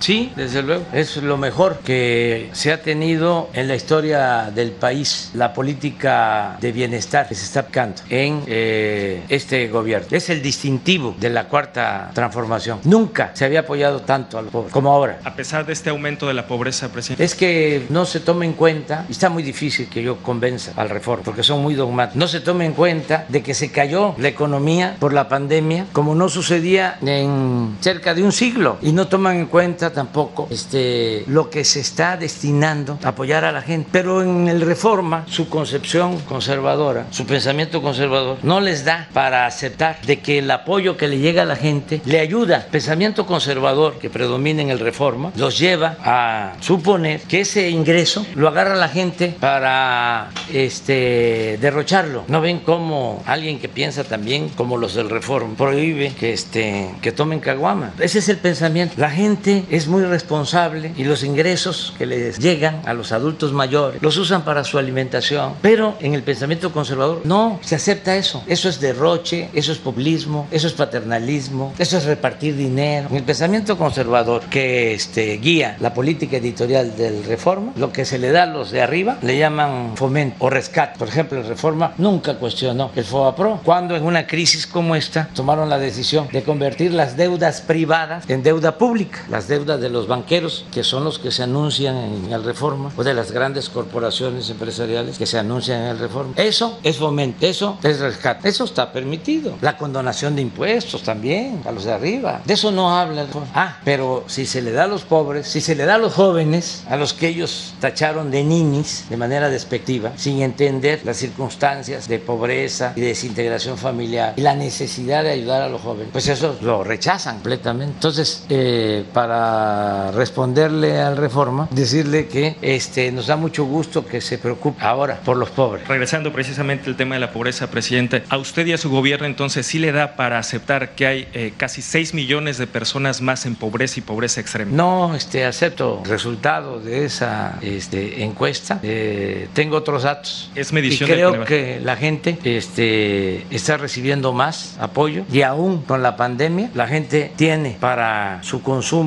Sí, 0.00 0.32
desde 0.36 0.62
luego. 0.62 0.84
Es 0.92 1.16
lo 1.16 1.36
mejor 1.36 1.78
que 1.84 2.50
se 2.52 2.72
ha 2.72 2.82
tenido 2.82 3.48
en 3.52 3.68
la 3.68 3.74
historia 3.74 4.50
del 4.54 4.72
país, 4.72 5.30
la 5.34 5.52
política 5.52 6.56
de 6.60 6.72
bienestar 6.72 7.28
que 7.28 7.34
se 7.34 7.44
está 7.44 7.60
aplicando 7.60 8.02
en 8.08 8.42
eh, 8.46 9.22
este 9.28 9.68
gobierno. 9.68 10.08
Es 10.10 10.30
el 10.30 10.42
distintivo 10.42 11.16
de 11.18 11.30
la 11.30 11.48
cuarta 11.48 12.10
transformación. 12.14 12.80
Nunca 12.84 13.30
se 13.34 13.44
había 13.44 13.60
apoyado 13.60 14.00
tanto 14.02 14.38
a 14.38 14.42
los 14.42 14.50
pobres 14.50 14.72
como 14.72 14.92
ahora. 14.92 15.20
A 15.24 15.34
pesar 15.34 15.66
de 15.66 15.72
este 15.72 15.90
aumento 15.90 16.28
de 16.28 16.34
la 16.34 16.46
pobreza, 16.46 16.88
presidente. 16.88 17.24
Es 17.24 17.34
que 17.34 17.86
no 17.88 18.04
se 18.04 18.20
toma 18.20 18.44
en 18.44 18.52
cuenta, 18.52 19.06
y 19.08 19.12
está 19.12 19.28
muy 19.28 19.42
difícil 19.42 19.88
que 19.88 20.02
yo 20.02 20.16
convenza 20.18 20.72
al 20.76 20.90
reforma, 20.90 21.24
porque 21.24 21.42
son 21.42 21.62
muy 21.62 21.74
dogmáticos, 21.74 22.16
no 22.16 22.28
se 22.28 22.40
toma 22.40 22.64
en 22.64 22.72
cuenta 22.72 23.24
de 23.28 23.42
que 23.42 23.54
se 23.54 23.70
cayó 23.70 24.14
la 24.18 24.28
economía 24.28 24.96
por 24.98 25.12
la 25.12 25.28
pandemia, 25.28 25.86
como 25.92 26.14
no 26.14 26.28
sucedía 26.28 26.98
en 27.02 27.76
cerca 27.80 28.14
de 28.14 28.22
un 28.22 28.32
siglo, 28.32 28.78
y 28.82 28.92
no 28.92 29.08
toman 29.08 29.36
en 29.36 29.45
cuenta 29.46 29.92
tampoco 29.92 30.48
este, 30.50 31.24
lo 31.26 31.50
que 31.50 31.64
se 31.64 31.80
está 31.80 32.16
destinando 32.16 32.98
a 33.02 33.08
apoyar 33.08 33.44
a 33.44 33.52
la 33.52 33.62
gente. 33.62 33.88
Pero 33.92 34.22
en 34.22 34.48
el 34.48 34.60
Reforma, 34.60 35.24
su 35.28 35.48
concepción 35.48 36.18
conservadora, 36.20 37.06
su 37.10 37.26
pensamiento 37.26 37.82
conservador, 37.82 38.38
no 38.42 38.60
les 38.60 38.84
da 38.84 39.08
para 39.12 39.46
aceptar 39.46 40.00
de 40.02 40.20
que 40.20 40.38
el 40.38 40.50
apoyo 40.50 40.96
que 40.96 41.08
le 41.08 41.18
llega 41.18 41.42
a 41.42 41.46
la 41.46 41.56
gente 41.56 42.00
le 42.04 42.20
ayuda. 42.20 42.56
El 42.66 42.70
pensamiento 42.70 43.26
conservador 43.26 43.98
que 43.98 44.10
predomina 44.10 44.62
en 44.62 44.70
el 44.70 44.78
Reforma 44.78 45.32
los 45.36 45.58
lleva 45.58 45.96
a 46.02 46.54
suponer 46.60 47.22
que 47.22 47.40
ese 47.40 47.70
ingreso 47.70 48.26
lo 48.34 48.48
agarra 48.48 48.74
la 48.74 48.88
gente 48.88 49.34
para 49.38 50.30
este, 50.52 51.58
derrocharlo. 51.60 52.24
¿No 52.28 52.40
ven 52.40 52.60
cómo 52.60 53.22
alguien 53.26 53.58
que 53.58 53.68
piensa 53.68 54.04
también 54.04 54.48
como 54.50 54.76
los 54.76 54.94
del 54.94 55.10
Reforma 55.10 55.54
prohíbe 55.56 56.12
que, 56.14 56.32
este, 56.32 56.90
que 57.00 57.12
tomen 57.12 57.40
caguama? 57.40 57.92
Ese 57.98 58.18
es 58.18 58.28
el 58.28 58.38
pensamiento. 58.38 58.94
La 58.96 59.10
gente 59.10 59.35
es 59.44 59.86
muy 59.86 60.04
responsable 60.04 60.92
y 60.96 61.04
los 61.04 61.22
ingresos 61.22 61.94
que 61.98 62.06
les 62.06 62.38
llegan 62.38 62.82
a 62.86 62.94
los 62.94 63.12
adultos 63.12 63.52
mayores 63.52 64.02
los 64.02 64.16
usan 64.16 64.44
para 64.44 64.64
su 64.64 64.78
alimentación. 64.78 65.54
Pero 65.62 65.96
en 66.00 66.14
el 66.14 66.22
pensamiento 66.22 66.72
conservador 66.72 67.22
no 67.24 67.60
se 67.62 67.74
acepta 67.74 68.16
eso. 68.16 68.42
Eso 68.46 68.68
es 68.68 68.80
derroche, 68.80 69.48
eso 69.52 69.72
es 69.72 69.78
populismo, 69.78 70.46
eso 70.50 70.66
es 70.66 70.72
paternalismo, 70.72 71.74
eso 71.78 71.98
es 71.98 72.04
repartir 72.04 72.56
dinero. 72.56 73.08
En 73.10 73.16
el 73.16 73.22
pensamiento 73.22 73.78
conservador 73.78 74.42
que 74.44 74.94
este, 74.94 75.36
guía 75.38 75.76
la 75.80 75.94
política 75.94 76.36
editorial 76.36 76.96
del 76.96 77.24
Reforma, 77.24 77.72
lo 77.76 77.92
que 77.92 78.04
se 78.04 78.18
le 78.18 78.30
da 78.30 78.44
a 78.44 78.46
los 78.46 78.70
de 78.70 78.82
arriba 78.82 79.18
le 79.22 79.38
llaman 79.38 79.96
fomento 79.96 80.36
o 80.40 80.50
rescate. 80.50 80.98
Por 80.98 81.08
ejemplo, 81.08 81.38
el 81.38 81.46
Reforma 81.46 81.94
nunca 81.98 82.34
cuestionó 82.34 82.90
el 82.94 83.04
FOAPRO 83.04 83.60
cuando 83.64 83.96
en 83.96 84.04
una 84.04 84.26
crisis 84.26 84.66
como 84.66 84.96
esta 84.96 85.28
tomaron 85.34 85.68
la 85.68 85.78
decisión 85.78 86.28
de 86.32 86.42
convertir 86.42 86.92
las 86.92 87.16
deudas 87.16 87.60
privadas 87.60 88.28
en 88.28 88.42
deuda 88.42 88.78
pública 88.78 89.24
las 89.30 89.48
deudas 89.48 89.80
de 89.80 89.90
los 89.90 90.06
banqueros, 90.06 90.64
que 90.72 90.84
son 90.84 91.04
los 91.04 91.18
que 91.18 91.30
se 91.30 91.42
anuncian 91.42 91.96
en 91.96 92.32
el 92.32 92.44
Reforma, 92.44 92.92
o 92.96 93.04
de 93.04 93.14
las 93.14 93.32
grandes 93.32 93.68
corporaciones 93.68 94.48
empresariales 94.50 95.18
que 95.18 95.26
se 95.26 95.38
anuncian 95.38 95.82
en 95.82 95.88
el 95.88 95.98
Reforma. 95.98 96.34
Eso 96.36 96.78
es 96.82 96.96
fomento, 96.96 97.46
eso 97.46 97.78
es 97.82 98.00
rescate, 98.00 98.48
eso 98.48 98.64
está 98.64 98.92
permitido. 98.92 99.56
La 99.60 99.76
condonación 99.76 100.36
de 100.36 100.42
impuestos 100.42 101.02
también, 101.02 101.62
a 101.64 101.72
los 101.72 101.84
de 101.84 101.92
arriba. 101.92 102.42
De 102.44 102.54
eso 102.54 102.70
no 102.70 102.96
habla 102.96 103.22
el 103.22 103.26
Reforma. 103.28 103.48
Ah, 103.54 103.78
pero 103.84 104.24
si 104.26 104.46
se 104.46 104.62
le 104.62 104.72
da 104.72 104.84
a 104.84 104.86
los 104.86 105.02
pobres, 105.04 105.46
si 105.48 105.60
se 105.60 105.74
le 105.74 105.84
da 105.84 105.96
a 105.96 105.98
los 105.98 106.14
jóvenes, 106.14 106.84
a 106.88 106.96
los 106.96 107.12
que 107.12 107.28
ellos 107.28 107.74
tacharon 107.80 108.30
de 108.30 108.44
ninis 108.44 109.06
de 109.08 109.16
manera 109.16 109.48
despectiva, 109.48 110.12
sin 110.16 110.42
entender 110.42 111.00
las 111.04 111.16
circunstancias 111.16 112.08
de 112.08 112.18
pobreza 112.18 112.92
y 112.96 113.00
desintegración 113.00 113.78
familiar 113.78 114.34
y 114.36 114.40
la 114.40 114.54
necesidad 114.54 115.22
de 115.22 115.30
ayudar 115.30 115.62
a 115.62 115.68
los 115.68 115.80
jóvenes, 115.80 116.08
pues 116.12 116.28
eso 116.28 116.56
lo 116.60 116.84
rechazan 116.84 117.36
completamente. 117.36 117.94
Entonces, 117.94 118.44
eh, 118.48 119.04
para 119.16 120.10
responderle 120.10 121.00
al 121.00 121.16
reforma, 121.16 121.68
decirle 121.70 122.26
que 122.26 122.56
este, 122.60 123.10
nos 123.10 123.28
da 123.28 123.36
mucho 123.36 123.64
gusto 123.64 124.04
que 124.04 124.20
se 124.20 124.36
preocupe 124.36 124.84
ahora 124.84 125.20
por 125.24 125.38
los 125.38 125.48
pobres. 125.48 125.88
Regresando 125.88 126.34
precisamente 126.34 126.90
al 126.90 126.96
tema 126.96 127.14
de 127.14 127.22
la 127.22 127.32
pobreza, 127.32 127.70
presidente, 127.70 128.24
¿a 128.28 128.36
usted 128.36 128.66
y 128.66 128.74
a 128.74 128.76
su 128.76 128.90
gobierno 128.90 129.26
entonces 129.26 129.64
sí 129.64 129.78
le 129.78 129.90
da 129.90 130.16
para 130.16 130.38
aceptar 130.38 130.94
que 130.94 131.06
hay 131.06 131.28
eh, 131.32 131.54
casi 131.56 131.80
6 131.80 132.12
millones 132.12 132.58
de 132.58 132.66
personas 132.66 133.22
más 133.22 133.46
en 133.46 133.54
pobreza 133.54 134.00
y 134.00 134.02
pobreza 134.02 134.42
extrema? 134.42 134.70
No 134.70 135.14
este, 135.14 135.46
acepto 135.46 136.02
el 136.04 136.10
resultado 136.10 136.78
de 136.80 137.06
esa 137.06 137.58
este, 137.62 138.22
encuesta. 138.22 138.80
Eh, 138.82 139.48
tengo 139.54 139.78
otros 139.78 140.02
datos. 140.02 140.50
Es 140.54 140.74
medición 140.74 141.08
y 141.08 141.12
creo 141.14 141.44
que 141.46 141.80
la 141.82 141.96
gente 141.96 142.36
este, 142.44 143.46
está 143.48 143.78
recibiendo 143.78 144.34
más 144.34 144.76
apoyo 144.78 145.24
y 145.32 145.40
aún 145.40 145.80
con 145.80 146.02
la 146.02 146.16
pandemia 146.18 146.68
la 146.74 146.86
gente 146.86 147.32
tiene 147.34 147.78
para 147.80 148.42
su 148.42 148.60
consumo 148.60 149.05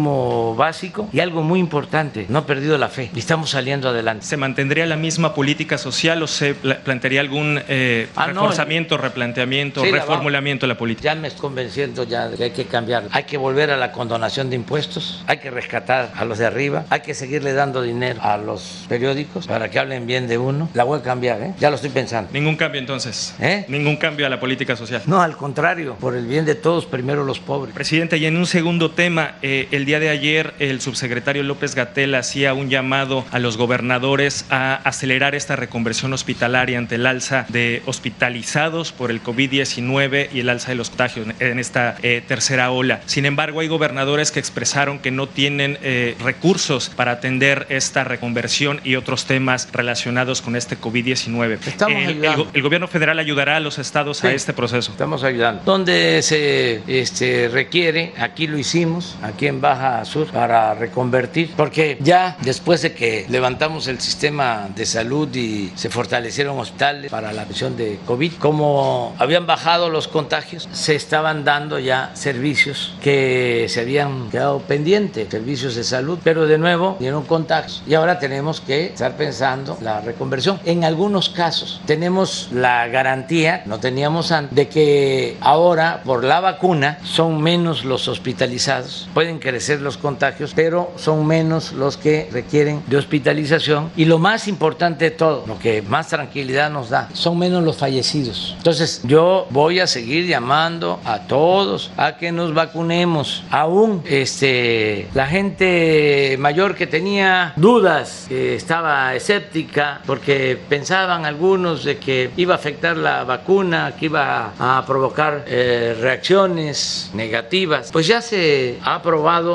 básico 0.56 1.10
y 1.12 1.20
algo 1.20 1.44
muy 1.44 1.60
importante, 1.60 2.26
no 2.30 2.40
ha 2.40 2.46
perdido 2.46 2.78
la 2.78 2.90
fe 2.90 3.10
y 3.14 3.20
estamos 3.20 3.50
saliendo 3.52 3.90
adelante. 3.90 4.26
¿Se 4.26 4.38
mantendría 4.38 4.86
la 4.86 4.96
misma 4.96 5.34
política 5.34 5.78
social 5.78 6.22
o 6.24 6.28
se 6.28 6.54
plantearía 6.56 7.22
algún 7.22 7.62
eh, 7.68 8.08
ah, 8.16 8.28
reforzamiento, 8.28 8.98
replanteamiento, 8.98 9.84
reformulamiento 9.84 10.66
de 10.66 10.74
la 10.74 10.78
política? 10.78 11.14
Ya 11.14 11.20
me 11.20 11.28
estoy 11.28 11.42
convenciendo 11.42 12.04
ya 12.04 12.28
de 12.28 12.38
que 12.38 12.44
hay 12.46 12.52
que 12.52 12.66
cambiar. 12.66 13.04
Hay 13.12 13.24
que 13.24 13.38
volver 13.38 13.72
a 13.72 13.78
la 13.78 13.92
condonación 13.92 14.50
de 14.50 14.56
impuestos, 14.56 15.24
hay 15.28 15.38
que 15.38 15.52
rescatar 15.52 16.12
a 16.16 16.26
los 16.26 16.38
de 16.38 16.46
arriba, 16.46 16.86
hay 16.90 17.02
que 17.02 17.14
seguirle 17.14 17.54
dando 17.54 17.82
dinero 17.82 18.22
a 18.22 18.38
los 18.38 18.86
periódicos 18.88 19.48
para 19.48 19.70
que 19.70 19.80
hablen 19.80 20.08
bien 20.08 20.28
de 20.28 20.38
uno. 20.38 20.70
La 20.74 20.84
voy 20.84 21.00
a 21.00 21.04
cambiar, 21.04 21.42
¿eh? 21.42 21.54
ya 21.60 21.70
lo 21.70 21.76
estoy 21.76 21.90
pensando. 21.90 22.30
Ningún 22.34 22.56
cambio 22.56 22.80
entonces. 22.80 23.36
¿Eh? 23.40 23.66
Ningún 23.68 23.98
cambio 23.98 24.26
a 24.26 24.30
la 24.30 24.40
política 24.40 24.76
social. 24.76 25.02
No, 25.06 25.22
al 25.22 25.36
contrario, 25.38 25.96
por 26.00 26.16
el 26.16 26.26
bien 26.26 26.46
de 26.46 26.56
todos, 26.56 26.86
primero 26.86 27.24
los 27.24 27.40
pobres. 27.40 27.74
Presidente, 27.74 28.18
y 28.18 28.26
en 28.26 28.38
un 28.38 28.46
segundo 28.46 28.92
tema, 28.92 29.36
eh, 29.42 29.68
el 29.72 29.86
día 29.90 30.00
de 30.00 30.10
ayer 30.10 30.54
el 30.60 30.82
subsecretario 30.82 31.42
López 31.42 31.74
Gatel 31.74 32.14
hacía 32.14 32.54
un 32.54 32.70
llamado 32.70 33.26
a 33.32 33.40
los 33.40 33.58
gobernadores 33.58 34.46
a 34.52 34.76
acelerar 34.76 35.34
esta 35.34 35.56
reconversión 35.56 36.14
hospitalaria 36.14 36.78
ante 36.78 36.94
el 36.94 37.08
alza 37.08 37.48
de 37.50 37.82
hospitalizados 37.88 38.92
por 38.92 39.10
el 39.10 39.24
COVID-19 39.24 40.30
y 40.32 40.42
el 40.42 40.50
alza 40.50 40.70
de 40.70 40.76
los 40.76 40.90
contagios 40.90 41.26
en 41.40 41.58
esta 41.58 41.96
eh, 42.04 42.22
tercera 42.28 42.70
ola. 42.70 43.02
Sin 43.08 43.26
embargo, 43.26 43.62
hay 43.62 43.68
gobernadores 43.68 44.30
que 44.32 44.40
expresaron 44.40 45.00
que 45.00 45.10
no 45.10 45.26
tienen 45.26 45.80
eh, 45.82 46.16
recursos 46.24 46.90
para 46.90 47.14
atender 47.14 47.66
esta 47.70 48.04
reconversión 48.04 48.82
y 48.84 48.96
otros 48.96 49.26
temas 49.26 49.70
relacionados 49.72 50.44
con 50.44 50.56
este 50.56 50.78
COVID-19. 50.78 51.58
El, 51.88 52.26
el, 52.54 52.62
gobierno 52.62 52.88
federal 52.88 53.18
ayudará 53.18 53.56
a 53.56 53.60
los 53.60 53.80
estados 53.80 54.24
a 54.24 54.32
este 54.34 54.54
proceso. 54.54 54.92
Estamos 54.92 55.24
ayudando. 55.24 55.64
Donde 55.66 56.22
se 56.22 56.84
este, 56.86 57.50
requiere, 57.52 58.14
aquí 58.20 58.46
lo 58.46 58.60
hicimos, 58.60 59.18
aquí 59.24 59.48
en 59.48 59.62
Baja 59.62 59.79
Sur, 60.04 60.28
para 60.28 60.74
reconvertir, 60.74 61.54
porque 61.56 61.98
ya 62.02 62.36
después 62.42 62.82
de 62.82 62.94
que 62.94 63.26
levantamos 63.30 63.88
el 63.88 64.02
sistema 64.02 64.68
de 64.76 64.86
salud 64.86 65.34
y 65.34 65.72
se 65.76 65.90
fortalecieron 65.90 66.60
hospitales 66.60 67.10
para 67.10 67.32
la 67.32 67.44
atención 67.44 67.78
de 67.78 68.00
COVID, 68.06 68.34
como 68.40 69.16
habían 69.20 69.46
bajado 69.46 69.90
los 69.90 70.10
contagios, 70.10 70.68
se 70.74 70.96
estaban 70.96 71.46
dando 71.46 71.80
ya 71.80 72.12
servicios 72.14 72.94
que 73.02 73.68
se 73.70 73.82
habían 73.82 74.30
quedado 74.30 74.60
pendientes, 74.60 75.30
servicios 75.30 75.76
de 75.76 75.86
salud, 75.86 76.20
pero 76.24 76.46
de 76.46 76.58
nuevo 76.58 76.98
dieron 77.00 77.24
contagios 77.24 77.82
y 77.88 77.94
ahora 77.94 78.20
tenemos 78.20 78.60
que 78.60 78.88
estar 78.88 79.16
pensando 79.16 79.78
la 79.82 80.02
reconversión. 80.02 80.60
En 80.66 80.84
algunos 80.84 81.30
casos 81.30 81.80
tenemos 81.86 82.50
la 82.52 82.88
garantía, 82.88 83.64
no 83.66 83.80
teníamos 83.80 84.34
antes, 84.34 84.56
de 84.56 84.68
que 84.68 85.38
ahora 85.40 86.02
por 86.04 86.26
la 86.26 86.42
vacuna 86.42 87.00
son 87.04 87.42
menos 87.42 87.86
los 87.86 88.10
hospitalizados, 88.10 89.08
pueden 89.14 89.40
crecer 89.40 89.59
los 89.82 89.98
contagios, 89.98 90.54
pero 90.56 90.92
son 90.96 91.26
menos 91.26 91.74
los 91.74 91.98
que 91.98 92.30
requieren 92.32 92.82
de 92.88 92.98
hospitalización 92.98 93.92
y 93.96 94.06
lo 94.06 94.18
más 94.20 94.48
importante 94.48 95.06
de 95.06 95.12
todo, 95.12 95.44
lo 95.48 95.60
que 95.60 95.82
más 95.82 96.08
tranquilidad 96.08 96.70
nos 96.70 96.90
da, 96.90 97.10
son 97.14 97.38
menos 97.38 97.64
los 97.64 97.78
fallecidos. 97.78 98.56
Entonces 98.58 99.02
yo 99.04 99.48
voy 99.50 99.80
a 99.80 99.88
seguir 99.88 100.26
llamando 100.26 101.00
a 101.06 101.20
todos 101.28 101.92
a 101.98 102.18
que 102.18 102.32
nos 102.32 102.54
vacunemos. 102.54 103.44
Aún 103.52 104.02
este, 104.06 105.08
la 105.14 105.28
gente 105.28 106.38
mayor 106.40 106.76
que 106.76 106.88
tenía 106.88 107.54
dudas, 107.56 108.28
estaba 108.30 109.14
escéptica, 109.16 110.02
porque 110.06 110.58
pensaban 110.70 111.26
algunos 111.26 111.84
de 111.84 111.98
que 111.98 112.32
iba 112.38 112.56
a 112.56 112.58
afectar 112.58 112.98
la 112.98 113.24
vacuna, 113.24 113.94
que 114.00 114.06
iba 114.06 114.54
a 114.58 114.84
provocar 114.86 115.46
eh, 115.48 115.98
reacciones 116.00 117.12
negativas, 117.14 117.90
pues 117.92 118.08
ya 118.08 118.22
se 118.22 118.78
ha 118.84 119.02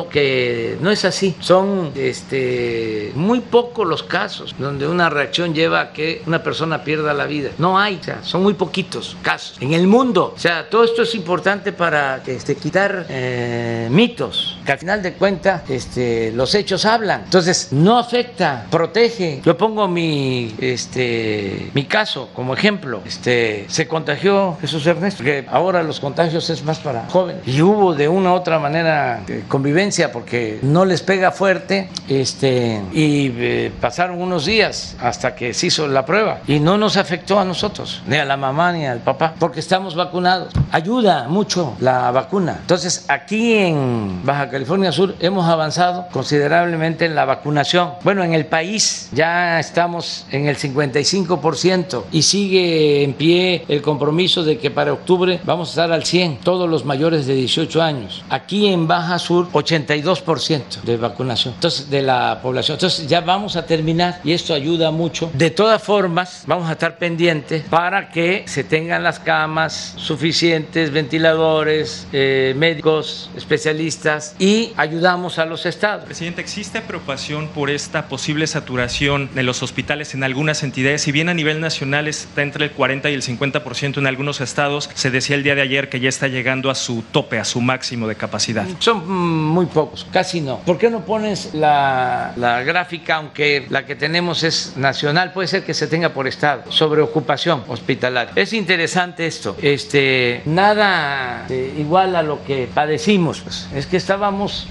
que 0.08 0.76
no 0.80 0.90
es 0.90 1.04
así. 1.04 1.34
Son 1.40 1.92
este, 1.94 3.12
muy 3.14 3.40
pocos 3.40 3.86
los 3.86 4.02
casos 4.02 4.54
donde 4.58 4.86
una 4.86 5.10
reacción 5.10 5.54
lleva 5.54 5.80
a 5.80 5.92
que 5.92 6.22
una 6.26 6.42
persona 6.42 6.84
pierda 6.84 7.12
la 7.14 7.26
vida. 7.26 7.50
No 7.58 7.78
hay, 7.78 8.00
son 8.22 8.42
muy 8.42 8.54
poquitos 8.54 9.16
casos 9.22 9.56
en 9.60 9.72
el 9.72 9.86
mundo. 9.86 10.32
O 10.34 10.38
sea, 10.38 10.68
todo 10.68 10.84
esto 10.84 11.02
es 11.02 11.14
importante 11.14 11.72
para 11.72 12.22
este, 12.26 12.56
quitar 12.56 13.06
eh, 13.08 13.88
mitos, 13.90 14.58
que 14.64 14.72
al 14.72 14.78
final 14.78 15.02
de 15.02 15.14
cuentas 15.14 15.68
este, 15.70 16.32
los 16.32 16.54
hechos 16.54 16.84
hablan. 16.84 17.22
Entonces, 17.24 17.68
no 17.72 17.98
afecta, 17.98 18.66
protege. 18.70 19.40
Yo 19.44 19.56
pongo 19.56 19.88
mi, 19.88 20.54
este, 20.58 21.70
mi 21.74 21.84
caso 21.84 22.28
como 22.34 22.54
ejemplo. 22.54 23.02
Este, 23.04 23.64
se 23.68 23.86
contagió 23.88 24.56
Jesús 24.60 24.86
Ernesto, 24.86 25.18
porque 25.18 25.46
ahora 25.50 25.82
los 25.82 26.00
contagios 26.00 26.48
es 26.50 26.64
más 26.64 26.78
para 26.78 27.06
jóvenes. 27.08 27.46
Y 27.46 27.62
hubo 27.62 27.94
de 27.94 28.08
una 28.08 28.32
u 28.32 28.34
otra 28.34 28.58
manera 28.58 29.22
eh, 29.28 29.44
convivencia 29.48 29.83
porque 30.12 30.60
no 30.62 30.84
les 30.84 31.02
pega 31.02 31.30
fuerte 31.30 31.90
este, 32.08 32.80
y 32.92 33.30
eh, 33.36 33.72
pasaron 33.80 34.20
unos 34.20 34.46
días 34.46 34.96
hasta 34.98 35.34
que 35.34 35.52
se 35.52 35.66
hizo 35.66 35.86
la 35.86 36.06
prueba 36.06 36.40
y 36.46 36.58
no 36.58 36.78
nos 36.78 36.96
afectó 36.96 37.38
a 37.38 37.44
nosotros, 37.44 38.02
ni 38.06 38.16
a 38.16 38.24
la 38.24 38.38
mamá 38.38 38.72
ni 38.72 38.86
al 38.86 39.00
papá, 39.00 39.34
porque 39.38 39.60
estamos 39.60 39.94
vacunados. 39.94 40.54
Ayuda 40.72 41.28
mucho 41.28 41.76
la 41.80 42.10
vacuna. 42.12 42.56
Entonces, 42.60 43.04
aquí 43.08 43.54
en 43.54 44.24
Baja 44.24 44.48
California 44.48 44.90
Sur 44.90 45.16
hemos 45.20 45.46
avanzado 45.46 46.06
considerablemente 46.12 47.04
en 47.04 47.14
la 47.14 47.26
vacunación. 47.26 47.92
Bueno, 48.02 48.24
en 48.24 48.32
el 48.32 48.46
país 48.46 49.10
ya 49.12 49.60
estamos 49.60 50.26
en 50.30 50.46
el 50.46 50.56
55% 50.56 52.04
y 52.10 52.22
sigue 52.22 53.02
en 53.02 53.12
pie 53.12 53.64
el 53.68 53.82
compromiso 53.82 54.44
de 54.44 54.58
que 54.58 54.70
para 54.70 54.94
octubre 54.94 55.40
vamos 55.44 55.68
a 55.68 55.70
estar 55.72 55.92
al 55.92 56.04
100, 56.04 56.38
todos 56.38 56.70
los 56.70 56.86
mayores 56.86 57.26
de 57.26 57.34
18 57.34 57.82
años. 57.82 58.24
Aquí 58.30 58.68
en 58.68 58.88
Baja 58.88 59.18
Sur, 59.18 59.48
82% 59.74 60.82
de 60.82 60.96
vacunación 60.96 61.54
entonces, 61.54 61.90
de 61.90 62.02
la 62.02 62.40
población. 62.42 62.76
Entonces, 62.76 63.06
ya 63.06 63.20
vamos 63.20 63.56
a 63.56 63.66
terminar 63.66 64.20
y 64.24 64.32
esto 64.32 64.54
ayuda 64.54 64.90
mucho. 64.90 65.30
De 65.34 65.50
todas 65.50 65.82
formas, 65.82 66.44
vamos 66.46 66.68
a 66.68 66.72
estar 66.72 66.98
pendientes 66.98 67.64
para 67.68 68.10
que 68.10 68.44
se 68.46 68.64
tengan 68.64 69.02
las 69.02 69.18
camas 69.18 69.94
suficientes, 69.96 70.90
ventiladores, 70.90 72.06
eh, 72.12 72.54
médicos, 72.56 73.30
especialistas 73.36 74.34
y 74.38 74.72
ayudamos 74.76 75.38
a 75.38 75.44
los 75.44 75.66
estados. 75.66 76.04
Presidente, 76.04 76.40
¿existe 76.40 76.80
preocupación 76.80 77.48
por 77.48 77.70
esta 77.70 78.08
posible 78.08 78.46
saturación 78.46 79.30
de 79.34 79.42
los 79.42 79.62
hospitales 79.62 80.14
en 80.14 80.24
algunas 80.24 80.62
entidades? 80.62 81.02
Si 81.02 81.12
bien 81.12 81.28
a 81.28 81.34
nivel 81.34 81.60
nacional 81.60 82.08
está 82.08 82.42
entre 82.42 82.66
el 82.66 82.70
40 82.72 83.10
y 83.10 83.14
el 83.14 83.22
50% 83.22 83.98
en 83.98 84.06
algunos 84.06 84.40
estados, 84.40 84.90
se 84.94 85.10
decía 85.10 85.36
el 85.36 85.42
día 85.42 85.54
de 85.54 85.62
ayer 85.62 85.88
que 85.88 86.00
ya 86.00 86.08
está 86.08 86.28
llegando 86.28 86.70
a 86.70 86.74
su 86.74 87.02
tope, 87.12 87.38
a 87.38 87.44
su 87.44 87.60
máximo 87.60 88.06
de 88.06 88.16
capacidad. 88.16 88.66
Son 88.78 89.08
muy 89.08 89.63
pocos, 89.66 90.06
casi 90.10 90.40
no. 90.40 90.58
¿Por 90.60 90.78
qué 90.78 90.90
no 90.90 91.04
pones 91.04 91.54
la, 91.54 92.32
la 92.36 92.62
gráfica, 92.62 93.16
aunque 93.16 93.66
la 93.70 93.86
que 93.86 93.94
tenemos 93.94 94.42
es 94.42 94.76
nacional, 94.76 95.32
puede 95.32 95.48
ser 95.48 95.64
que 95.64 95.74
se 95.74 95.86
tenga 95.86 96.10
por 96.10 96.26
estado, 96.26 96.70
sobre 96.70 97.02
ocupación 97.02 97.64
hospitalaria? 97.68 98.32
Es 98.36 98.52
interesante 98.52 99.26
esto. 99.26 99.56
Este, 99.60 100.42
nada 100.44 101.46
eh, 101.48 101.74
igual 101.78 102.16
a 102.16 102.22
lo 102.22 102.44
que 102.44 102.68
padecimos. 102.72 103.40
Pues. 103.40 103.68
Es 103.74 103.86
que 103.86 103.96
estábamos 103.96 104.68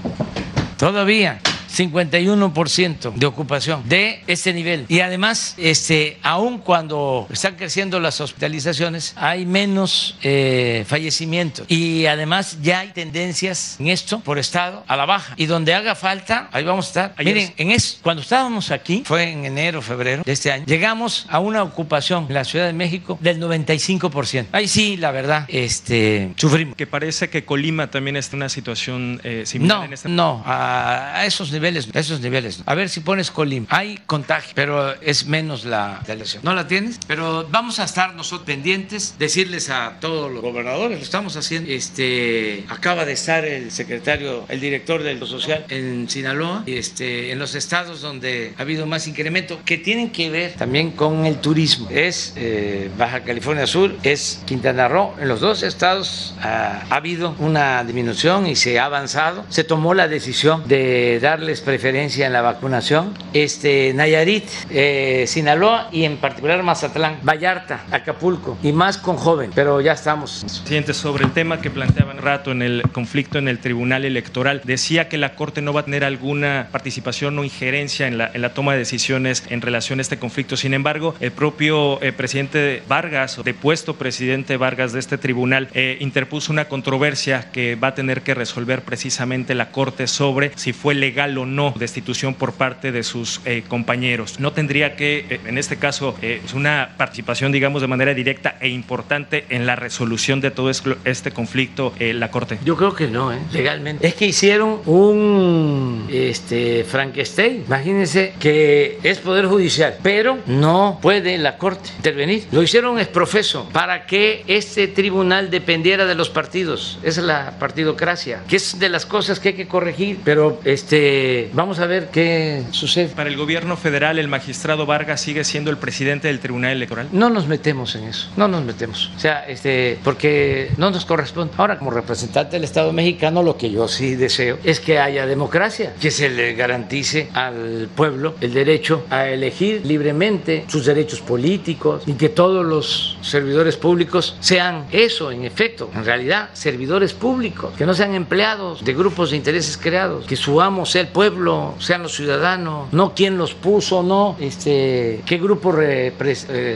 todavía 0.76 1.38
51% 1.74 3.14
de 3.14 3.26
ocupación 3.26 3.82
de 3.88 4.22
este 4.26 4.52
nivel. 4.52 4.86
Y 4.88 5.00
además, 5.00 5.54
este, 5.58 6.18
aun 6.22 6.58
cuando 6.58 7.26
están 7.30 7.56
creciendo 7.56 7.98
las 8.00 8.20
hospitalizaciones, 8.20 9.14
hay 9.16 9.44
menos 9.44 10.16
eh, 10.22 10.84
fallecimientos. 10.86 11.66
Y 11.68 12.06
además 12.06 12.58
ya 12.62 12.80
hay 12.80 12.88
tendencias 12.88 13.76
en 13.80 13.88
esto 13.88 14.20
por 14.20 14.38
estado 14.38 14.84
a 14.86 14.96
la 14.96 15.06
baja. 15.06 15.34
Y 15.36 15.46
donde 15.46 15.74
haga 15.74 15.94
falta, 15.94 16.48
ahí 16.52 16.64
vamos 16.64 16.86
a 16.86 16.88
estar. 16.88 17.24
Miren, 17.24 17.52
en 17.56 17.70
eso, 17.70 17.98
cuando 18.02 18.22
estábamos 18.22 18.70
aquí, 18.70 19.02
fue 19.04 19.30
en 19.30 19.44
enero, 19.44 19.82
febrero 19.82 20.22
de 20.24 20.32
este 20.32 20.52
año, 20.52 20.64
llegamos 20.66 21.26
a 21.28 21.40
una 21.40 21.62
ocupación 21.62 22.26
en 22.28 22.34
la 22.34 22.44
Ciudad 22.44 22.66
de 22.66 22.72
México 22.72 23.18
del 23.20 23.40
95%. 23.40 24.46
Ahí 24.52 24.68
sí, 24.68 24.96
la 24.96 25.10
verdad, 25.10 25.44
este, 25.48 26.32
sufrimos. 26.36 26.76
Que 26.76 26.86
parece 26.86 27.28
que 27.28 27.44
Colima 27.44 27.90
también 27.90 28.16
está 28.16 28.36
en 28.36 28.42
una 28.42 28.48
situación 28.48 29.20
eh, 29.24 29.42
similar 29.46 29.78
no, 29.78 29.84
en 29.84 29.92
este 29.92 30.08
No, 30.08 30.42
a 30.46 31.24
esos 31.26 31.50
niveles 31.50 31.63
esos 31.66 32.20
niveles. 32.20 32.62
A 32.66 32.74
ver 32.74 32.88
si 32.88 33.00
pones 33.00 33.30
Colim. 33.30 33.66
Hay 33.70 33.98
contagio, 34.06 34.52
pero 34.54 35.00
es 35.00 35.26
menos 35.26 35.64
la, 35.64 36.02
lesión. 36.06 36.42
¿No 36.44 36.54
la 36.54 36.66
tienes? 36.66 37.00
Pero 37.06 37.46
vamos 37.50 37.78
a 37.78 37.84
estar 37.84 38.14
nosotros 38.14 38.46
pendientes, 38.46 39.16
decirles 39.18 39.70
a 39.70 39.98
todos 40.00 40.30
los 40.30 40.42
gobernadores, 40.42 40.98
lo 40.98 41.04
estamos 41.04 41.36
haciendo. 41.36 41.70
Este, 41.70 42.64
acaba 42.68 43.04
de 43.04 43.12
estar 43.12 43.44
el 43.44 43.70
secretario, 43.70 44.44
el 44.48 44.60
director 44.60 45.02
del 45.02 45.18
social 45.26 45.64
en 45.68 46.08
Sinaloa, 46.08 46.62
este, 46.66 47.32
en 47.32 47.38
los 47.38 47.54
estados 47.54 48.00
donde 48.00 48.54
ha 48.56 48.62
habido 48.62 48.86
más 48.86 49.06
incremento, 49.06 49.60
que 49.64 49.78
tienen 49.78 50.10
que 50.10 50.30
ver 50.30 50.54
también 50.54 50.90
con 50.90 51.26
el 51.26 51.40
turismo. 51.40 51.88
Es 51.90 52.34
eh, 52.36 52.90
Baja 52.98 53.20
California 53.24 53.66
Sur, 53.66 53.96
es 54.02 54.42
Quintana 54.44 54.88
Roo. 54.88 55.14
En 55.18 55.28
los 55.28 55.40
dos 55.40 55.62
estados 55.62 56.34
ha, 56.42 56.82
ha 56.88 56.96
habido 56.96 57.34
una 57.38 57.82
disminución 57.84 58.46
y 58.46 58.56
se 58.56 58.78
ha 58.78 58.86
avanzado. 58.86 59.44
Se 59.48 59.64
tomó 59.64 59.94
la 59.94 60.08
decisión 60.08 60.66
de 60.68 61.18
darle 61.20 61.53
preferencia 61.60 62.26
en 62.26 62.32
la 62.32 62.42
vacunación. 62.42 63.14
Este, 63.32 63.92
Nayarit, 63.94 64.44
eh, 64.70 65.24
Sinaloa 65.26 65.88
y 65.92 66.04
en 66.04 66.16
particular 66.16 66.62
Mazatlán, 66.62 67.18
Vallarta, 67.22 67.84
Acapulco 67.90 68.58
y 68.62 68.72
más 68.72 68.98
con 68.98 69.16
joven, 69.16 69.50
pero 69.54 69.80
ya 69.80 69.92
estamos. 69.92 70.44
Presidente, 70.64 70.94
sobre 70.94 71.24
el 71.24 71.32
tema 71.32 71.60
que 71.60 71.70
planteaban 71.70 72.18
rato 72.18 72.52
en 72.52 72.62
el 72.62 72.82
conflicto 72.92 73.38
en 73.38 73.48
el 73.48 73.58
Tribunal 73.58 74.04
Electoral, 74.04 74.60
decía 74.64 75.08
que 75.08 75.18
la 75.18 75.34
Corte 75.34 75.62
no 75.62 75.72
va 75.72 75.80
a 75.80 75.84
tener 75.84 76.04
alguna 76.04 76.68
participación 76.70 77.38
o 77.38 77.44
injerencia 77.44 78.06
en 78.06 78.18
la, 78.18 78.30
en 78.32 78.42
la 78.42 78.54
toma 78.54 78.72
de 78.72 78.78
decisiones 78.78 79.44
en 79.48 79.60
relación 79.60 79.98
a 79.98 80.02
este 80.02 80.18
conflicto. 80.18 80.56
Sin 80.56 80.74
embargo, 80.74 81.14
el 81.20 81.32
propio 81.32 82.02
eh, 82.02 82.12
presidente 82.12 82.82
Vargas, 82.88 83.40
depuesto 83.44 83.94
presidente 83.94 84.56
Vargas 84.56 84.92
de 84.92 85.00
este 85.00 85.18
tribunal, 85.18 85.68
eh, 85.74 85.98
interpuso 86.00 86.52
una 86.52 86.66
controversia 86.66 87.50
que 87.52 87.76
va 87.76 87.88
a 87.88 87.94
tener 87.94 88.22
que 88.22 88.34
resolver 88.34 88.82
precisamente 88.82 89.54
la 89.54 89.70
Corte 89.70 90.06
sobre 90.06 90.52
si 90.56 90.72
fue 90.72 90.94
legal 90.94 91.36
o 91.38 91.43
no 91.44 91.74
destitución 91.76 92.34
por 92.34 92.52
parte 92.52 92.92
de 92.92 93.02
sus 93.02 93.40
eh, 93.44 93.62
compañeros. 93.66 94.40
No 94.40 94.52
tendría 94.52 94.96
que, 94.96 95.40
en 95.46 95.58
este 95.58 95.76
caso, 95.76 96.16
una 96.54 96.94
participación, 96.96 97.52
digamos, 97.52 97.82
de 97.82 97.88
manera 97.88 98.14
directa 98.14 98.56
e 98.60 98.68
importante 98.68 99.44
en 99.48 99.66
la 99.66 99.76
resolución 99.76 100.40
de 100.40 100.50
todo 100.50 100.70
este 100.70 101.30
conflicto 101.30 101.92
la 101.98 102.30
Corte. 102.30 102.58
Yo 102.64 102.76
creo 102.76 102.94
que 102.94 103.08
no, 103.08 103.32
legalmente. 103.52 104.06
Es 104.06 104.14
que 104.14 104.26
hicieron 104.26 104.80
un 104.86 106.06
este, 106.10 106.84
Frankenstein. 106.84 107.64
Imagínense 107.66 108.34
que 108.38 108.98
es 109.02 109.18
Poder 109.18 109.46
Judicial, 109.46 109.96
pero 110.02 110.38
no 110.46 110.98
puede 111.00 111.38
la 111.38 111.56
Corte 111.56 111.90
intervenir. 111.96 112.44
Lo 112.52 112.62
hicieron 112.62 112.98
es 112.98 113.08
profeso 113.08 113.68
para 113.72 114.06
que 114.06 114.44
este 114.46 114.88
tribunal 114.88 115.50
dependiera 115.50 116.04
de 116.06 116.14
los 116.14 116.30
partidos. 116.30 116.98
Esa 117.02 117.20
es 117.20 117.26
la 117.26 117.58
partidocracia, 117.58 118.42
que 118.48 118.56
es 118.56 118.78
de 118.78 118.88
las 118.88 119.06
cosas 119.06 119.40
que 119.40 119.50
hay 119.50 119.54
que 119.54 119.66
corregir, 119.66 120.18
pero 120.24 120.60
este, 120.64 121.23
vamos 121.52 121.78
a 121.78 121.86
ver 121.86 122.08
qué 122.10 122.62
sucede. 122.70 123.08
Para 123.08 123.28
el 123.28 123.36
gobierno 123.36 123.76
federal, 123.76 124.18
el 124.18 124.28
magistrado 124.28 124.86
Vargas 124.86 125.20
sigue 125.20 125.44
siendo 125.44 125.70
el 125.70 125.76
presidente 125.76 126.28
del 126.28 126.40
Tribunal 126.40 126.72
Electoral. 126.72 127.08
No 127.12 127.30
nos 127.30 127.46
metemos 127.46 127.94
en 127.94 128.04
eso, 128.04 128.28
no 128.36 128.48
nos 128.48 128.64
metemos. 128.64 129.10
O 129.16 129.18
sea, 129.18 129.46
este, 129.46 129.98
porque 130.02 130.70
no 130.76 130.90
nos 130.90 131.04
corresponde. 131.04 131.54
Ahora, 131.56 131.78
como 131.78 131.90
representante 131.90 132.56
del 132.56 132.64
Estado 132.64 132.92
mexicano, 132.92 133.42
lo 133.42 133.56
que 133.56 133.70
yo 133.70 133.88
sí 133.88 134.14
deseo 134.14 134.58
es 134.64 134.80
que 134.80 134.98
haya 134.98 135.26
democracia, 135.26 135.94
que 136.00 136.10
se 136.10 136.28
le 136.30 136.54
garantice 136.54 137.28
al 137.34 137.88
pueblo 137.94 138.34
el 138.40 138.52
derecho 138.52 139.04
a 139.10 139.28
elegir 139.28 139.84
libremente 139.84 140.64
sus 140.68 140.86
derechos 140.86 141.20
políticos 141.20 142.02
y 142.06 142.14
que 142.14 142.28
todos 142.28 142.64
los 142.64 143.18
servidores 143.22 143.76
públicos 143.76 144.36
sean 144.40 144.86
eso, 144.92 145.30
en 145.30 145.44
efecto, 145.44 145.90
en 145.94 146.04
realidad, 146.04 146.50
servidores 146.52 147.12
públicos, 147.12 147.74
que 147.76 147.86
no 147.86 147.94
sean 147.94 148.14
empleados 148.14 148.84
de 148.84 148.94
grupos 148.94 149.30
de 149.30 149.36
intereses 149.36 149.76
creados, 149.76 150.26
que 150.26 150.36
su 150.36 150.60
amo 150.60 150.86
sea 150.86 151.02
el 151.02 151.08
pueblo, 151.14 151.76
sean 151.78 152.02
los 152.02 152.14
ciudadanos, 152.14 152.92
no 152.92 153.14
quién 153.14 153.38
los 153.38 153.54
puso, 153.54 154.02
no 154.02 154.36
este, 154.40 155.22
qué 155.24 155.38
grupo 155.38 155.74
eh, 155.80 156.12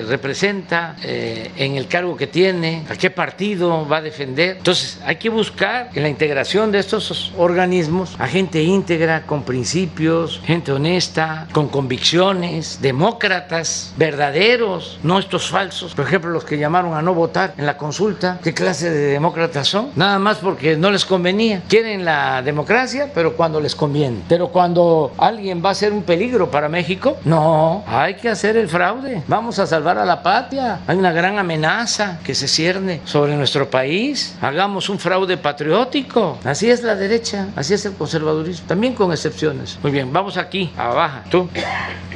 representa 0.09 0.97
eh, 1.03 1.51
en 1.57 1.77
el 1.77 1.89
cargo 1.89 2.17
que 2.17 2.29
tiene, 2.29 2.87
a 2.89 2.95
qué 2.95 3.11
partido 3.11 3.87
va 3.87 3.99
a 3.99 4.01
defender. 4.01 4.57
Entonces, 4.59 5.01
hay 5.05 5.17
que 5.17 5.29
buscar 5.29 5.91
en 5.93 6.05
la 6.05 6.09
integración 6.09 6.73
de 6.73 6.79
estos 6.79 7.33
organismos 7.37 8.15
a 8.19 8.29
gente 8.29 8.63
íntegra, 8.63 9.23
con 9.27 9.43
principios, 9.43 10.41
gente 10.45 10.71
honesta, 10.71 11.49
con 11.53 11.69
convicciones, 11.69 12.79
demócratas, 12.81 13.93
verdaderos, 13.97 15.01
no 15.03 15.19
estos 15.19 15.51
falsos. 15.51 15.95
Por 15.95 16.07
ejemplo, 16.07 16.31
los 16.31 16.45
que 16.45 16.57
llamaron 16.57 16.95
a 16.95 17.03
no 17.03 17.13
votar 17.13 17.55
en 17.59 17.67
la 17.67 17.77
consulta, 17.77 18.39
¿qué 18.43 18.55
clase 18.55 18.89
de 18.89 19.07
demócratas 19.07 19.67
son? 19.67 19.91
Nada 19.97 20.21
más 20.21 20.39
porque 20.39 20.77
no 20.77 20.93
les 20.93 21.05
convenía. 21.05 21.63
Quieren 21.69 22.05
la 22.05 22.41
democracia, 22.43 23.11
pero 23.13 23.35
cuando 23.37 23.61
les 23.61 23.75
conviene. 23.75 24.28
Pero 24.29 24.49
cuando 24.49 25.13
alguien 25.17 25.63
va 25.65 25.71
a 25.71 25.75
ser 25.75 25.93
un 25.93 26.03
peligro 26.03 26.51
para 26.51 26.69
México, 26.69 27.17
no, 27.25 27.83
hay 27.87 28.15
que 28.15 28.29
hacer 28.29 28.57
el 28.57 28.69
fraude. 28.69 29.23
Vamos 29.27 29.59
a 29.59 29.67
salvar 29.67 29.99
a 29.99 30.05
la 30.05 30.23
patria. 30.23 30.81
Hay 30.87 30.97
una 30.97 31.13
gran 31.13 31.39
amenaza 31.39 32.19
que 32.23 32.35
se 32.35 32.47
cierne 32.47 33.01
sobre 33.05 33.35
nuestro 33.37 33.71
país. 33.71 34.37
Hagamos 34.41 34.89
un 34.89 34.99
fraude 34.99 35.37
patriótico. 35.37 36.39
Así 36.45 36.71
es 36.71 36.83
la 36.83 36.95
derecha, 36.95 37.49
así 37.57 37.75
es 37.75 37.87
el 37.87 37.95
conservadurismo, 37.95 38.67
también 38.67 38.95
con 38.95 39.13
excepciones. 39.13 39.79
Muy 39.83 39.93
bien, 39.93 40.13
vamos 40.13 40.37
aquí, 40.37 40.71
abajo. 40.77 41.21
Tú. 41.31 41.49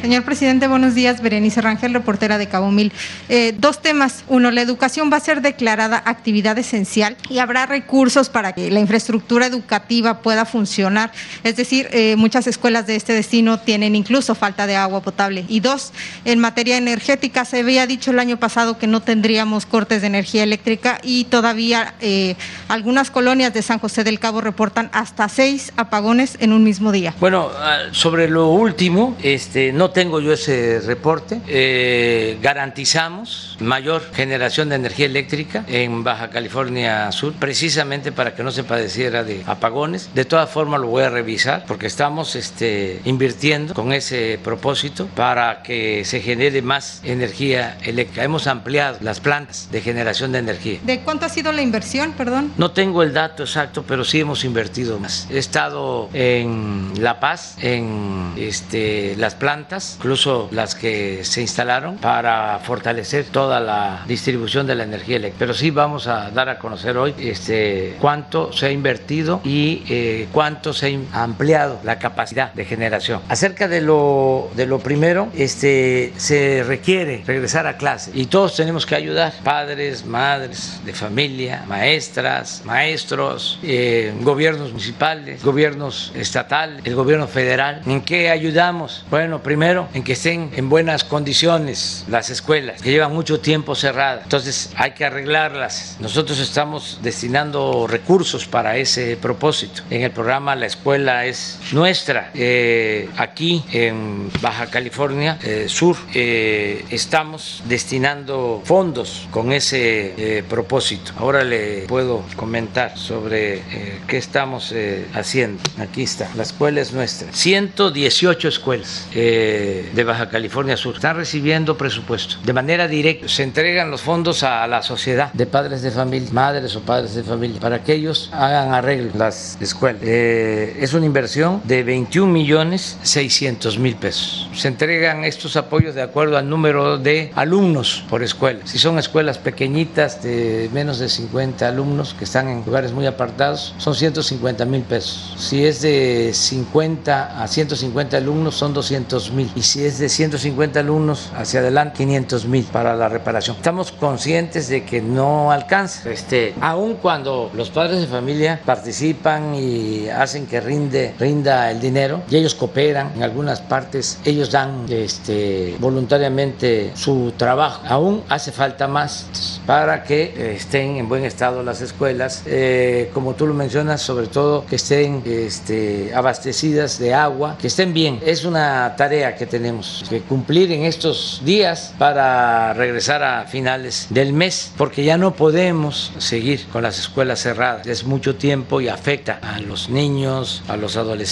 Señor 0.03 0.25
presidente, 0.25 0.67
buenos 0.67 0.97
días. 0.97 1.23
Berenice 1.23 1.61
Rangel, 1.61 1.95
reportera 1.95 2.37
de 2.37 2.49
Cabo 2.49 2.73
Mil. 2.73 2.93
Eh, 3.29 3.55
dos 3.57 3.81
temas. 3.81 4.25
Uno, 4.27 4.51
la 4.51 4.61
educación 4.61 5.11
va 5.13 5.19
a 5.19 5.21
ser 5.21 5.43
declarada 5.43 6.03
actividad 6.05 6.59
esencial 6.59 7.17
y 7.31 7.39
habrá 7.39 7.67
recursos 7.67 8.29
para 8.29 8.53
que 8.53 8.69
la 8.71 8.81
infraestructura 8.81 9.47
educativa 9.47 10.19
pueda 10.19 10.45
funcionar. 10.45 11.13
Es 11.45 11.55
decir, 11.55 11.89
eh, 11.93 12.02
muchas 12.17 12.47
escuelas 12.47 12.87
de 12.87 12.97
este 12.97 13.13
destino 13.13 13.59
tienen 13.59 13.95
incluso 13.95 14.35
falta 14.35 14.67
de 14.67 14.77
agua 14.77 15.01
potable. 15.01 15.45
Y 15.49 15.61
dos, 15.61 15.93
en 16.25 16.39
materia 16.39 16.77
energética, 16.77 17.45
se 17.45 17.61
había 17.61 17.87
dicho 17.87 18.11
el 18.11 18.19
año 18.19 18.37
pasado 18.39 18.79
que 18.79 18.87
no 18.87 19.01
tendríamos 19.01 19.67
cortes 19.67 20.01
de 20.01 20.07
energía 20.07 20.43
eléctrica 20.43 20.99
y 21.03 21.25
todavía 21.25 21.95
eh, 22.01 22.37
algunas 22.69 23.11
colonias 23.11 23.55
de 23.55 23.63
San 23.63 23.79
José 23.79 24.05
del 24.05 24.19
Cabo 24.19 24.41
reportan 24.41 24.91
hasta 24.93 25.29
seis 25.29 25.73
apagones 25.77 26.37
en 26.41 26.53
un 26.53 26.65
mismo 26.65 26.93
día. 26.93 27.15
Bueno, 27.21 27.51
ah, 27.57 27.79
sobre 27.93 28.29
lo 28.29 28.49
último, 28.49 29.17
este, 29.23 29.73
no 29.73 29.91
tengo 29.91 30.21
yo 30.21 30.33
ese 30.33 30.81
reporte. 30.81 31.41
Eh, 31.49 32.39
garantizamos 32.43 33.57
mayor 33.61 34.03
generación 34.15 34.69
de 34.69 34.77
energía 34.77 35.07
eléctrica 35.07 35.65
en 35.69 36.05
Baja 36.05 36.31
California 36.31 37.11
Sur, 37.13 37.35
precisamente 37.35 38.13
para 38.13 38.35
que 38.35 38.43
no 38.43 38.51
se 38.51 38.65
padeciera 38.65 39.25
de 39.25 39.43
apagones. 39.47 40.11
De 40.15 40.25
todas 40.25 40.51
formas 40.51 40.81
lo 40.81 40.89
voy 40.89 41.03
a 41.03 41.11
revisar 41.11 41.65
porque 41.67 41.87
estamos 41.93 42.37
este, 42.37 43.03
invirtiendo 43.05 43.75
con 43.75 43.93
ese 43.93 44.41
propósito 44.43 45.09
para 45.15 45.63
que 45.63 46.07
se 46.07 46.21
genere 46.21 46.63
más 46.63 47.03
energía 47.05 47.77
eléctrica. 47.83 48.25
Hemos 48.25 48.47
ampliado 48.47 48.97
las 49.03 49.21
plantas 49.21 49.69
de 49.71 49.83
generación 49.83 50.33
de 50.33 50.39
energía. 50.39 50.79
¿De 50.85 51.01
cuánto 51.01 51.27
ha 51.27 51.29
sido 51.29 51.53
la 51.53 51.61
inversión, 51.61 52.13
perdón? 52.13 52.51
No 52.57 52.71
tengo 52.71 53.03
el 53.03 53.13
dato 53.13 53.43
exacto, 53.43 53.85
pero 53.87 54.05
sí 54.05 54.21
hemos 54.21 54.43
invertido 54.45 54.99
más. 54.99 55.29
He 55.31 55.37
estado 55.37 56.09
en 56.15 56.93
La 56.99 57.21
Paz, 57.21 57.57
en 57.61 58.33
este, 58.39 59.15
las 59.17 59.35
plantas 59.35 59.97
incluso 59.99 60.49
las 60.51 60.75
que 60.75 61.25
se 61.25 61.43
instalaron 61.43 61.99
para 61.99 62.59
fortalecer 62.61 63.27
toda 63.27 63.61
la 63.61 64.03
distribución 64.07 64.67
de 64.67 64.77
la 64.77 64.85
energía 64.85 65.17
eléctrica. 65.17 65.39
Pero 65.41 65.53
sí 65.53 65.71
vamos 65.71 66.07
a 66.07 66.31
dar 66.31 66.49
a 66.49 66.59
conocer 66.59 66.97
hoy 66.97 67.15
este, 67.19 67.97
cuánto 68.01 68.51
se 68.53 68.67
ha 68.67 68.71
invertido 68.71 69.43
y 69.45 69.83
eh, 69.91 70.29
cuánto 70.33 70.73
se 70.73 70.99
ha 71.13 71.23
ampliado 71.23 71.82
la 71.85 71.99
capacidad 71.99 72.53
de 72.53 72.65
generación. 72.65 73.21
Acerca 73.29 73.69
de 73.69 73.81
lo, 73.81 74.51
de 74.55 74.67
lo 74.67 74.79
primero, 74.79 75.29
este, 75.35 76.13
se 76.17 76.63
requiere 76.65 77.23
regresar 77.27 77.67
a 77.67 77.77
clase 77.77 78.11
y 78.15 78.27
todos 78.27 78.57
tenemos 78.57 78.87
que 78.87 78.95
ayudar, 78.95 79.33
padres, 79.43 80.05
madres 80.05 80.81
de 80.85 80.93
familia, 80.93 81.65
maestras, 81.67 82.63
maestros, 82.65 83.59
eh, 83.63 84.13
gobiernos 84.21 84.71
municipales, 84.71 85.43
gobiernos 85.43 86.13
estatales, 86.15 86.83
el 86.85 86.95
gobierno 86.95 87.27
federal. 87.29 87.83
¿En 87.87 88.01
qué 88.01 88.31
ayudamos? 88.31 89.05
Bueno, 89.11 89.43
primero 89.43 89.89
en 89.95 90.03
que 90.03 90.13
estén 90.13 90.51
en 90.57 90.69
buenas 90.69 91.05
condiciones 91.05 92.05
las 92.09 92.31
escuelas, 92.31 92.83
que 92.83 92.91
llevan 92.91 93.13
mucho 93.13 93.41
tiempo 93.41 93.75
cerradas. 93.75 94.25
Entonces 94.25 94.71
hay 94.77 94.93
que 94.93 95.05
arreglarlas. 95.05 95.97
Nosotros 96.01 96.39
estamos 96.39 96.99
destinando 97.03 97.87
recursos 97.87 98.47
para 98.47 98.77
ese 98.77 99.17
propósito. 99.17 99.83
En 99.91 100.03
el 100.03 100.11
programa 100.11 100.55
La 100.57 100.67
Escuela 100.67 101.27
es 101.27 101.59
Nuestra. 101.73 102.31
Eh, 102.35 103.09
aquí 103.17 103.65
en 103.73 104.31
Baja 104.43 104.67
California 104.67 105.39
eh, 105.43 105.65
Sur 105.69 105.97
eh, 106.13 106.85
estamos 106.91 107.63
destinando 107.67 108.61
fondos 108.63 109.27
con 109.31 109.53
ese 109.53 110.45
propósito. 110.49 111.13
Ahora 111.17 111.45
le 111.45 111.87
puedo 111.89 112.25
comentar 112.37 112.99
sobre 112.99 113.63
qué 114.07 114.19
estamos 114.19 114.75
haciendo. 115.15 115.63
Aquí 115.79 116.03
está. 116.03 116.29
La 116.37 116.43
escuela 116.43 116.81
es 116.81 116.93
nuestra. 116.93 117.33
118 117.33 118.49
escuelas 118.49 119.09
de 119.13 120.05
Baja 120.07 120.29
California 120.29 120.77
Sur 120.77 120.97
están 120.97 121.17
recibiendo 121.17 121.79
presupuesto 121.79 122.37
de 122.45 122.53
manera 122.53 122.87
directa. 122.87 123.29
Se 123.29 123.43
entregan 123.43 123.91
los 123.91 124.03
fondos 124.03 124.43
a 124.43 124.67
la 124.67 124.83
sociedad 124.83 125.33
de 125.33 125.47
padres 125.47 125.81
de 125.83 125.91
familia, 125.91 126.29
madres 126.33 126.77
o 126.77 126.81
padres 126.81 127.15
de 127.15 127.23
familia, 127.23 127.61
para 127.61 127.83
que 127.83 127.95
ellos 127.95 128.31
hagan 128.33 128.75
arreglo 128.75 129.11
las 129.15 129.57
escuelas. 129.61 130.03
Es 130.03 130.93
una 130.93 131.07
inversión 131.07 131.62
de 131.65 131.83
21 131.83 132.33
millones 132.33 132.99
600 133.03 133.79
mil 133.79 133.97
pesos. 133.97 134.49
Se 134.55 134.69
entregan 134.69 135.25
estos 135.25 135.57
apoyos 135.57 135.95
de 135.95 136.03
acuerdo 136.03 136.37
al 136.37 136.49
número 136.49 136.99
de 136.99 137.33
alumnos 137.35 138.05
por 138.09 138.23
escuela. 138.23 138.61
Si 138.65 138.79
son 138.79 138.99
escuelas 138.99 139.39
pequeñitas 139.39 140.23
de 140.23 140.71
menos 140.73 140.99
de 140.99 141.09
50 141.09 141.67
alumnos 141.67 142.15
que 142.15 142.25
están 142.25 142.49
en 142.49 142.65
lugares 142.65 142.93
muy 142.93 143.07
apartados, 143.07 143.75
son 143.79 143.95
150 143.95 144.65
mil 144.65 144.83
pesos. 144.83 145.35
Si 145.39 145.65
es 145.65 145.83
de 145.83 146.31
50 146.33 147.43
a 147.43 147.47
150 147.47 148.17
alumnos, 148.17 148.55
son 148.55 148.75
200 148.75 149.33
mil. 149.33 149.51
Y 149.55 149.63
si 149.63 149.85
es 149.85 149.99
de 149.99 150.09
150 150.09 150.81
alumnos 150.81 151.31
hacia 151.37 151.61
adelante, 151.61 151.99
500 151.99 152.47
mil 152.47 152.65
para 152.65 152.97
la 152.97 153.09
reparación. 153.09 153.57
Estamos 153.57 153.93
conscientes 153.93 154.69
de 154.69 154.85
que 154.85 155.01
no 155.01 155.53
alcanza. 155.53 156.11
Este, 156.11 156.55
aun 156.61 156.95
cuando 156.95 157.51
los 157.55 157.71
padres 157.71 158.01
de 158.01 158.07
familia 158.07 158.61
participan 158.65 159.55
y 159.55 160.09
hacen 160.09 160.47
que 160.47 160.61
rinde, 160.61 161.15
rinda 161.43 161.71
el 161.71 161.81
dinero 161.81 162.23
y 162.31 162.37
ellos 162.37 162.55
cooperan 162.55 163.13
en 163.17 163.23
algunas 163.23 163.61
partes, 163.61 164.21
ellos 164.25 164.51
dan 164.51 164.87
este, 164.89 165.77
voluntariamente 165.81 166.93
su 166.95 167.33
trabajo. 167.37 167.83
Aún 167.89 168.23
hace 168.29 168.53
falta 168.53 168.87
más 168.87 169.61
para 169.67 170.03
que 170.05 170.55
estén 170.57 170.97
en 170.97 171.09
buen 171.09 171.25
estado 171.25 171.63
las 171.63 171.81
escuelas, 171.81 172.43
eh, 172.47 173.11
como 173.13 173.35
tú 173.35 173.47
lo 173.47 173.55
mencionas, 173.55 174.03
sobre 174.03 174.27
todo 174.27 174.65
que 174.67 174.77
estén 174.77 175.23
este, 175.27 176.13
abastecidas 176.15 176.99
de 176.99 177.15
agua, 177.15 177.57
que 177.61 177.67
estén 177.67 177.93
bien. 177.93 178.21
Es 178.25 178.45
una 178.45 178.95
tarea 178.97 179.35
que 179.35 179.47
tenemos 179.47 180.05
que 180.09 180.21
cumplir 180.21 180.71
en 180.73 180.85
estos 180.85 181.43
días 181.45 181.95
para 181.99 182.73
regresar 182.75 183.23
a 183.23 183.47
finales 183.47 184.07
del 184.11 184.33
mes, 184.33 184.73
porque 184.77 185.05
ya 185.05 185.17
no 185.17 185.35
podemos 185.35 186.13
seguir 186.19 186.67
con 186.73 186.83
las 186.83 186.99
escuelas 186.99 187.41
cerradas. 187.41 187.87
Es 187.87 188.05
mucho 188.05 188.37
tiempo 188.37 188.81
y 188.81 188.89
afecta 188.89 189.41
a 189.43 189.59
los 189.59 189.89
niños, 189.89 190.63
a 190.69 190.77
los 190.77 190.97
adolescentes, 190.97 191.32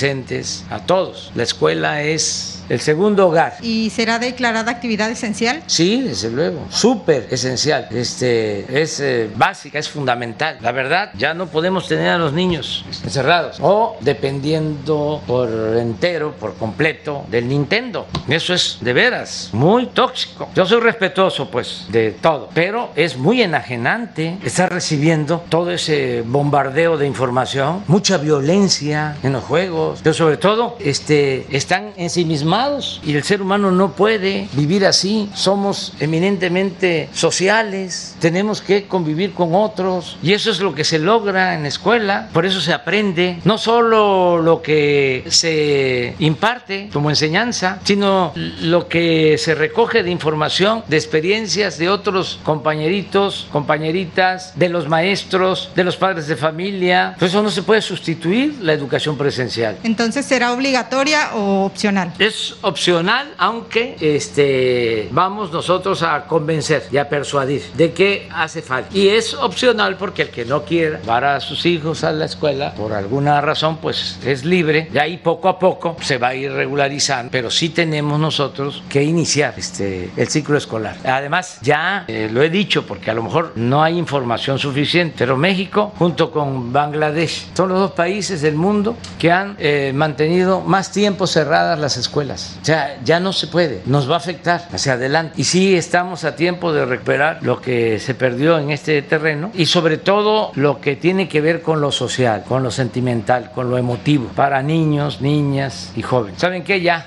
a 0.71 0.87
todos. 0.87 1.31
La 1.35 1.43
escuela 1.43 2.03
es 2.03 2.50
el 2.71 2.81
segundo 2.81 3.27
hogar. 3.27 3.55
¿Y 3.61 3.91
será 3.91 4.19
declarada 4.21 4.71
actividad 4.71 5.11
esencial? 5.11 5.63
Sí, 5.67 6.03
desde 6.03 6.31
luego, 6.31 6.67
súper 6.71 7.27
esencial. 7.31 7.89
Este, 7.91 8.81
es 8.81 9.01
eh, 9.01 9.29
básica, 9.35 9.79
es 9.79 9.89
fundamental. 9.89 10.59
La 10.61 10.71
verdad, 10.71 11.11
ya 11.19 11.35
no 11.35 11.49
podemos 11.49 11.89
tener 11.89 12.11
a 12.11 12.19
los 12.19 12.33
niños 12.33 12.85
encerrados 13.03 13.59
o 13.61 13.97
dependiendo 14.01 15.21
por 15.27 15.51
entero, 15.77 16.33
por 16.39 16.55
completo 16.55 17.25
del 17.29 17.49
Nintendo. 17.49 18.07
Eso 18.29 18.55
es 18.55 18.79
de 18.81 18.93
veras 18.93 19.51
muy 19.53 19.87
tóxico. 19.87 20.49
Yo 20.55 20.65
soy 20.65 20.81
respetuoso, 20.81 21.51
pues, 21.51 21.87
de 21.89 22.13
todo, 22.13 22.51
pero 22.55 22.91
es 22.95 23.17
muy 23.17 23.43
enajenante 23.43 24.39
estar 24.45 24.73
recibiendo 24.73 25.45
todo 25.49 25.73
ese 25.73 26.23
bombardeo 26.25 26.97
de 26.97 27.07
información, 27.09 27.83
mucha 27.89 28.17
violencia 28.17 29.17
en 29.25 29.33
los 29.33 29.43
juegos, 29.43 30.01
pero 30.05 30.15
sobre 30.15 30.37
todo, 30.37 30.77
este, 30.79 31.47
están 31.51 31.93
ensimismados 31.97 32.60
y 33.03 33.17
el 33.17 33.23
ser 33.23 33.41
humano 33.41 33.71
no 33.71 33.93
puede 33.93 34.49
vivir 34.53 34.85
así. 34.85 35.31
Somos 35.35 35.95
eminentemente 35.99 37.09
sociales, 37.15 38.17
tenemos 38.21 38.61
que 38.61 38.87
convivir 38.87 39.33
con 39.33 39.55
otros 39.55 40.19
y 40.23 40.35
eso 40.35 40.51
es 40.51 40.61
lo 40.61 40.75
que 40.75 40.85
se 40.85 40.99
logra 40.99 41.55
en 41.55 41.63
la 41.63 41.69
escuela. 41.69 42.29
Por 42.35 42.45
eso 42.45 42.61
se 42.61 42.75
aprende 42.75 43.39
no 43.45 43.57
solo 43.57 44.43
lo 44.43 44.61
que 44.61 45.25
se 45.29 46.15
imparte 46.19 46.91
como 46.93 47.09
enseñanza, 47.09 47.81
sino 47.85 48.33
lo 48.35 48.89
que 48.89 49.39
se 49.39 49.55
recoge 49.55 50.03
de 50.03 50.11
información, 50.11 50.85
de 50.87 50.99
experiencias 50.99 51.79
de 51.79 51.89
otros 51.89 52.41
compañeritos, 52.43 53.49
compañeritas, 53.51 54.53
de 54.59 54.69
los 54.69 54.87
maestros, 54.87 55.71
de 55.75 55.85
los 55.85 55.97
padres 55.97 56.27
de 56.27 56.37
familia. 56.37 57.17
Por 57.19 57.29
eso 57.29 57.43
no 57.43 57.51
se 57.51 57.63
puede 57.63 57.81
sustituir 57.81 58.59
la 58.61 58.75
educación 58.75 59.17
presencial. 59.17 59.79
Entonces, 59.83 60.27
¿será 60.27 60.53
obligatoria 60.53 61.31
o 61.35 61.65
opcional? 61.65 62.13
Es 62.19 62.50
opcional, 62.63 63.35
aunque 63.39 63.97
este, 64.01 65.09
vamos 65.11 65.53
nosotros 65.53 66.03
a 66.03 66.25
convencer 66.27 66.85
y 66.91 66.97
a 66.97 67.09
persuadir 67.09 67.63
de 67.75 67.93
que 67.93 68.29
hace 68.33 68.63
falta. 68.63 68.97
Y 68.97 69.09
es 69.09 69.35
opcional 69.35 69.97
porque 69.97 70.23
el 70.23 70.31
que 70.31 70.45
no 70.45 70.65
quiera 70.65 71.01
llevar 71.01 71.25
a 71.25 71.41
sus 71.41 71.67
hijos 71.67 72.05
a 72.05 72.13
la 72.13 72.27
escuela, 72.27 72.75
por 72.75 72.93
alguna 72.93 73.41
razón, 73.41 73.79
pues 73.79 74.19
es 74.25 74.45
libre. 74.45 74.89
Y 74.93 74.99
ahí 74.99 75.19
poco 75.19 75.49
a 75.49 75.59
poco 75.59 75.97
se 76.01 76.19
va 76.19 76.29
a 76.29 76.35
ir 76.35 76.53
regularizando, 76.53 77.31
pero 77.31 77.51
sí 77.51 77.71
tenemos 77.71 78.19
nosotros 78.19 78.83
que 78.89 79.03
iniciar 79.03 79.55
este, 79.57 80.11
el 80.17 80.29
ciclo 80.29 80.57
escolar. 80.57 80.97
Además, 81.05 81.59
ya 81.63 82.05
eh, 82.09 82.29
lo 82.31 82.43
he 82.43 82.51
dicho 82.51 82.87
porque 82.87 83.11
a 83.11 83.15
lo 83.15 83.23
mejor 83.23 83.53
no 83.57 83.83
hay 83.83 83.99
información 83.99 84.59
suficiente, 84.59 85.15
pero 85.19 85.37
México 85.37 85.93
junto 85.99 86.31
con 86.31 86.73
Bangladesh 86.73 87.49
son 87.55 87.71
los 87.71 87.79
dos 87.79 87.93
países 87.93 88.43
del 88.43 88.55
mundo 88.55 88.97
que 89.19 89.31
han 89.31 89.57
eh, 89.59 89.93
mantenido 89.95 90.61
más 90.61 90.93
tiempo 90.93 91.27
cerradas 91.27 91.79
las 91.79 91.97
escuelas. 91.97 92.40
O 92.61 92.65
sea, 92.65 92.99
ya 93.05 93.21
no 93.21 93.33
se 93.33 93.47
puede, 93.47 93.83
nos 93.87 94.09
va 94.11 94.15
a 94.15 94.19
afectar 94.19 94.69
hacia 94.73 94.95
adelante. 94.95 95.35
Y 95.37 95.45
sí 95.45 95.75
estamos 95.75 96.25
a 96.25 96.37
tiempo 96.37 96.73
de 96.73 96.85
recuperar 96.85 97.39
lo 97.43 97.61
que 97.61 97.99
se 97.99 98.15
perdió 98.15 98.59
en 98.59 98.71
este 98.71 99.03
terreno 99.03 99.51
y 99.55 99.67
sobre 99.67 99.99
todo 99.99 100.53
lo 100.55 100.81
que 100.81 100.97
tiene 100.97 101.29
que 101.29 101.41
ver 101.41 101.63
con 101.63 101.81
lo 101.81 101.93
social, 101.93 102.45
con 102.47 102.63
lo 102.63 102.71
sentimental, 102.71 103.51
con 103.55 103.71
lo 103.71 103.79
emotivo, 103.79 104.29
para 104.35 104.63
niños, 104.63 105.21
niñas 105.21 105.93
y 105.97 106.03
jóvenes. 106.03 106.41
¿Saben 106.41 106.63
qué? 106.63 106.81
Ya. 106.81 107.07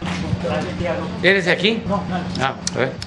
¿Eres 1.22 1.46
de 1.46 1.52
aquí? 1.52 1.82
No, 1.88 2.04
ah, 2.42 2.56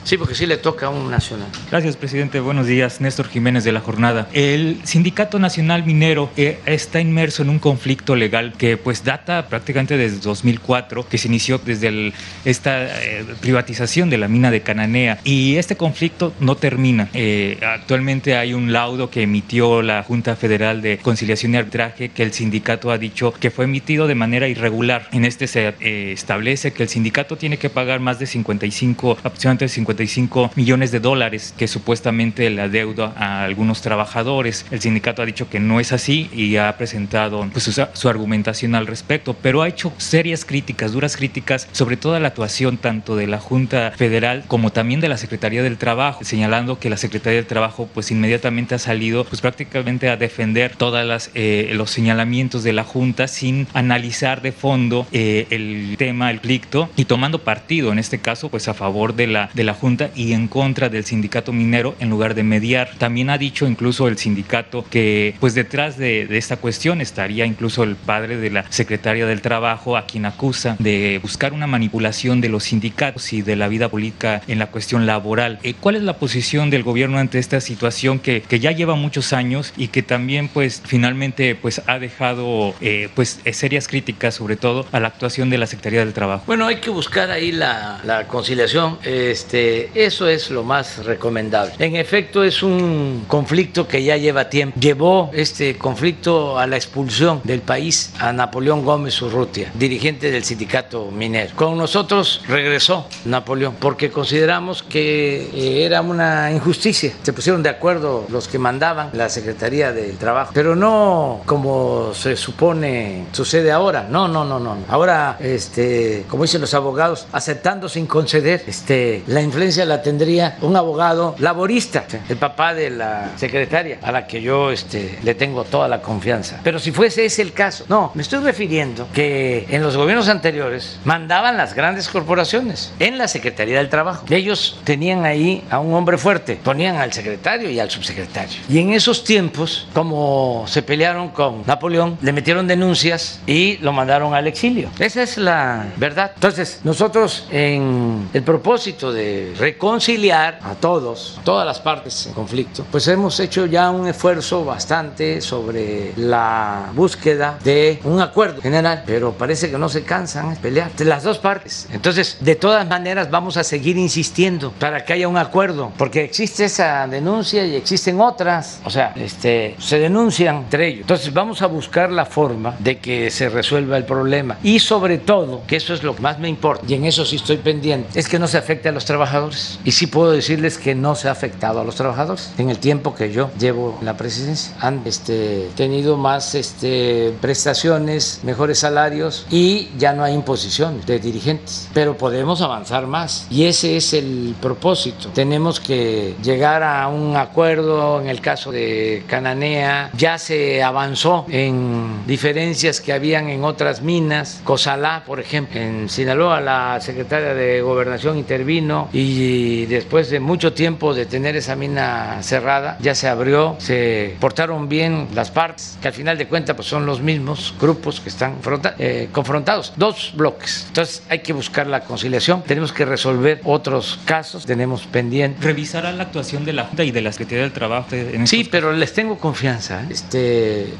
Sí, 0.04 0.16
porque 0.16 0.34
sí 0.34 0.46
le 0.46 0.56
toca 0.56 0.86
a 0.86 0.88
un 0.88 1.10
nacional. 1.10 1.48
Gracias, 1.70 1.96
presidente. 1.96 2.40
Buenos 2.40 2.66
días. 2.66 3.00
Néstor 3.00 3.28
Jiménez 3.28 3.64
de 3.64 3.72
la 3.72 3.80
Jornada. 3.80 4.28
El 4.32 4.80
Sindicato 4.84 5.38
Nacional 5.38 5.84
Minero 5.84 6.30
eh, 6.36 6.60
está 6.64 7.00
inmerso 7.00 7.42
en 7.42 7.50
un 7.50 7.58
conflicto 7.58 8.16
legal 8.16 8.54
que 8.56 8.76
pues 8.76 9.04
data 9.04 9.46
prácticamente 9.48 9.96
desde 9.96 10.18
2004, 10.20 11.08
que 11.08 11.18
se 11.18 11.28
inició 11.28 11.58
desde 11.58 11.88
el 11.88 12.05
esta 12.44 13.02
eh, 13.02 13.24
privatización 13.40 14.10
de 14.10 14.18
la 14.18 14.28
mina 14.28 14.50
de 14.50 14.60
Cananea 14.60 15.18
y 15.24 15.56
este 15.56 15.76
conflicto 15.76 16.32
no 16.40 16.56
termina. 16.56 17.08
Eh, 17.14 17.58
actualmente 17.62 18.36
hay 18.36 18.54
un 18.54 18.72
laudo 18.72 19.10
que 19.10 19.22
emitió 19.22 19.82
la 19.82 20.02
Junta 20.02 20.36
Federal 20.36 20.82
de 20.82 20.98
Conciliación 20.98 21.54
y 21.54 21.56
Arbitraje 21.56 22.08
que 22.10 22.22
el 22.22 22.32
sindicato 22.32 22.90
ha 22.90 22.98
dicho 22.98 23.32
que 23.32 23.50
fue 23.50 23.64
emitido 23.64 24.06
de 24.06 24.14
manera 24.14 24.48
irregular. 24.48 25.08
En 25.12 25.24
este 25.24 25.46
se 25.46 25.74
eh, 25.80 26.12
establece 26.12 26.72
que 26.72 26.82
el 26.82 26.88
sindicato 26.88 27.36
tiene 27.36 27.58
que 27.58 27.70
pagar 27.70 28.00
más 28.00 28.18
de 28.18 28.26
55, 28.26 29.18
aproximadamente 29.22 29.68
55 29.68 30.52
millones 30.54 30.90
de 30.92 31.00
dólares 31.00 31.54
que 31.56 31.68
supuestamente 31.68 32.50
la 32.50 32.68
deuda 32.68 33.12
a 33.16 33.44
algunos 33.44 33.82
trabajadores. 33.82 34.66
El 34.70 34.80
sindicato 34.80 35.22
ha 35.22 35.26
dicho 35.26 35.48
que 35.48 35.60
no 35.60 35.80
es 35.80 35.92
así 35.92 36.30
y 36.32 36.56
ha 36.56 36.76
presentado 36.76 37.48
pues, 37.52 37.64
su, 37.64 37.72
su 37.92 38.08
argumentación 38.08 38.74
al 38.74 38.86
respecto, 38.86 39.34
pero 39.34 39.62
ha 39.62 39.68
hecho 39.68 39.92
serias 39.98 40.44
críticas, 40.44 40.92
duras 40.92 41.16
críticas 41.16 41.68
sobre 41.72 41.95
todo 41.96 42.06
toda 42.06 42.20
la 42.20 42.28
actuación 42.28 42.76
tanto 42.76 43.16
de 43.16 43.26
la 43.26 43.40
Junta 43.40 43.90
Federal 43.90 44.44
como 44.46 44.70
también 44.70 45.00
de 45.00 45.08
la 45.08 45.16
Secretaría 45.16 45.64
del 45.64 45.76
Trabajo, 45.76 46.22
señalando 46.22 46.78
que 46.78 46.88
la 46.88 46.96
Secretaría 46.96 47.40
del 47.40 47.48
Trabajo 47.48 47.88
pues 47.92 48.12
inmediatamente 48.12 48.76
ha 48.76 48.78
salido 48.78 49.24
pues 49.24 49.40
prácticamente 49.40 50.08
a 50.08 50.16
defender 50.16 50.76
todos 50.76 51.30
eh, 51.34 51.72
los 51.74 51.90
señalamientos 51.90 52.62
de 52.62 52.72
la 52.72 52.84
Junta 52.84 53.26
sin 53.26 53.66
analizar 53.74 54.40
de 54.40 54.52
fondo 54.52 55.08
eh, 55.10 55.48
el 55.50 55.96
tema, 55.98 56.30
el 56.30 56.36
conflicto 56.36 56.88
y 56.94 57.06
tomando 57.06 57.40
partido 57.40 57.90
en 57.90 57.98
este 57.98 58.20
caso 58.20 58.50
pues 58.50 58.68
a 58.68 58.74
favor 58.74 59.16
de 59.16 59.26
la, 59.26 59.50
de 59.52 59.64
la 59.64 59.74
Junta 59.74 60.10
y 60.14 60.32
en 60.32 60.46
contra 60.46 60.88
del 60.88 61.04
sindicato 61.04 61.52
minero 61.52 61.96
en 61.98 62.08
lugar 62.08 62.36
de 62.36 62.44
mediar. 62.44 62.90
También 62.98 63.30
ha 63.30 63.36
dicho 63.36 63.66
incluso 63.66 64.06
el 64.06 64.16
sindicato 64.16 64.84
que 64.88 65.34
pues 65.40 65.54
detrás 65.54 65.98
de, 65.98 66.28
de 66.28 66.38
esta 66.38 66.58
cuestión 66.58 67.00
estaría 67.00 67.46
incluso 67.46 67.82
el 67.82 67.96
padre 67.96 68.36
de 68.36 68.50
la 68.50 68.64
Secretaria 68.70 69.26
del 69.26 69.40
Trabajo 69.40 69.96
a 69.96 70.06
quien 70.06 70.24
acusa 70.24 70.76
de 70.78 71.18
buscar 71.20 71.52
una 71.52 71.66
manipulación 71.66 71.85
de 71.90 72.48
los 72.48 72.64
sindicatos 72.64 73.32
y 73.32 73.42
de 73.42 73.56
la 73.56 73.68
vida 73.68 73.88
política 73.88 74.42
en 74.46 74.58
la 74.58 74.66
cuestión 74.66 75.06
laboral. 75.06 75.58
Eh, 75.62 75.74
¿Cuál 75.78 75.96
es 75.96 76.02
la 76.02 76.18
posición 76.18 76.70
del 76.70 76.82
gobierno 76.82 77.18
ante 77.18 77.38
esta 77.38 77.60
situación 77.60 78.18
que, 78.18 78.42
que 78.42 78.60
ya 78.60 78.72
lleva 78.72 78.94
muchos 78.94 79.32
años 79.32 79.72
y 79.76 79.88
que 79.88 80.02
también 80.02 80.48
pues 80.48 80.82
finalmente 80.84 81.54
pues 81.54 81.82
ha 81.86 81.98
dejado 81.98 82.74
eh, 82.80 83.08
pues 83.14 83.40
eh, 83.44 83.52
serias 83.52 83.88
críticas 83.88 84.34
sobre 84.34 84.56
todo 84.56 84.86
a 84.92 85.00
la 85.00 85.08
actuación 85.08 85.50
de 85.50 85.58
la 85.58 85.66
Secretaría 85.66 86.00
del 86.00 86.12
Trabajo? 86.12 86.44
Bueno, 86.46 86.66
hay 86.66 86.76
que 86.76 86.90
buscar 86.90 87.30
ahí 87.30 87.52
la, 87.52 88.00
la 88.04 88.26
conciliación. 88.26 88.98
Este, 89.02 89.90
eso 89.94 90.28
es 90.28 90.50
lo 90.50 90.62
más 90.62 91.04
recomendable. 91.04 91.72
En 91.78 91.96
efecto, 91.96 92.44
es 92.44 92.62
un 92.62 93.24
conflicto 93.26 93.88
que 93.88 94.02
ya 94.02 94.16
lleva 94.16 94.48
tiempo. 94.48 94.78
Llevó 94.78 95.30
este 95.32 95.76
conflicto 95.76 96.58
a 96.58 96.66
la 96.66 96.76
expulsión 96.76 97.40
del 97.44 97.60
país 97.60 98.12
a 98.18 98.32
Napoleón 98.32 98.84
Gómez 98.84 99.20
Urrutia, 99.22 99.70
dirigente 99.74 100.30
del 100.30 100.44
sindicato 100.44 101.10
minero. 101.10 101.54
Con 101.54 101.75
nosotros 101.76 102.42
regresó 102.48 103.06
Napoleón 103.24 103.76
porque 103.78 104.10
consideramos 104.10 104.82
que 104.82 105.50
eh, 105.54 105.84
era 105.84 106.00
una 106.00 106.50
injusticia. 106.50 107.12
Se 107.22 107.32
pusieron 107.32 107.62
de 107.62 107.68
acuerdo 107.68 108.26
los 108.28 108.48
que 108.48 108.58
mandaban 108.58 109.10
la 109.12 109.28
Secretaría 109.28 109.92
del 109.92 110.16
Trabajo, 110.16 110.52
pero 110.54 110.74
no 110.74 111.42
como 111.46 112.12
se 112.14 112.36
supone 112.36 113.26
sucede 113.32 113.70
ahora. 113.70 114.06
No, 114.08 114.28
no, 114.28 114.44
no, 114.44 114.58
no. 114.58 114.76
Ahora, 114.88 115.36
este, 115.40 116.24
como 116.28 116.44
dicen 116.44 116.60
los 116.60 116.74
abogados, 116.74 117.26
aceptando 117.32 117.88
sin 117.88 118.06
conceder, 118.06 118.64
este, 118.66 119.22
la 119.26 119.42
influencia 119.42 119.84
la 119.84 120.02
tendría 120.02 120.56
un 120.62 120.76
abogado 120.76 121.34
laborista, 121.38 122.04
el 122.28 122.36
papá 122.36 122.74
de 122.74 122.90
la 122.90 123.32
secretaria, 123.36 123.98
a 124.02 124.12
la 124.12 124.26
que 124.26 124.40
yo 124.40 124.70
este, 124.70 125.18
le 125.22 125.34
tengo 125.34 125.64
toda 125.64 125.88
la 125.88 126.02
confianza. 126.02 126.60
Pero 126.62 126.78
si 126.78 126.92
fuese 126.92 127.24
ese 127.24 127.42
el 127.42 127.52
caso, 127.52 127.84
no, 127.88 128.10
me 128.14 128.22
estoy 128.22 128.40
refiriendo 128.40 129.08
que 129.12 129.66
en 129.68 129.82
los 129.82 129.96
gobiernos 129.96 130.28
anteriores 130.28 130.98
mandaban 131.04 131.56
la 131.56 131.65
las 131.66 131.74
grandes 131.74 132.08
corporaciones, 132.08 132.92
en 133.00 133.18
la 133.18 133.26
Secretaría 133.26 133.78
del 133.78 133.88
Trabajo. 133.88 134.24
Ellos 134.30 134.78
tenían 134.84 135.24
ahí 135.24 135.64
a 135.68 135.80
un 135.80 135.94
hombre 135.94 136.16
fuerte, 136.16 136.60
ponían 136.62 136.94
al 136.94 137.12
secretario 137.12 137.68
y 137.68 137.80
al 137.80 137.90
subsecretario. 137.90 138.60
Y 138.68 138.78
en 138.78 138.92
esos 138.92 139.24
tiempos, 139.24 139.88
como 139.92 140.64
se 140.68 140.82
pelearon 140.82 141.30
con 141.30 141.64
Napoleón, 141.66 142.18
le 142.22 142.32
metieron 142.32 142.68
denuncias 142.68 143.40
y 143.48 143.78
lo 143.78 143.92
mandaron 143.92 144.32
al 144.32 144.46
exilio. 144.46 144.90
Esa 145.00 145.24
es 145.24 145.38
la 145.38 145.86
verdad. 145.96 146.30
Entonces, 146.36 146.82
nosotros 146.84 147.48
en 147.50 148.28
el 148.32 148.44
propósito 148.44 149.12
de 149.12 149.52
reconciliar 149.58 150.60
a 150.62 150.76
todos, 150.76 151.40
todas 151.42 151.66
las 151.66 151.80
partes 151.80 152.28
en 152.28 152.32
conflicto, 152.32 152.86
pues 152.92 153.08
hemos 153.08 153.40
hecho 153.40 153.66
ya 153.66 153.90
un 153.90 154.06
esfuerzo 154.06 154.64
bastante 154.64 155.40
sobre 155.40 156.12
la 156.16 156.92
búsqueda 156.94 157.58
de 157.64 157.98
un 158.04 158.20
acuerdo 158.20 158.62
general, 158.62 159.02
pero 159.04 159.32
parece 159.32 159.68
que 159.68 159.78
no 159.78 159.88
se 159.88 160.04
cansan 160.04 160.50
de 160.50 160.56
pelear 160.60 160.92
las 160.98 161.24
dos 161.24 161.38
partes. 161.38 161.55
Entonces, 161.92 162.38
de 162.40 162.54
todas 162.54 162.86
maneras, 162.86 163.30
vamos 163.30 163.56
a 163.56 163.64
seguir 163.64 163.96
insistiendo 163.96 164.72
para 164.72 165.04
que 165.04 165.12
haya 165.12 165.28
un 165.28 165.36
acuerdo, 165.36 165.92
porque 165.96 166.24
existe 166.24 166.64
esa 166.64 167.06
denuncia 167.06 167.64
y 167.66 167.74
existen 167.76 168.20
otras, 168.20 168.80
o 168.84 168.90
sea, 168.90 169.12
este, 169.16 169.76
se 169.78 169.98
denuncian 169.98 170.56
entre 170.56 170.88
ellos. 170.88 171.00
Entonces, 171.02 171.32
vamos 171.32 171.62
a 171.62 171.66
buscar 171.66 172.10
la 172.10 172.24
forma 172.24 172.76
de 172.78 172.98
que 172.98 173.30
se 173.30 173.48
resuelva 173.48 173.96
el 173.96 174.04
problema 174.04 174.58
y 174.62 174.78
sobre 174.78 175.18
todo, 175.18 175.62
que 175.66 175.76
eso 175.76 175.94
es 175.94 176.02
lo 176.02 176.14
que 176.14 176.22
más 176.22 176.38
me 176.38 176.48
importa, 176.48 176.84
y 176.88 176.94
en 176.94 177.04
eso 177.04 177.24
sí 177.24 177.36
estoy 177.36 177.58
pendiente, 177.58 178.18
es 178.18 178.28
que 178.28 178.38
no 178.38 178.46
se 178.46 178.58
afecte 178.58 178.88
a 178.88 178.92
los 178.92 179.04
trabajadores. 179.04 179.78
Y 179.84 179.92
sí 179.92 180.06
puedo 180.06 180.32
decirles 180.32 180.78
que 180.78 180.94
no 180.94 181.14
se 181.14 181.28
ha 181.28 181.32
afectado 181.32 181.80
a 181.80 181.84
los 181.84 181.96
trabajadores. 181.96 182.52
En 182.58 182.70
el 182.70 182.78
tiempo 182.78 183.14
que 183.14 183.32
yo 183.32 183.50
llevo 183.58 183.98
la 184.02 184.16
presidencia, 184.16 184.74
han 184.80 185.02
este, 185.04 185.68
tenido 185.76 186.16
más 186.16 186.54
este, 186.54 187.34
prestaciones, 187.40 188.40
mejores 188.42 188.78
salarios 188.78 189.46
y 189.50 189.88
ya 189.98 190.12
no 190.12 190.24
hay 190.24 190.34
imposición 190.34 191.00
de 191.06 191.18
dirigentes. 191.46 191.88
Pero 191.94 192.16
podemos 192.16 192.60
avanzar 192.60 193.06
más 193.06 193.46
y 193.50 193.64
ese 193.64 193.96
es 193.96 194.12
el 194.12 194.54
propósito. 194.60 195.30
Tenemos 195.34 195.80
que 195.80 196.34
llegar 196.42 196.82
a 196.82 197.08
un 197.08 197.36
acuerdo 197.36 198.20
en 198.20 198.28
el 198.28 198.40
caso 198.40 198.72
de 198.72 199.24
Cananea. 199.26 200.10
Ya 200.16 200.38
se 200.38 200.82
avanzó 200.82 201.46
en 201.48 202.26
diferencias 202.26 203.00
que 203.00 203.12
habían 203.12 203.48
en 203.48 203.64
otras 203.64 204.02
minas. 204.02 204.60
Cosalá, 204.64 205.22
por 205.26 205.40
ejemplo, 205.40 205.80
en 205.80 206.08
Sinaloa, 206.08 206.60
la 206.60 207.00
secretaria 207.00 207.54
de 207.54 207.80
Gobernación 207.80 208.38
intervino 208.38 209.08
y 209.12 209.86
después 209.86 210.30
de 210.30 210.40
mucho 210.40 210.72
tiempo 210.72 211.14
de 211.14 211.26
tener 211.26 211.56
esa 211.56 211.76
mina 211.76 212.42
cerrada, 212.42 212.98
ya 213.00 213.14
se 213.14 213.28
abrió, 213.28 213.76
se 213.78 214.36
portaron 214.40 214.88
bien 214.88 215.28
las 215.34 215.50
partes, 215.50 215.98
que 216.00 216.08
al 216.08 216.14
final 216.14 216.38
de 216.38 216.46
cuentas 216.48 216.76
pues, 216.76 216.88
son 216.88 217.06
los 217.06 217.20
mismos 217.20 217.74
grupos 217.80 218.20
que 218.20 218.28
están 218.28 218.56
eh, 218.98 219.28
confrontados. 219.32 219.92
Dos 219.96 220.32
bloques. 220.36 220.84
Entonces 220.88 221.22
hay 221.28 221.35
que 221.40 221.52
buscar 221.52 221.86
la 221.86 222.00
conciliación. 222.00 222.62
Tenemos 222.62 222.92
que 222.92 223.04
resolver 223.04 223.60
otros 223.64 224.18
casos. 224.24 224.66
Tenemos 224.66 225.06
pendiente. 225.06 225.60
¿Revisará 225.62 226.12
la 226.12 226.24
actuación 226.24 226.64
de 226.64 226.72
la 226.72 226.84
Junta 226.84 227.04
y 227.04 227.10
de 227.10 227.22
la 227.22 227.32
Secretaría 227.32 227.62
del 227.62 227.72
Trabajo? 227.72 228.08
En 228.12 228.46
sí, 228.46 228.68
pero 228.70 228.92
les 228.92 229.12
tengo 229.12 229.38
confianza. 229.38 230.02
¿eh? 230.02 230.06
Este. 230.10 230.94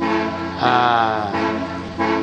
A 0.59 1.31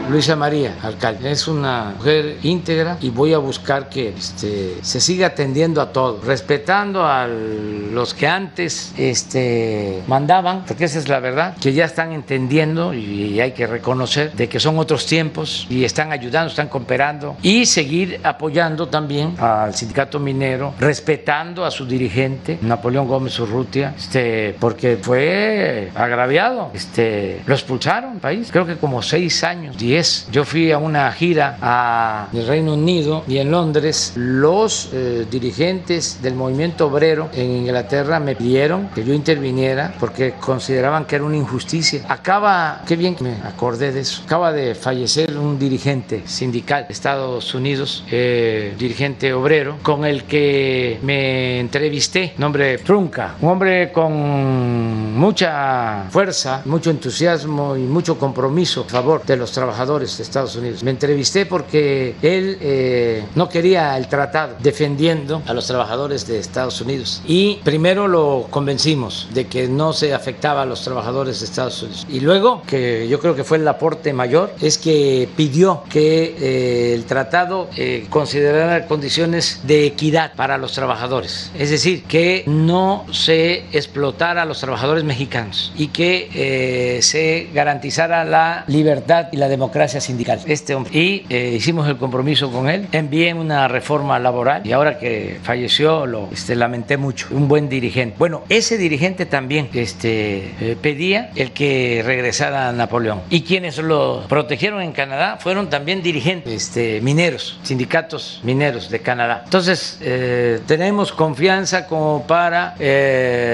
Luisa 0.10 0.36
María, 0.36 0.76
alcalde. 0.82 1.32
Es 1.32 1.48
una 1.48 1.94
mujer 1.98 2.38
íntegra 2.44 2.98
y 3.02 3.10
voy 3.10 3.34
a 3.34 3.38
buscar 3.38 3.90
que 3.90 4.10
este, 4.10 4.78
se 4.82 5.00
siga 5.00 5.28
atendiendo 5.28 5.82
a 5.82 5.92
todos, 5.92 6.26
respetando 6.26 7.06
a 7.06 7.28
los 7.28 8.14
que 8.14 8.28
antes 8.28 8.94
este, 8.98 10.04
mandaban, 10.08 10.66
porque 10.68 10.86
esa 10.86 11.00
es 11.00 11.08
la 11.08 11.20
verdad, 11.20 11.56
que 11.58 11.74
ya 11.74 11.86
están 11.86 12.12
entendiendo 12.12 12.94
y 12.94 13.40
hay 13.40 13.54
que 13.54 13.66
reconocer 13.66 14.34
de 14.34 14.50
que 14.50 14.60
son 14.60 14.78
otros 14.78 15.06
tiempos 15.06 15.68
y 15.70 15.84
están 15.86 16.12
ayudando, 16.12 16.50
están 16.50 16.68
cooperando 16.68 17.38
y 17.42 17.66
seguir 17.66 18.20
apoyando 18.24 18.88
también 18.88 19.36
al 19.40 19.74
sindicato 19.74 20.20
minero, 20.20 20.74
respetando 20.80 21.66
a 21.66 21.72
su 21.72 21.86
dirigente, 21.86 22.60
Napoleón 22.62 23.08
Gómez 23.08 23.40
Urrutia, 23.40 23.94
este, 23.98 24.56
porque 24.60 24.98
fue 25.02 25.92
agraviado, 25.96 26.72
este, 26.74 27.42
lo 27.46 27.54
expulsaron 27.54 28.20
país, 28.20 28.50
creo 28.52 28.66
que 28.66 28.76
como 28.76 29.02
seis 29.02 29.44
años, 29.44 29.78
diez 29.78 29.93
yo 30.32 30.44
fui 30.44 30.72
a 30.72 30.80
una 30.80 31.12
gira 31.12 31.58
a 31.62 32.28
el 32.34 32.48
Reino 32.48 32.74
Unido 32.74 33.24
y 33.28 33.38
en 33.38 33.52
Londres. 33.52 34.14
Los 34.16 34.90
eh, 34.92 35.28
dirigentes 35.30 36.20
del 36.20 36.34
movimiento 36.34 36.88
obrero 36.88 37.30
en 37.32 37.52
Inglaterra 37.52 38.20
me 38.20 38.36
pidieron 38.36 38.90
que 38.96 39.04
yo 39.04 39.14
interviniera 39.14 39.94
porque 40.00 40.34
consideraban 40.40 41.06
que 41.06 41.18
era 41.18 41.26
una 41.26 41.38
injusticia. 41.38 42.06
Acaba, 42.10 42.82
qué 42.88 42.96
bien 42.96 43.16
que 43.16 43.24
me 43.24 43.36
acordé 43.44 43.92
de 43.92 44.00
eso, 44.00 44.24
acaba 44.26 44.52
de 44.52 44.74
fallecer 44.74 45.38
un 45.38 45.60
dirigente 45.60 46.24
sindical 46.26 46.88
de 46.88 46.94
Estados 46.94 47.54
Unidos, 47.54 48.04
eh, 48.10 48.74
dirigente 48.80 49.32
obrero, 49.32 49.78
con 49.84 50.06
el 50.06 50.24
que 50.24 50.98
me 51.04 51.60
entrevisté, 51.60 52.34
nombre 52.40 52.80
Trunca, 52.80 53.36
un 53.42 53.50
hombre 53.50 53.92
con 53.92 55.16
mucha 55.16 56.06
fuerza, 56.10 56.64
mucho 56.66 56.90
entusiasmo 56.90 57.78
y 57.78 57.82
mucho 57.82 58.18
compromiso 58.18 58.82
a 58.88 58.90
favor 58.90 59.24
de 59.24 59.38
los 59.38 59.52
trabajadores 59.52 59.83
de 59.84 60.06
Estados 60.06 60.56
Unidos. 60.56 60.82
Me 60.82 60.92
entrevisté 60.92 61.46
porque 61.46 62.16
él 62.22 62.58
eh, 62.62 63.26
no 63.36 63.50
quería 63.50 63.98
el 63.98 64.08
tratado 64.08 64.56
defendiendo 64.60 65.44
a 65.46 65.54
los 65.54 65.68
trabajadores 65.68 66.26
de 66.26 66.40
Estados 66.40 66.80
Unidos. 66.80 67.22
Y 67.28 67.56
primero 67.64 68.08
lo 68.08 68.48
convencimos 68.50 69.28
de 69.34 69.48
que 69.48 69.68
no 69.68 69.92
se 69.92 70.14
afectaba 70.14 70.62
a 70.62 70.66
los 70.66 70.84
trabajadores 70.84 71.42
de 71.42 71.46
Estados 71.46 71.84
Unidos. 71.84 72.08
Y 72.10 72.22
luego, 72.22 72.64
que 72.66 73.08
yo 73.10 73.20
creo 73.20 73.36
que 73.36 73.44
fue 73.44 73.58
el 73.58 73.68
aporte 73.68 74.14
mayor, 74.14 74.54
es 74.62 74.78
que 74.78 75.28
pidió 75.36 75.84
que 75.90 76.36
eh, 76.40 76.94
el 76.94 77.04
tratado 77.04 77.70
eh, 77.76 78.08
considerara 78.10 78.88
condiciones 78.88 79.62
de 79.64 79.86
equidad 79.86 80.34
para 80.36 80.58
los 80.58 80.72
trabajadores. 80.72 81.52
Es 81.60 81.70
decir, 81.70 82.04
que 82.06 82.44
no 82.48 83.06
se 83.12 83.66
explotara 83.74 84.44
a 84.44 84.46
los 84.46 84.60
trabajadores 84.60 85.04
mexicanos 85.04 85.74
y 85.76 85.88
que 85.88 87.00
se 87.02 87.50
garantizara 87.54 88.24
la 88.24 88.64
libertad 88.68 89.28
y 89.32 89.38
la 89.38 89.50
democracia 89.50 89.73
democracia 89.74 90.02
sindical. 90.02 90.40
Este 90.46 90.76
hombre. 90.76 90.94
Y 90.94 91.26
eh, 91.30 91.56
hicimos 91.58 91.88
el 91.88 91.98
compromiso 91.98 92.52
con 92.52 92.70
él. 92.70 92.88
Envié 92.92 93.34
una 93.34 93.68
reforma 93.68 94.20
laboral 94.20 94.62
y 94.64 94.72
ahora 94.72 95.00
que 95.00 95.40
falleció 95.42 96.06
lo 96.06 96.30
este, 96.32 96.56
lamenté 96.56 96.98
mucho. 96.98 97.28
Un 97.32 97.48
buen 97.48 97.70
dirigente. 97.70 98.16
Bueno, 98.20 98.44
ese 98.50 98.78
dirigente 98.78 99.26
también 99.26 99.70
este, 99.74 100.52
eh, 100.62 100.78
pedía 100.80 101.32
el 101.36 101.54
que 101.54 102.04
regresara 102.06 102.70
a 102.70 102.72
Napoleón. 102.72 103.22
Y 103.32 103.42
quienes 103.42 103.80
lo 103.80 104.28
protegieron 104.30 104.80
en 104.84 104.92
Canadá 104.92 105.38
fueron 105.40 105.72
también 105.72 106.04
dirigentes 106.04 106.54
este, 106.54 107.02
mineros, 107.02 107.60
sindicatos 107.64 108.42
mineros 108.44 108.92
de 108.92 109.00
Canadá. 109.00 109.42
Entonces, 109.46 109.98
eh, 110.02 110.60
tenemos 110.68 111.12
confianza 111.12 111.88
como 111.88 112.28
para 112.28 112.76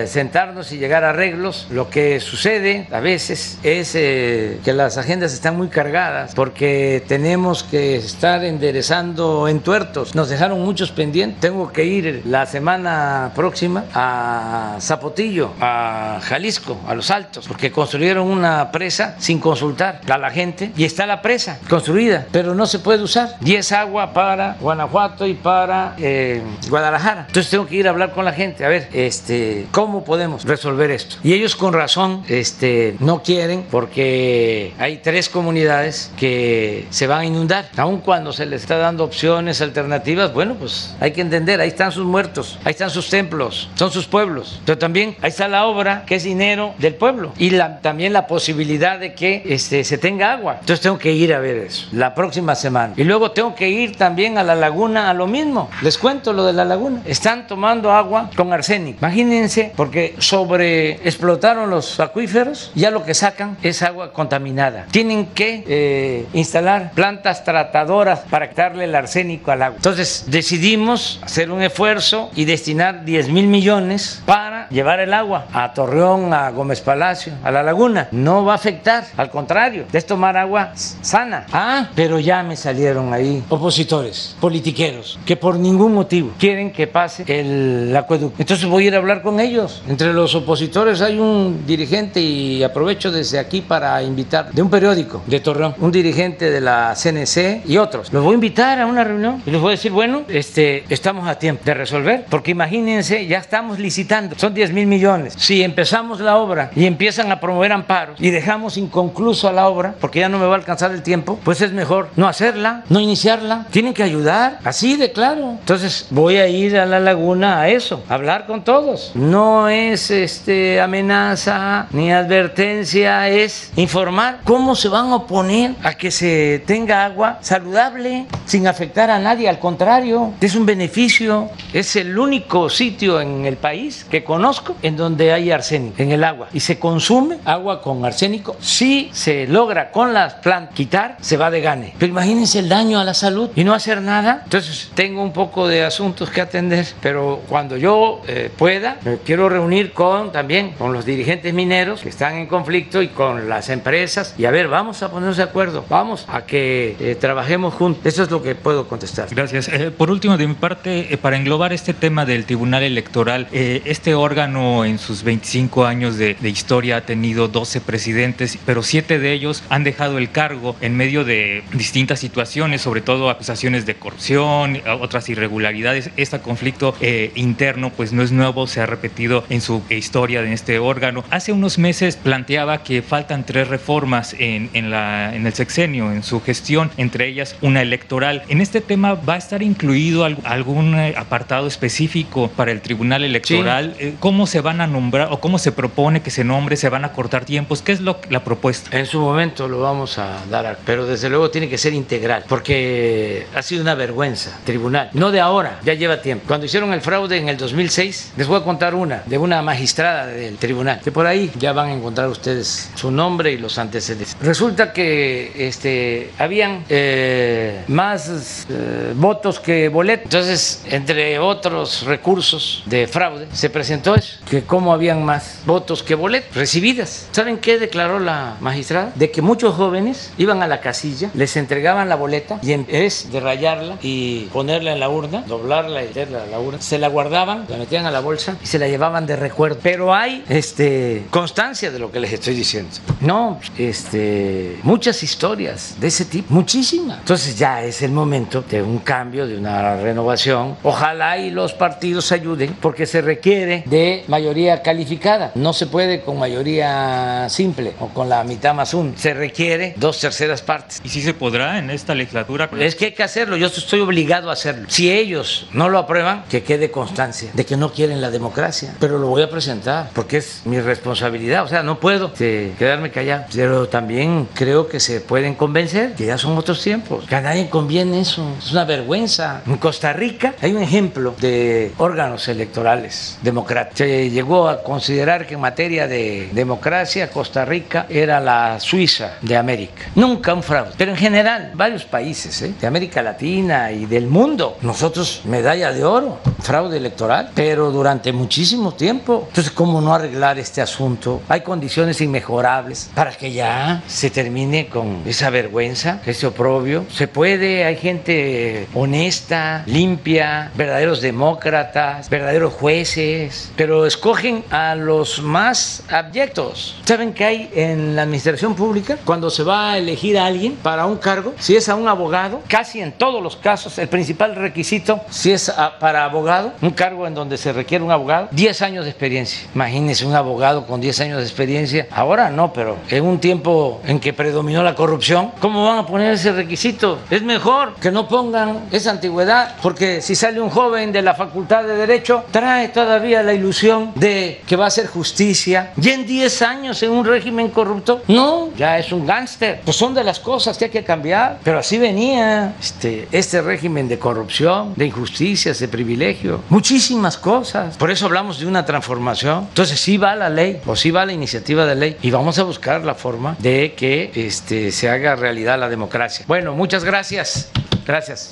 sentarnos 0.05 0.73
y 0.73 0.77
llegar 0.79 1.05
a 1.05 1.11
arreglos. 1.11 1.67
Lo 1.71 1.89
que 1.89 2.19
sucede 2.19 2.87
a 2.91 2.99
veces 2.99 3.57
es 3.63 3.93
que 3.93 4.73
las 4.73 4.97
agendas 4.97 5.33
están 5.33 5.55
muy 5.55 5.69
cargadas 5.69 6.08
porque 6.35 7.03
tenemos 7.07 7.63
que 7.63 7.95
estar 7.95 8.43
enderezando 8.43 9.47
entuertos. 9.47 10.15
Nos 10.15 10.29
dejaron 10.29 10.61
muchos 10.61 10.91
pendientes. 10.91 11.39
Tengo 11.39 11.71
que 11.71 11.85
ir 11.85 12.23
la 12.25 12.45
semana 12.45 13.31
próxima 13.35 13.85
a 13.93 14.77
Zapotillo, 14.79 15.51
a 15.59 16.19
Jalisco, 16.21 16.77
a 16.87 16.95
Los 16.95 17.11
Altos, 17.11 17.47
porque 17.47 17.71
construyeron 17.71 18.27
una 18.27 18.71
presa 18.71 19.15
sin 19.19 19.39
consultar 19.39 20.01
a 20.09 20.17
la 20.17 20.31
gente 20.31 20.71
y 20.75 20.83
está 20.83 21.05
la 21.05 21.21
presa 21.21 21.59
construida, 21.69 22.27
pero 22.31 22.55
no 22.55 22.65
se 22.65 22.79
puede 22.79 23.03
usar. 23.03 23.35
Y 23.43 23.55
es 23.55 23.71
agua 23.71 24.13
para 24.13 24.57
Guanajuato 24.59 25.25
y 25.25 25.33
para 25.33 25.95
eh, 25.97 26.41
Guadalajara. 26.69 27.25
Entonces 27.27 27.49
tengo 27.49 27.65
que 27.67 27.75
ir 27.75 27.87
a 27.87 27.91
hablar 27.91 28.13
con 28.13 28.25
la 28.25 28.33
gente, 28.33 28.65
a 28.65 28.69
ver, 28.69 28.89
este, 28.93 29.67
cómo 29.71 30.03
podemos 30.03 30.45
resolver 30.45 30.91
esto. 30.91 31.17
Y 31.23 31.33
ellos 31.33 31.55
con 31.55 31.73
razón, 31.73 32.23
este, 32.27 32.95
no 32.99 33.23
quieren 33.23 33.65
porque 33.69 34.73
hay 34.79 34.97
tres 34.97 35.29
comunidades 35.29 35.98
que 36.17 36.87
se 36.89 37.07
van 37.07 37.21
a 37.21 37.25
inundar. 37.25 37.69
Aun 37.77 37.99
cuando 37.99 38.31
se 38.33 38.45
les 38.45 38.61
está 38.61 38.77
dando 38.77 39.03
opciones 39.03 39.61
alternativas, 39.61 40.33
bueno, 40.33 40.55
pues 40.55 40.95
hay 40.99 41.11
que 41.11 41.21
entender, 41.21 41.61
ahí 41.61 41.69
están 41.69 41.91
sus 41.91 42.05
muertos, 42.05 42.59
ahí 42.63 42.71
están 42.71 42.89
sus 42.89 43.09
templos, 43.09 43.69
son 43.75 43.91
sus 43.91 44.05
pueblos. 44.05 44.61
Pero 44.65 44.77
también 44.77 45.15
ahí 45.21 45.29
está 45.29 45.47
la 45.47 45.65
obra, 45.65 46.03
que 46.05 46.15
es 46.15 46.23
dinero 46.23 46.73
del 46.77 46.95
pueblo. 46.95 47.33
Y 47.37 47.51
la, 47.51 47.79
también 47.81 48.13
la 48.13 48.27
posibilidad 48.27 48.99
de 48.99 49.13
que 49.13 49.43
este, 49.45 49.83
se 49.83 49.97
tenga 49.97 50.33
agua. 50.33 50.57
Entonces 50.59 50.81
tengo 50.81 50.97
que 50.97 51.11
ir 51.11 51.33
a 51.33 51.39
ver 51.39 51.57
eso 51.57 51.87
la 51.91 52.15
próxima 52.15 52.55
semana. 52.55 52.93
Y 52.97 53.03
luego 53.03 53.31
tengo 53.31 53.55
que 53.55 53.69
ir 53.69 53.95
también 53.95 54.37
a 54.37 54.43
la 54.43 54.55
laguna 54.55 55.09
a 55.09 55.13
lo 55.13 55.27
mismo. 55.27 55.69
Les 55.81 55.97
cuento 55.97 56.33
lo 56.33 56.45
de 56.45 56.53
la 56.53 56.65
laguna. 56.65 57.01
Están 57.05 57.47
tomando 57.47 57.91
agua 57.91 58.29
con 58.35 58.51
arsénico. 58.53 58.99
Imagínense, 58.99 59.73
porque 59.75 60.15
sobre 60.19 60.91
explotaron 61.07 61.69
los 61.69 61.99
acuíferos, 61.99 62.71
ya 62.75 62.91
lo 62.91 63.03
que 63.03 63.13
sacan 63.13 63.57
es 63.61 63.81
agua 63.81 64.13
contaminada. 64.13 64.87
Tienen 64.91 65.27
que... 65.27 65.63
Eh, 65.67 65.88
instalar 66.33 66.91
plantas 66.93 67.43
tratadoras 67.43 68.19
para 68.29 68.49
quitarle 68.49 68.85
el 68.85 68.95
arsénico 68.95 69.51
al 69.51 69.63
agua. 69.63 69.77
Entonces 69.77 70.25
decidimos 70.27 71.19
hacer 71.21 71.51
un 71.51 71.61
esfuerzo 71.61 72.29
y 72.35 72.45
destinar 72.45 73.05
10 73.05 73.29
mil 73.29 73.47
millones 73.47 74.21
para 74.25 74.67
llevar 74.69 74.99
el 74.99 75.13
agua 75.13 75.47
a 75.53 75.73
Torreón, 75.73 76.33
a 76.33 76.49
Gómez 76.51 76.81
Palacio, 76.81 77.33
a 77.43 77.51
la 77.51 77.63
laguna. 77.63 78.07
No 78.11 78.45
va 78.45 78.53
a 78.53 78.55
afectar, 78.55 79.05
al 79.17 79.29
contrario, 79.29 79.85
es 79.91 80.05
tomar 80.05 80.37
agua 80.37 80.73
sana. 80.75 81.45
Ah, 81.51 81.89
pero 81.95 82.19
ya 82.19 82.43
me 82.43 82.55
salieron 82.55 83.13
ahí 83.13 83.43
opositores, 83.49 84.35
politiqueros, 84.39 85.19
que 85.25 85.35
por 85.35 85.57
ningún 85.57 85.93
motivo 85.93 86.31
quieren 86.37 86.71
que 86.71 86.87
pase 86.87 87.23
el 87.27 87.95
acueducto. 87.95 88.41
Entonces 88.41 88.65
voy 88.67 88.85
a 88.85 88.87
ir 88.87 88.95
a 88.95 88.97
hablar 88.97 89.21
con 89.21 89.39
ellos. 89.39 89.81
Entre 89.87 90.13
los 90.13 90.35
opositores 90.35 91.01
hay 91.01 91.19
un 91.19 91.65
dirigente 91.65 92.19
y 92.19 92.63
aprovecho 92.63 93.11
desde 93.11 93.39
aquí 93.39 93.61
para 93.61 94.01
invitar 94.03 94.51
de 94.51 94.61
un 94.61 94.69
periódico 94.69 95.21
de 95.25 95.39
Torreón, 95.39 95.73
un 95.79 95.91
dirigente 95.91 96.49
de 96.49 96.61
la 96.61 96.93
CNC 96.95 97.65
y 97.65 97.77
otros. 97.77 98.11
Los 98.11 98.23
voy 98.23 98.33
a 98.33 98.35
invitar 98.35 98.79
a 98.79 98.85
una 98.85 99.03
reunión 99.03 99.41
y 99.45 99.51
les 99.51 99.61
voy 99.61 99.69
a 99.69 99.71
decir, 99.71 99.91
bueno, 99.91 100.23
este, 100.27 100.83
estamos 100.89 101.27
a 101.27 101.35
tiempo 101.35 101.63
de 101.65 101.73
resolver, 101.73 102.25
porque 102.29 102.51
imagínense, 102.51 103.25
ya 103.27 103.37
estamos 103.37 103.79
licitando, 103.79 104.35
son 104.37 104.53
10 104.53 104.73
mil 104.73 104.87
millones. 104.87 105.33
Si 105.37 105.63
empezamos 105.63 106.19
la 106.19 106.37
obra 106.37 106.71
y 106.75 106.85
empiezan 106.85 107.31
a 107.31 107.39
promover 107.39 107.71
amparos 107.71 108.19
y 108.19 108.29
dejamos 108.29 108.77
inconcluso 108.77 109.51
la 109.51 109.67
obra, 109.67 109.95
porque 109.99 110.19
ya 110.19 110.29
no 110.29 110.39
me 110.39 110.45
va 110.45 110.53
a 110.53 110.57
alcanzar 110.57 110.91
el 110.91 111.03
tiempo, 111.03 111.39
pues 111.43 111.61
es 111.61 111.71
mejor 111.71 112.09
no 112.15 112.27
hacerla, 112.27 112.83
no 112.89 112.99
iniciarla. 112.99 113.65
Tienen 113.71 113.93
que 113.93 114.03
ayudar, 114.03 114.59
así 114.63 114.95
de 114.95 115.11
claro. 115.11 115.51
Entonces 115.59 116.07
voy 116.09 116.37
a 116.37 116.47
ir 116.47 116.77
a 116.77 116.85
la 116.85 116.99
laguna 116.99 117.61
a 117.61 117.69
eso, 117.69 118.03
a 118.09 118.15
hablar 118.15 118.45
con 118.45 118.63
todos. 118.63 119.11
No 119.15 119.69
es 119.69 120.11
este 120.11 120.81
amenaza 120.81 121.87
ni 121.91 122.11
advertencia, 122.11 123.29
es 123.29 123.71
informar 123.75 124.39
cómo 124.43 124.75
se 124.75 124.89
van 124.89 125.07
a 125.07 125.15
oponer 125.15 125.68
a 125.83 125.93
que 125.93 126.11
se 126.11 126.63
tenga 126.65 127.05
agua 127.05 127.39
saludable 127.41 128.25
sin 128.45 128.67
afectar 128.67 129.09
a 129.09 129.19
nadie, 129.19 129.49
al 129.49 129.59
contrario, 129.59 130.33
es 130.41 130.55
un 130.55 130.65
beneficio, 130.65 131.49
es 131.73 131.95
el 131.95 132.17
único 132.17 132.69
sitio 132.69 133.21
en 133.21 133.45
el 133.45 133.57
país 133.57 134.05
que 134.09 134.23
conozco 134.23 134.75
en 134.81 134.97
donde 134.97 135.33
hay 135.33 135.51
arsénico 135.51 136.01
en 136.01 136.11
el 136.11 136.23
agua 136.23 136.47
y 136.53 136.59
se 136.59 136.79
consume 136.79 137.37
agua 137.45 137.81
con 137.81 138.03
arsénico. 138.05 138.55
Si 138.59 139.09
se 139.13 139.47
logra 139.47 139.91
con 139.91 140.13
las 140.13 140.35
plantas 140.35 140.59
quitar, 140.73 141.17
se 141.21 141.37
va 141.37 141.51
de 141.51 141.61
gane. 141.61 141.93
Pero 141.97 142.11
imagínense 142.11 142.59
el 142.59 142.69
daño 142.69 142.99
a 142.99 143.03
la 143.03 143.13
salud 143.13 143.49
y 143.55 143.63
no 143.63 143.73
hacer 143.73 144.01
nada. 144.01 144.41
Entonces 144.43 144.91
tengo 144.93 145.21
un 145.21 145.33
poco 145.33 145.67
de 145.67 145.83
asuntos 145.83 146.29
que 146.29 146.41
atender, 146.41 146.85
pero 147.01 147.41
cuando 147.47 147.77
yo 147.77 148.21
eh, 148.27 148.51
pueda, 148.55 148.97
me 149.03 149.17
quiero 149.17 149.49
reunir 149.49 149.93
con 149.93 150.31
también 150.31 150.71
con 150.71 150.93
los 150.93 151.05
dirigentes 151.05 151.53
mineros 151.53 152.01
que 152.01 152.09
están 152.09 152.35
en 152.35 152.47
conflicto 152.47 153.01
y 153.01 153.09
con 153.09 153.49
las 153.49 153.69
empresas 153.69 154.35
y 154.37 154.45
a 154.45 154.51
ver, 154.51 154.67
vamos 154.67 155.03
a 155.03 155.11
ponernos 155.11 155.37
de 155.37 155.43
acuerdo, 155.43 155.58
vamos 155.89 156.25
a 156.27 156.45
que 156.45 156.95
eh, 156.99 157.15
trabajemos 157.15 157.73
juntos. 157.73 158.05
Eso 158.05 158.23
es 158.23 158.31
lo 158.31 158.41
que 158.41 158.55
puedo 158.55 158.87
contestar. 158.87 159.27
Gracias. 159.31 159.67
Eh, 159.67 159.91
por 159.91 160.11
último, 160.11 160.37
de 160.37 160.47
mi 160.47 160.53
parte, 160.53 161.17
para 161.21 161.37
englobar 161.37 161.73
este 161.73 161.93
tema 161.93 162.25
del 162.25 162.45
Tribunal 162.45 162.83
Electoral, 162.83 163.47
este 163.51 164.15
órgano 164.15 164.85
en 164.85 164.99
sus 164.99 165.23
25 165.23 165.85
años 165.85 166.17
de, 166.17 166.35
historia 166.43 166.97
ha 166.97 167.01
tenido 167.01 167.47
12 167.47 167.81
presidentes, 167.81 168.57
pero 168.65 168.81
siete 168.81 169.19
de 169.19 169.33
ellos 169.33 169.63
han 169.69 169.83
dejado 169.83 170.17
el 170.17 170.31
cargo 170.31 170.75
en 170.81 170.95
medio 170.95 171.23
de 171.23 171.63
distintas 171.73 172.19
situaciones, 172.19 172.81
sobre 172.81 173.01
todo 173.01 173.29
acusaciones 173.29 173.85
de 173.85 173.95
corrupción, 173.95 174.81
otras 174.99 175.29
irregularidades. 175.29 176.09
Este 176.17 176.39
conflicto 176.39 176.95
eh, 177.01 177.31
interno 177.35 177.89
pues 177.91 178.13
no 178.13 178.23
es 178.23 178.31
nuevo, 178.31 178.67
se 178.67 178.81
ha 178.81 178.85
repetido 178.85 179.43
en 179.49 179.61
su 179.61 179.83
historia 179.89 180.41
en 180.41 180.53
este 180.53 180.79
órgano. 180.79 181.23
Hace 181.29 181.51
unos 181.51 181.77
meses 181.77 182.15
planteaba 182.15 182.83
que 182.83 183.01
faltan 183.01 183.45
tres 183.45 183.67
reformas 183.67 184.35
en, 184.37 184.89
la, 184.89 185.33
en 185.39 185.47
el 185.47 185.53
sexenio, 185.53 186.11
en 186.11 186.23
su 186.23 186.41
gestión, 186.41 186.91
entre 186.97 187.27
ellas 187.27 187.55
una 187.61 187.81
electoral. 187.81 188.43
En 188.49 188.61
este 188.61 188.81
tema 188.81 189.13
va 189.15 189.35
a 189.35 189.37
estar 189.37 189.63
incluido 189.63 190.25
algún 190.25 190.95
eh, 190.95 191.15
apartado 191.17 191.67
específico 191.67 192.49
para 192.55 192.71
el 192.71 192.81
Tribunal 192.81 193.23
Electoral. 193.23 193.95
Eh, 193.99 194.15
¿Cómo 194.19 194.47
se 194.47 194.61
van 194.61 194.81
a 194.81 194.87
nombrar 194.87 195.29
o 195.31 195.39
cómo 195.39 195.57
se 195.57 195.71
propone 195.71 196.21
que 196.21 196.31
se 196.31 196.43
nombre? 196.43 196.75
¿Se 196.75 196.89
van 196.89 197.05
a 197.05 197.13
cortar 197.13 197.45
tiempos? 197.45 197.81
¿Qué 197.81 197.91
es 197.91 198.01
lo, 198.01 198.19
la 198.29 198.43
propuesta? 198.43 198.97
En 198.97 199.05
su 199.05 199.19
momento 199.19 199.67
lo 199.67 199.79
vamos 199.79 200.17
a 200.17 200.37
dar, 200.49 200.79
pero 200.85 201.05
desde 201.05 201.29
luego 201.29 201.49
tiene 201.49 201.69
que 201.69 201.77
ser 201.77 201.93
integral, 201.93 202.43
porque 202.47 203.47
ha 203.55 203.61
sido 203.61 203.81
una 203.81 203.95
vergüenza, 203.95 204.59
tribunal. 204.65 205.09
No 205.13 205.31
de 205.31 205.39
ahora, 205.39 205.79
ya 205.83 205.93
lleva 205.93 206.21
tiempo. 206.21 206.45
Cuando 206.47 206.65
hicieron 206.65 206.93
el 206.93 207.01
fraude 207.01 207.37
en 207.37 207.49
el 207.49 207.57
2006, 207.57 208.33
les 208.35 208.47
voy 208.47 208.59
a 208.59 208.63
contar 208.63 208.93
una, 208.95 209.23
de 209.25 209.37
una 209.37 209.61
magistrada 209.61 210.27
del 210.27 210.57
tribunal, 210.57 210.99
que 211.03 211.11
por 211.11 211.25
ahí 211.25 211.51
ya 211.57 211.73
van 211.73 211.89
a 211.89 211.93
encontrar 211.93 212.27
ustedes 212.27 212.91
su 212.95 213.11
nombre 213.11 213.51
y 213.51 213.57
los 213.57 213.77
antecedentes. 213.77 214.35
Resulta 214.41 214.93
que 214.93 215.28
este, 215.55 216.31
habían 216.37 216.85
eh, 216.89 217.83
más 217.87 218.67
eh, 218.69 219.13
votos 219.15 219.59
que 219.59 219.89
boletos. 219.89 220.25
Entonces, 220.25 220.83
entre 220.89 221.39
otros 221.39 222.03
recursos 222.03 222.83
de 222.85 223.07
fraude, 223.07 223.47
se 223.53 223.69
presentó 223.69 224.15
eso, 224.15 224.37
que 224.49 224.63
como 224.63 224.93
habían 224.93 225.23
más 225.23 225.61
votos 225.65 226.03
que 226.03 226.15
boletos 226.15 226.55
recibidas. 226.55 227.27
¿Saben 227.31 227.57
qué 227.57 227.77
declaró 227.77 228.19
la 228.19 228.57
magistrada? 228.59 229.11
De 229.15 229.31
que 229.31 229.41
muchos 229.41 229.75
jóvenes 229.75 230.31
iban 230.37 230.61
a 230.63 230.67
la 230.67 230.81
casilla, 230.81 231.29
les 231.33 231.55
entregaban 231.57 232.09
la 232.09 232.15
boleta 232.15 232.59
y 232.61 232.73
en 232.73 232.85
vez 232.85 233.31
de 233.31 233.39
rayarla 233.39 233.97
y 234.01 234.45
ponerla 234.45 234.93
en 234.93 234.99
la 234.99 235.09
urna, 235.09 235.43
doblarla 235.47 236.03
y 236.03 236.07
meterla 236.07 236.43
a 236.43 236.47
la 236.47 236.59
urna, 236.59 236.81
se 236.81 236.97
la 236.97 237.07
guardaban, 237.07 237.65
la 237.69 237.77
metían 237.77 238.05
a 238.05 238.11
la 238.11 238.19
bolsa 238.19 238.57
y 238.63 238.67
se 238.67 238.79
la 238.79 238.87
llevaban 238.87 239.25
de 239.25 239.35
recuerdo. 239.35 239.79
Pero 239.81 240.13
hay 240.13 240.43
este, 240.49 241.25
constancia 241.29 241.91
de 241.91 241.99
lo 241.99 242.11
que 242.11 242.19
les 242.19 242.33
estoy 242.33 242.55
diciendo. 242.55 242.91
No, 243.21 243.59
este, 243.77 244.79
muchas 244.83 245.18
historias 245.23 245.95
de 245.99 246.07
ese 246.07 246.25
tipo, 246.25 246.53
muchísimas. 246.53 247.19
Entonces 247.19 247.57
ya 247.57 247.83
es 247.83 248.01
el 248.01 248.11
momento 248.11 248.63
de 248.69 248.81
un 248.81 248.99
cambio, 248.99 249.47
de 249.47 249.57
una 249.57 249.97
renovación. 249.97 250.77
Ojalá 250.83 251.37
y 251.37 251.51
los 251.51 251.73
partidos 251.73 252.31
ayuden 252.31 252.75
porque 252.81 253.05
se 253.05 253.21
requiere 253.21 253.83
de 253.85 254.23
mayoría 254.27 254.81
calificada. 254.81 255.51
No 255.55 255.73
se 255.73 255.87
puede 255.87 256.21
con 256.21 256.37
mayoría 256.37 257.47
simple 257.49 257.93
o 257.99 258.07
con 258.09 258.29
la 258.29 258.43
mitad 258.43 258.73
más 258.73 258.93
un. 258.93 259.17
Se 259.17 259.33
requiere 259.33 259.93
dos 259.97 260.19
terceras 260.19 260.61
partes. 260.61 261.01
¿Y 261.03 261.09
si 261.09 261.21
se 261.21 261.33
podrá 261.33 261.79
en 261.79 261.89
esta 261.89 262.15
legislatura? 262.15 262.69
Es 262.79 262.95
que 262.95 263.05
hay 263.05 263.11
que 263.13 263.23
hacerlo, 263.23 263.57
yo 263.57 263.67
estoy 263.67 263.99
obligado 264.01 264.49
a 264.49 264.53
hacerlo. 264.53 264.85
Si 264.89 265.11
ellos 265.11 265.67
no 265.73 265.89
lo 265.89 265.97
aprueban, 265.97 266.43
que 266.49 266.63
quede 266.63 266.91
constancia 266.91 267.51
de 267.53 267.65
que 267.65 267.77
no 267.77 267.91
quieren 267.91 268.21
la 268.21 268.31
democracia, 268.31 268.95
pero 268.99 269.17
lo 269.17 269.27
voy 269.27 269.41
a 269.41 269.49
presentar 269.49 270.09
porque 270.13 270.37
es 270.37 270.61
mi 270.65 270.79
responsabilidad, 270.79 271.63
o 271.63 271.67
sea, 271.67 271.83
no 271.83 271.99
puedo 271.99 272.27
este, 272.27 272.73
quedarme 272.77 273.11
callado, 273.11 273.45
pero 273.53 273.87
también 273.87 274.47
creo 274.53 274.87
que 274.87 274.99
se 274.99 275.08
pueden 275.19 275.55
convencer 275.55 276.13
que 276.13 276.25
ya 276.25 276.37
son 276.37 276.57
otros 276.57 276.81
tiempos, 276.81 277.25
que 277.25 277.35
a 277.35 277.41
nadie 277.41 277.69
conviene 277.69 278.21
eso, 278.21 278.45
es 278.57 278.71
una 278.71 278.85
vergüenza. 278.85 279.61
En 279.65 279.77
Costa 279.77 280.13
Rica 280.13 280.53
hay 280.61 280.73
un 280.73 280.81
ejemplo 280.81 281.35
de 281.39 281.91
órganos 281.97 282.47
electorales 282.47 283.37
democráticos. 283.41 283.97
Se 283.97 284.29
llegó 284.29 284.69
a 284.69 284.83
considerar 284.83 285.47
que 285.47 285.55
en 285.55 285.61
materia 285.61 286.07
de 286.07 286.49
democracia 286.53 287.29
Costa 287.29 287.65
Rica 287.65 288.05
era 288.09 288.39
la 288.39 288.79
Suiza 288.79 289.37
de 289.41 289.57
América. 289.57 290.05
Nunca 290.15 290.53
un 290.53 290.63
fraude, 290.63 290.91
pero 290.97 291.11
en 291.11 291.17
general, 291.17 291.71
varios 291.73 292.05
países 292.05 292.61
¿eh? 292.61 292.73
de 292.79 292.87
América 292.87 293.21
Latina 293.21 293.91
y 293.91 294.05
del 294.05 294.27
mundo, 294.27 294.77
nosotros 294.81 295.41
medalla 295.45 295.91
de 295.91 296.03
oro, 296.03 296.39
fraude 296.59 296.97
electoral, 296.97 297.51
pero 297.55 297.91
durante 297.91 298.31
muchísimo 298.33 298.93
tiempo. 298.93 299.45
Entonces, 299.47 299.71
¿cómo 299.71 300.01
no 300.01 300.13
arreglar 300.13 300.59
este 300.59 300.81
asunto? 300.81 301.41
Hay 301.47 301.61
condiciones 301.61 302.21
inmejorables 302.21 303.09
para 303.13 303.31
que 303.31 303.51
ya 303.51 304.03
se 304.07 304.29
termine 304.29 304.87
con 304.87 304.98
esa 305.25 305.49
vergüenza, 305.49 306.21
ese 306.25 306.47
oprobio. 306.47 307.05
Se 307.09 307.27
puede, 307.27 307.85
hay 307.85 307.95
gente 307.97 308.87
honesta, 308.93 309.83
limpia, 309.85 310.71
verdaderos 310.75 311.21
demócratas, 311.21 312.29
verdaderos 312.29 312.73
jueces, 312.73 313.71
pero 313.75 314.05
escogen 314.05 314.63
a 314.69 314.95
los 314.95 315.41
más 315.41 316.03
abyectos. 316.09 316.95
¿Saben 317.05 317.33
qué 317.33 317.45
hay 317.45 317.71
en 317.75 318.15
la 318.15 318.23
administración 318.23 318.75
pública? 318.75 319.17
Cuando 319.25 319.49
se 319.49 319.63
va 319.63 319.91
a 319.91 319.97
elegir 319.97 320.37
a 320.37 320.45
alguien 320.45 320.73
para 320.75 321.05
un 321.05 321.17
cargo, 321.17 321.53
si 321.59 321.75
es 321.75 321.89
a 321.89 321.95
un 321.95 322.07
abogado, 322.07 322.61
casi 322.67 323.01
en 323.01 323.11
todos 323.11 323.41
los 323.41 323.55
casos, 323.55 323.97
el 323.97 324.07
principal 324.07 324.55
requisito, 324.55 325.21
si 325.29 325.51
es 325.51 325.71
para 325.99 326.25
abogado, 326.25 326.73
un 326.81 326.91
cargo 326.91 327.27
en 327.27 327.33
donde 327.33 327.57
se 327.57 327.73
requiere 327.73 328.03
un 328.03 328.11
abogado, 328.11 328.47
10 328.51 328.81
años 328.81 329.05
de 329.05 329.11
experiencia. 329.11 329.67
Imagínense 329.73 330.25
un 330.25 330.35
abogado 330.35 330.85
con 330.85 331.01
10 331.01 331.19
años 331.21 331.37
de 331.37 331.43
experiencia. 331.43 332.07
Ahora 332.11 332.49
no, 332.49 332.73
pero 332.73 332.97
en 333.09 333.25
un 333.25 333.39
tiempo 333.39 334.01
en 334.05 334.19
que 334.19 334.33
predominó 334.33 334.83
corrupción, 334.95 335.51
¿cómo 335.59 335.85
van 335.85 335.99
a 335.99 336.05
poner 336.05 336.33
ese 336.33 336.51
requisito? 336.51 337.19
Es 337.29 337.41
mejor 337.41 337.95
que 337.95 338.11
no 338.11 338.27
pongan 338.27 338.87
esa 338.91 339.11
antigüedad, 339.11 339.75
porque 339.81 340.21
si 340.21 340.35
sale 340.35 340.61
un 340.61 340.69
joven 340.69 341.11
de 341.11 341.21
la 341.21 341.33
Facultad 341.33 341.83
de 341.83 341.95
Derecho, 341.95 342.43
trae 342.51 342.89
todavía 342.89 343.43
la 343.43 343.53
ilusión 343.53 344.11
de 344.15 344.61
que 344.65 344.75
va 344.75 344.85
a 344.85 344.87
hacer 344.87 345.07
justicia. 345.07 345.91
Y 346.01 346.09
en 346.09 346.25
10 346.25 346.61
años 346.61 347.03
en 347.03 347.11
un 347.11 347.25
régimen 347.25 347.69
corrupto, 347.69 348.21
no, 348.27 348.69
ya 348.75 348.97
es 348.97 349.11
un 349.11 349.25
gángster. 349.25 349.81
Pues 349.83 349.97
son 349.97 350.13
de 350.13 350.23
las 350.23 350.39
cosas 350.39 350.77
que 350.77 350.85
hay 350.85 350.91
que 350.91 351.03
cambiar. 351.03 351.59
Pero 351.63 351.79
así 351.79 351.97
venía 351.97 352.73
este, 352.79 353.27
este 353.31 353.61
régimen 353.61 354.07
de 354.07 354.19
corrupción, 354.19 354.93
de 354.95 355.05
injusticias, 355.05 355.79
de 355.79 355.87
privilegio, 355.87 356.61
muchísimas 356.69 357.37
cosas. 357.37 357.97
Por 357.97 358.11
eso 358.11 358.25
hablamos 358.25 358.59
de 358.59 358.65
una 358.65 358.85
transformación. 358.85 359.65
Entonces 359.69 359.99
sí 359.99 360.17
va 360.17 360.35
la 360.35 360.49
ley 360.49 360.81
o 360.85 360.95
sí 360.95 361.11
va 361.11 361.25
la 361.25 361.33
iniciativa 361.33 361.85
de 361.85 361.95
ley 361.95 362.17
y 362.21 362.31
vamos 362.31 362.57
a 362.59 362.63
buscar 362.63 363.03
la 363.03 363.15
forma 363.15 363.55
de 363.59 363.93
que 363.95 364.31
este, 364.35 364.78
se 364.91 365.09
haga 365.09 365.35
realidad 365.35 365.79
la 365.79 365.89
democracia. 365.89 366.45
Bueno, 366.47 366.73
muchas 366.73 367.03
gracias. 367.03 367.69
Gracias. 368.05 368.51